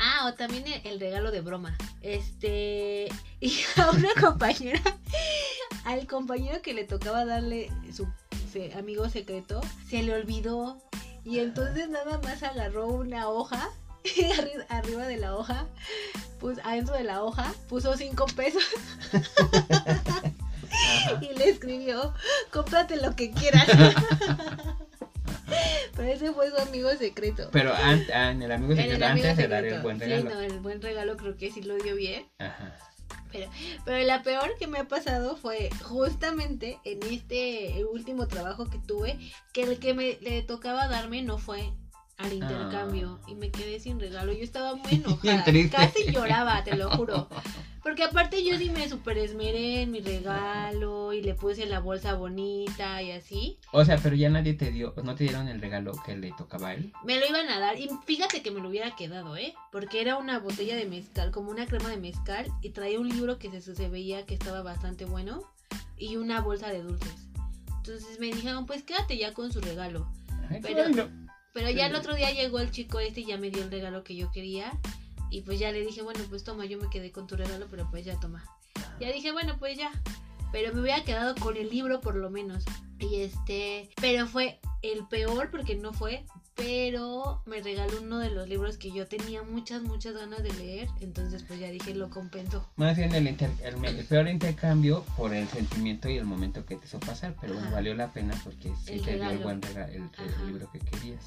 Ah, 0.04 0.28
o 0.30 0.34
también 0.36 0.65
el, 0.65 0.82
el 0.86 1.00
regalo 1.02 1.32
de 1.32 1.41
broma. 1.41 1.78
Este. 2.02 3.08
Y 3.41 3.54
a 3.76 3.89
una 3.89 4.10
compañera, 4.21 4.80
al 5.84 6.06
compañero 6.08 6.62
que 6.62 6.74
le 6.76 6.84
tocaba 6.86 7.26
darle 7.26 7.69
su 7.91 8.08
se- 8.54 8.71
amigo 8.76 9.10
secreto, 9.10 9.60
se 9.89 10.04
le 10.04 10.13
olvidó. 10.13 10.78
Y 11.26 11.39
entonces 11.39 11.89
nada 11.89 12.19
más 12.24 12.43
agarró 12.43 12.88
una 12.88 13.28
hoja. 13.30 13.67
Y 14.03 14.23
arri- 14.23 14.65
arriba 14.69 15.05
de 15.07 15.17
la 15.17 15.35
hoja, 15.35 15.67
pues 16.39 16.59
adentro 16.63 16.95
de 16.95 17.03
la 17.03 17.23
hoja, 17.23 17.53
puso 17.69 17.95
cinco 17.97 18.25
pesos 18.35 18.63
y 21.21 21.33
le 21.37 21.49
escribió: 21.49 22.13
cómprate 22.51 22.97
lo 22.97 23.15
que 23.15 23.31
quieras. 23.31 23.67
Pero 25.95 26.09
ese 26.13 26.31
fue 26.31 26.49
su 26.49 26.57
amigo 26.57 26.89
secreto. 26.97 27.49
Pero 27.51 27.73
an- 27.75 28.05
ah, 28.13 28.31
en 28.31 28.41
el 28.41 28.51
amigo 28.51 28.73
secreto, 28.75 28.95
el 28.95 29.03
amigo 29.03 29.27
antes 29.27 29.37
de 29.37 29.47
dar 29.47 29.65
el 29.65 29.81
buen 29.81 29.99
Sí, 29.99 30.05
regalo. 30.05 30.29
no, 30.35 30.39
el 30.41 30.59
buen 30.59 30.81
regalo 30.81 31.17
creo 31.17 31.35
que 31.37 31.51
sí 31.51 31.61
lo 31.61 31.75
dio 31.75 31.95
bien. 31.95 32.25
Ajá. 32.39 32.75
Pero 33.85 34.05
la 34.05 34.23
peor 34.23 34.57
que 34.59 34.67
me 34.67 34.79
ha 34.79 34.87
pasado 34.89 35.37
fue 35.37 35.69
justamente 35.83 36.79
en 36.83 37.01
este 37.03 37.85
último 37.89 38.27
trabajo 38.27 38.69
que 38.69 38.77
tuve, 38.79 39.17
que 39.53 39.63
el 39.63 39.79
que 39.79 39.93
me 39.93 40.17
le 40.21 40.41
tocaba 40.41 40.89
darme 40.89 41.21
no 41.21 41.37
fue 41.37 41.71
al 42.23 42.34
intercambio 42.34 43.19
Ah. 43.23 43.29
y 43.29 43.36
me 43.36 43.51
quedé 43.51 43.79
sin 43.79 43.99
regalo. 43.99 44.31
Yo 44.34 44.43
estaba 44.43 44.75
muy 44.75 44.91
enojada, 45.05 45.43
casi 45.71 46.12
lloraba, 46.12 46.63
te 46.63 46.75
lo 46.75 46.89
juro. 46.91 47.27
Porque 47.84 48.03
aparte 48.03 48.43
yo 48.45 48.60
sí 48.60 48.69
me 48.69 48.88
super 48.88 49.17
esmeré 49.17 49.81
en 49.81 49.91
mi 49.91 50.01
regalo 50.01 51.13
y 51.13 51.23
le 51.23 51.34
puse 51.34 51.65
la 51.65 51.79
bolsa 51.79 52.13
bonita 52.13 53.01
y 53.01 53.12
así. 53.12 53.57
O 53.71 53.84
sea, 53.84 53.97
pero 53.97 54.15
ya 54.15 54.29
nadie 54.29 54.53
te 54.53 54.69
dio, 54.71 54.93
no 55.03 55.15
te 55.15 55.23
dieron 55.23 55.47
el 55.47 55.60
regalo 55.60 55.93
que 56.05 56.15
le 56.15 56.31
tocaba 56.38 56.67
a 56.69 56.73
él. 56.75 56.93
Me 57.03 57.19
lo 57.19 57.25
iban 57.27 57.49
a 57.49 57.60
dar 57.60 57.79
y 57.79 57.89
fíjate 58.05 58.43
que 58.43 58.51
me 58.51 58.62
lo 58.62 58.69
hubiera 58.69 58.95
quedado, 58.95 59.36
¿eh? 59.36 59.55
Porque 59.71 59.99
era 59.99 60.17
una 60.17 60.38
botella 60.38 60.75
de 60.75 60.86
mezcal, 60.86 61.31
como 61.31 61.49
una 61.49 61.65
crema 61.65 61.89
de 61.89 61.97
mezcal 61.97 62.45
y 62.62 62.69
traía 62.69 62.99
un 62.99 63.10
libro 63.10 63.39
que 63.39 63.49
se, 63.60 63.75
se 63.75 63.89
veía 63.89 64.27
que 64.27 64.36
estaba 64.36 64.62
bastante 64.62 65.05
bueno 65.05 65.41
y 65.97 66.17
una 66.17 66.39
bolsa 66.41 66.67
de 66.69 66.84
dulces. 66.84 67.29
Entonces 67.77 68.19
me 68.19 68.27
dijeron, 68.27 68.67
pues 68.67 68.84
quédate 68.84 69.17
ya 69.17 69.34
con 69.34 69.51
su 69.51 69.60
regalo. 69.60 70.07
Ay, 70.51 70.60
Pero- 70.62 70.84
bueno. 70.84 71.10
Pero 71.53 71.69
ya 71.69 71.87
el 71.87 71.95
otro 71.95 72.15
día 72.15 72.31
llegó 72.31 72.59
el 72.59 72.71
chico 72.71 72.99
este 72.99 73.21
y 73.21 73.25
ya 73.25 73.37
me 73.37 73.49
dio 73.49 73.63
el 73.63 73.71
regalo 73.71 74.03
que 74.03 74.15
yo 74.15 74.31
quería. 74.31 74.71
Y 75.29 75.41
pues 75.41 75.59
ya 75.59 75.71
le 75.71 75.81
dije, 75.81 76.01
bueno, 76.01 76.19
pues 76.29 76.43
toma, 76.43 76.65
yo 76.65 76.77
me 76.77 76.89
quedé 76.89 77.11
con 77.11 77.27
tu 77.27 77.35
regalo, 77.35 77.67
pero 77.69 77.89
pues 77.89 78.05
ya 78.05 78.19
toma. 78.19 78.43
Ya 78.99 79.11
dije, 79.11 79.31
bueno, 79.31 79.57
pues 79.59 79.77
ya. 79.77 79.91
Pero 80.51 80.73
me 80.73 80.81
hubiera 80.81 81.03
quedado 81.03 81.35
con 81.35 81.55
el 81.55 81.69
libro 81.69 82.01
por 82.01 82.15
lo 82.15 82.29
menos. 82.29 82.65
Y 82.99 83.21
este, 83.21 83.89
pero 83.99 84.27
fue 84.27 84.59
el 84.81 85.07
peor 85.07 85.49
porque 85.49 85.75
no 85.75 85.93
fue, 85.93 86.25
pero 86.62 87.41
me 87.45 87.60
regaló 87.62 88.02
uno 88.02 88.19
de 88.19 88.30
los 88.30 88.47
libros 88.47 88.78
que 88.78 88.91
yo 88.91 89.08
tenía 89.08 89.41
muchas, 89.41 89.82
muchas 89.82 90.13
ganas 90.13 90.43
de 90.43 90.54
leer. 90.54 90.88
Entonces 91.00 91.43
pues 91.43 91.60
ya 91.60 91.69
dije, 91.71 91.95
lo 91.95 92.10
compenso. 92.10 92.69
Más 92.76 92.95
bien 92.95 93.13
el, 93.15 93.28
inter- 93.28 93.50
el, 93.63 94.06
peor 94.06 94.28
intercambio 94.28 95.04
por 95.17 95.34
el 95.34 95.47
sentimiento 95.47 96.08
y 96.10 96.17
el 96.17 96.26
momento 96.26 96.63
que 96.65 96.76
te 96.76 96.86
hizo 96.86 97.00
pasar, 97.00 97.36
pero 97.41 97.54
bueno, 97.54 97.67
Ajá. 97.67 97.76
valió 97.78 97.95
la 97.95 98.12
pena 98.13 98.39
porque 98.43 98.71
sí 98.86 98.93
El 98.93 99.02
te 99.02 99.15
dio 99.15 99.30
el 99.30 99.39
buen 99.39 99.62
regalo, 99.62 99.91
el, 99.93 100.47
libro 100.47 100.71
que 100.71 100.80
querías. 100.80 101.24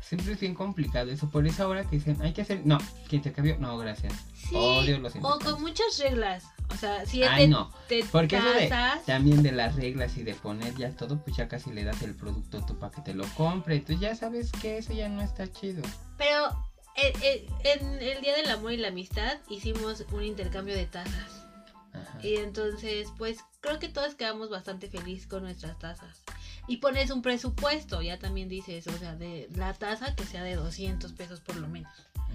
Siempre 0.00 0.32
es 0.32 0.40
bien 0.40 0.54
complicado 0.54 1.10
eso, 1.10 1.30
por 1.30 1.46
eso 1.46 1.64
ahora 1.64 1.84
que 1.84 1.96
dicen, 1.96 2.16
hay 2.20 2.32
que 2.32 2.42
hacer, 2.42 2.62
no, 2.64 2.78
que 3.08 3.16
intercambio, 3.16 3.56
no, 3.58 3.76
gracias. 3.78 4.12
Sí, 4.48 4.54
Odio 4.54 4.98
los 4.98 5.14
o 5.16 5.38
con 5.38 5.60
muchas 5.60 5.98
reglas. 5.98 6.44
O 6.70 6.76
sea, 6.76 7.06
si 7.06 7.22
Ay, 7.22 7.44
te, 7.44 7.48
no, 7.48 7.72
te 7.88 8.04
porque 8.04 8.36
eso 8.36 8.48
de, 8.50 8.68
casas... 8.68 9.04
también 9.06 9.42
de 9.42 9.52
las 9.52 9.76
reglas 9.76 10.16
y 10.16 10.24
de 10.24 10.34
poner 10.34 10.74
ya 10.76 10.90
todo, 10.90 11.18
pues 11.22 11.36
ya 11.36 11.48
casi 11.48 11.72
le 11.72 11.84
das 11.84 12.02
el 12.02 12.14
producto 12.14 12.64
tú 12.64 12.78
para 12.78 12.92
que 12.92 13.02
te 13.02 13.14
lo 13.14 13.24
compre, 13.34 13.80
tú 13.80 13.92
ya 13.94 14.14
sabes 14.14 14.50
que 14.52 14.78
eso 14.78 14.92
ya 14.92 15.08
no 15.08 15.22
está 15.22 15.50
chido. 15.50 15.82
Pero 16.18 16.48
eh, 16.96 17.12
eh, 17.22 17.48
en 17.64 18.02
el 18.02 18.20
Día 18.20 18.36
del 18.36 18.50
Amor 18.50 18.72
y 18.72 18.78
la 18.78 18.88
Amistad 18.88 19.38
hicimos 19.48 20.04
un 20.12 20.24
intercambio 20.24 20.74
de 20.74 20.86
tazas. 20.86 21.46
Ajá. 21.92 22.18
Y 22.22 22.36
entonces, 22.36 23.08
pues 23.16 23.38
creo 23.60 23.78
que 23.78 23.88
todos 23.88 24.14
quedamos 24.14 24.50
bastante 24.50 24.88
felices 24.88 25.26
con 25.26 25.42
nuestras 25.42 25.78
tazas. 25.78 26.22
Y 26.68 26.78
pones 26.78 27.10
un 27.10 27.22
presupuesto, 27.22 28.02
ya 28.02 28.18
también 28.18 28.48
dices, 28.48 28.86
o 28.88 28.98
sea, 28.98 29.14
de 29.14 29.48
la 29.54 29.72
taza 29.74 30.14
que 30.16 30.24
sea 30.24 30.42
de 30.42 30.56
200 30.56 31.12
pesos 31.12 31.40
por 31.40 31.56
lo 31.56 31.68
menos. 31.68 31.92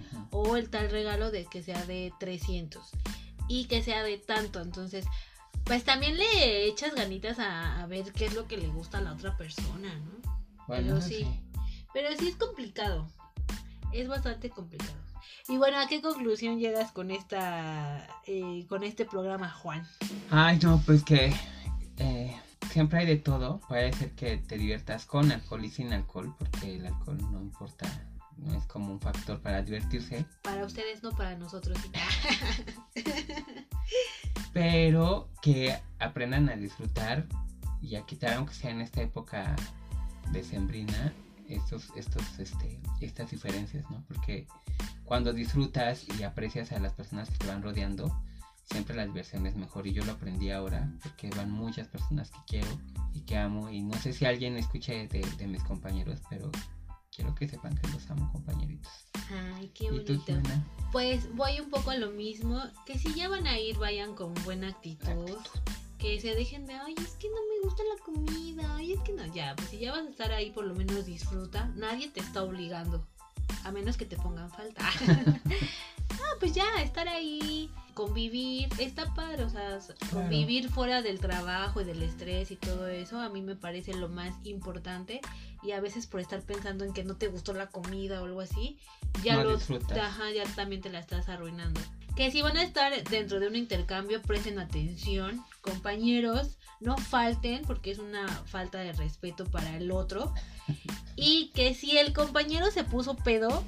Ajá. 0.07 0.27
O 0.31 0.55
el 0.57 0.69
tal 0.69 0.89
regalo 0.89 1.31
de 1.31 1.45
que 1.45 1.63
sea 1.63 1.85
de 1.85 2.13
300. 2.19 2.89
Y 3.47 3.65
que 3.65 3.83
sea 3.83 4.03
de 4.03 4.17
tanto. 4.17 4.61
Entonces, 4.61 5.05
pues 5.65 5.83
también 5.83 6.17
le 6.17 6.65
echas 6.65 6.95
ganitas 6.95 7.39
a, 7.39 7.81
a 7.81 7.87
ver 7.87 8.11
qué 8.13 8.25
es 8.25 8.33
lo 8.33 8.47
que 8.47 8.57
le 8.57 8.67
gusta 8.67 8.99
a 8.99 9.01
la 9.01 9.13
otra 9.13 9.37
persona, 9.37 9.93
¿no? 9.95 10.31
Bueno, 10.67 10.95
Pero 10.95 11.01
sí. 11.01 11.27
Pero 11.93 12.09
sí 12.17 12.29
es 12.29 12.35
complicado. 12.35 13.07
Es 13.91 14.07
bastante 14.07 14.49
complicado. 14.49 14.95
Y 15.47 15.57
bueno, 15.57 15.79
¿a 15.79 15.87
qué 15.87 16.01
conclusión 16.01 16.59
llegas 16.59 16.91
con 16.91 17.11
esta 17.11 18.07
eh, 18.25 18.65
con 18.69 18.83
este 18.83 19.05
programa, 19.05 19.49
Juan? 19.49 19.85
Ay, 20.29 20.59
no, 20.61 20.81
pues 20.85 21.03
que 21.03 21.33
eh, 21.97 22.35
siempre 22.71 22.99
hay 22.99 23.05
de 23.05 23.17
todo. 23.17 23.59
Puede 23.67 23.91
ser 23.93 24.11
que 24.11 24.37
te 24.37 24.57
diviertas 24.57 25.05
con 25.05 25.31
alcohol 25.31 25.65
y 25.65 25.69
sin 25.69 25.91
alcohol, 25.93 26.33
porque 26.37 26.75
el 26.75 26.85
alcohol 26.85 27.17
no 27.31 27.41
importa, 27.41 27.85
no 28.41 28.55
es 28.55 28.65
como 28.65 28.91
un 28.91 28.99
factor 28.99 29.39
para 29.41 29.61
divertirse. 29.61 30.25
Para 30.41 30.65
ustedes, 30.65 31.03
no 31.03 31.11
para 31.11 31.35
nosotros. 31.35 31.77
Pero 34.53 35.29
que 35.41 35.77
aprendan 35.99 36.49
a 36.49 36.55
disfrutar 36.55 37.25
y 37.81 37.95
a 37.95 38.05
quitar, 38.05 38.33
aunque 38.33 38.53
sea 38.53 38.71
en 38.71 38.81
esta 38.81 39.01
época 39.01 39.55
decembrina, 40.31 41.13
estos, 41.47 41.89
estos, 41.95 42.39
este, 42.39 42.79
estas 42.99 43.31
diferencias, 43.31 43.89
¿no? 43.89 44.03
Porque 44.07 44.47
cuando 45.05 45.33
disfrutas 45.33 46.05
y 46.17 46.23
aprecias 46.23 46.71
a 46.71 46.79
las 46.79 46.93
personas 46.93 47.29
que 47.29 47.37
te 47.37 47.47
van 47.47 47.61
rodeando, 47.61 48.15
siempre 48.63 48.95
la 48.95 49.05
diversión 49.05 49.45
es 49.45 49.55
mejor. 49.55 49.87
Y 49.87 49.93
yo 49.93 50.03
lo 50.05 50.13
aprendí 50.13 50.51
ahora, 50.51 50.89
porque 51.03 51.29
van 51.29 51.51
muchas 51.51 51.87
personas 51.87 52.31
que 52.31 52.39
quiero 52.47 52.79
y 53.13 53.21
que 53.21 53.37
amo. 53.37 53.69
Y 53.69 53.81
no 53.81 53.97
sé 53.99 54.13
si 54.13 54.25
alguien 54.25 54.57
escuche 54.57 55.07
de, 55.07 55.21
de 55.37 55.47
mis 55.47 55.63
compañeros, 55.63 56.21
pero 56.29 56.51
quiero 57.15 57.35
que 57.35 57.47
sepan 57.47 57.77
que 57.77 57.87
los 57.89 58.09
amo, 58.09 58.31
compañeritos. 58.31 58.91
Ay, 59.29 59.69
qué 59.73 59.85
¿Y 59.85 59.99
tú, 60.03 60.13
bonito. 60.25 60.49
Pues 60.91 61.33
voy 61.35 61.59
un 61.59 61.69
poco 61.69 61.91
a 61.91 61.97
lo 61.97 62.11
mismo, 62.11 62.61
que 62.85 62.97
si 62.97 63.13
ya 63.13 63.29
van 63.29 63.47
a 63.47 63.59
ir, 63.59 63.77
vayan 63.77 64.15
con 64.15 64.33
buena 64.45 64.69
actitud. 64.69 65.37
Que 65.97 66.19
se 66.19 66.33
dejen 66.33 66.65
de, 66.65 66.73
ay, 66.73 66.95
es 66.97 67.11
que 67.11 67.29
no 67.29 67.35
me 67.35 67.63
gusta 67.63 67.83
la 67.83 68.03
comida, 68.03 68.75
ay, 68.75 68.93
es 68.93 68.99
que 69.01 69.13
no, 69.13 69.23
ya, 69.35 69.55
pues 69.55 69.69
si 69.69 69.77
ya 69.77 69.91
vas 69.91 70.07
a 70.07 70.09
estar 70.09 70.31
ahí, 70.31 70.49
por 70.49 70.65
lo 70.65 70.73
menos 70.73 71.05
disfruta. 71.05 71.67
Nadie 71.75 72.09
te 72.09 72.21
está 72.21 72.43
obligando, 72.43 73.05
a 73.63 73.71
menos 73.71 73.97
que 73.97 74.05
te 74.05 74.17
pongan 74.17 74.49
falta. 74.49 74.81
ah, 76.09 76.35
pues 76.39 76.53
ya, 76.53 76.65
estar 76.81 77.07
ahí, 77.07 77.69
convivir, 78.01 78.67
está 78.79 79.13
padre, 79.13 79.43
o 79.43 79.49
sea, 79.49 79.77
convivir 80.11 80.69
fuera 80.69 81.03
del 81.03 81.19
trabajo 81.19 81.81
y 81.81 81.83
del 81.83 82.01
estrés 82.01 82.49
y 82.49 82.55
todo 82.55 82.87
eso, 82.87 83.19
a 83.19 83.29
mí 83.29 83.43
me 83.43 83.55
parece 83.55 83.93
lo 83.93 84.09
más 84.09 84.33
importante. 84.43 85.21
Y 85.61 85.73
a 85.73 85.79
veces 85.79 86.07
por 86.07 86.19
estar 86.19 86.41
pensando 86.41 86.83
en 86.83 86.93
que 86.93 87.03
no 87.03 87.15
te 87.15 87.27
gustó 87.27 87.53
la 87.53 87.67
comida 87.67 88.19
o 88.19 88.25
algo 88.25 88.41
así, 88.41 88.79
ya 89.23 89.43
No 89.43 89.51
ajá, 89.51 90.31
ya 90.31 90.43
también 90.55 90.81
te 90.81 90.89
la 90.89 90.97
estás 90.97 91.29
arruinando. 91.29 91.79
Que 92.15 92.31
si 92.31 92.41
van 92.41 92.57
a 92.57 92.63
estar 92.63 92.91
dentro 93.03 93.39
de 93.39 93.47
un 93.47 93.55
intercambio, 93.55 94.19
presten 94.23 94.57
atención, 94.57 95.45
compañeros, 95.61 96.57
no 96.79 96.97
falten 96.97 97.61
porque 97.67 97.91
es 97.91 97.99
una 97.99 98.27
falta 98.27 98.79
de 98.79 98.93
respeto 98.93 99.45
para 99.45 99.77
el 99.77 99.91
otro. 99.91 100.33
Y 101.17 101.51
que 101.53 101.75
si 101.75 101.99
el 101.99 102.13
compañero 102.13 102.71
se 102.71 102.83
puso 102.83 103.15
pedo, 103.15 103.63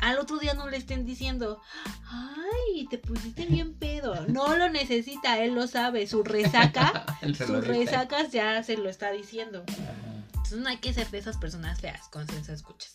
al 0.00 0.18
otro 0.18 0.38
día 0.38 0.54
no 0.54 0.68
le 0.68 0.76
estén 0.76 1.04
diciendo, 1.04 1.60
ay, 2.08 2.86
te 2.88 2.98
pusiste 2.98 3.46
bien 3.46 3.74
pedo. 3.74 4.26
No 4.28 4.56
lo 4.56 4.68
necesita, 4.70 5.42
él 5.42 5.54
lo 5.54 5.66
sabe, 5.66 6.06
su 6.06 6.22
resaca, 6.22 7.06
sus 7.22 7.38
dice. 7.38 7.60
resacas 7.60 8.30
ya 8.32 8.62
se 8.62 8.76
lo 8.76 8.88
está 8.88 9.10
diciendo. 9.10 9.64
Entonces 10.28 10.58
no 10.58 10.68
hay 10.68 10.78
que 10.78 10.92
ser 10.92 11.10
de 11.10 11.18
esas 11.18 11.36
personas 11.38 11.80
feas, 11.80 12.08
con 12.08 12.26
senso 12.26 12.52
escuchas. 12.52 12.92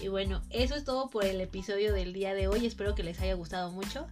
Y 0.00 0.08
bueno, 0.08 0.42
eso 0.50 0.74
es 0.76 0.84
todo 0.84 1.10
por 1.10 1.24
el 1.24 1.40
episodio 1.40 1.92
del 1.92 2.12
día 2.12 2.34
de 2.34 2.48
hoy. 2.48 2.66
Espero 2.66 2.94
que 2.94 3.02
les 3.02 3.20
haya 3.20 3.34
gustado 3.34 3.70
mucho. 3.70 4.06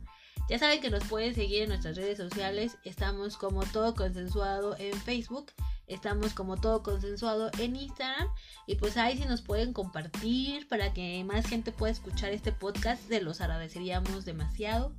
Ya 0.49 0.59
saben 0.61 0.80
que 0.80 0.90
nos 0.90 1.05
pueden 1.05 1.34
seguir 1.34 1.62
en 1.62 1.70
nuestras 1.70 1.97
redes 1.97 2.18
sociales. 2.18 2.78
Estamos 2.84 3.36
como 3.36 3.64
todo 3.64 3.94
consensuado 3.94 4.76
en 4.78 4.92
Facebook. 5.01 5.53
Estamos 5.88 6.34
como 6.34 6.57
todo 6.57 6.82
consensuado 6.84 7.51
en 7.59 7.74
Instagram. 7.74 8.28
Y 8.66 8.76
pues 8.76 8.97
ahí 8.97 9.18
si 9.18 9.24
nos 9.24 9.42
pueden 9.42 9.72
compartir 9.72 10.68
para 10.68 10.92
que 10.92 11.22
más 11.24 11.47
gente 11.47 11.72
pueda 11.72 11.92
escuchar 11.92 12.30
este 12.32 12.53
podcast. 12.53 13.03
Se 13.09 13.20
los 13.20 13.40
agradeceríamos 13.40 14.24
demasiado. 14.24 14.92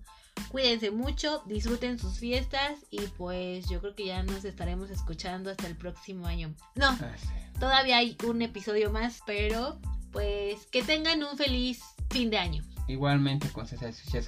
Cuídense 0.52 0.92
mucho, 0.92 1.42
disfruten 1.46 1.98
sus 1.98 2.20
fiestas 2.20 2.74
y 2.92 3.00
pues 3.18 3.68
yo 3.70 3.80
creo 3.82 3.96
que 3.96 4.06
ya 4.06 4.22
nos 4.24 4.46
estaremos 4.46 4.90
escuchando 4.92 5.50
hasta 5.50 5.66
el 5.66 5.76
próximo 5.76 6.28
año. 6.28 6.54
No, 6.76 6.90
Ah, 6.90 7.16
sí. 7.18 7.28
Todavía 7.60 7.98
hay 7.98 8.16
un 8.24 8.42
episodio 8.44 8.92
más, 8.92 9.22
pero 9.26 9.80
pues 10.12 10.68
que 10.68 10.84
tengan 10.84 11.24
un 11.24 11.38
feliz 11.38 11.82
fin 12.12 12.30
de 12.30 12.38
año. 12.38 12.64
Igualmente, 12.88 13.50
con 13.52 13.68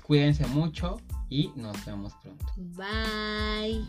cuídense 0.01 0.45
mucho 0.47 0.97
y 1.30 1.51
nos 1.55 1.86
vemos 1.86 2.14
pronto. 2.22 2.45
Bye. 2.57 3.86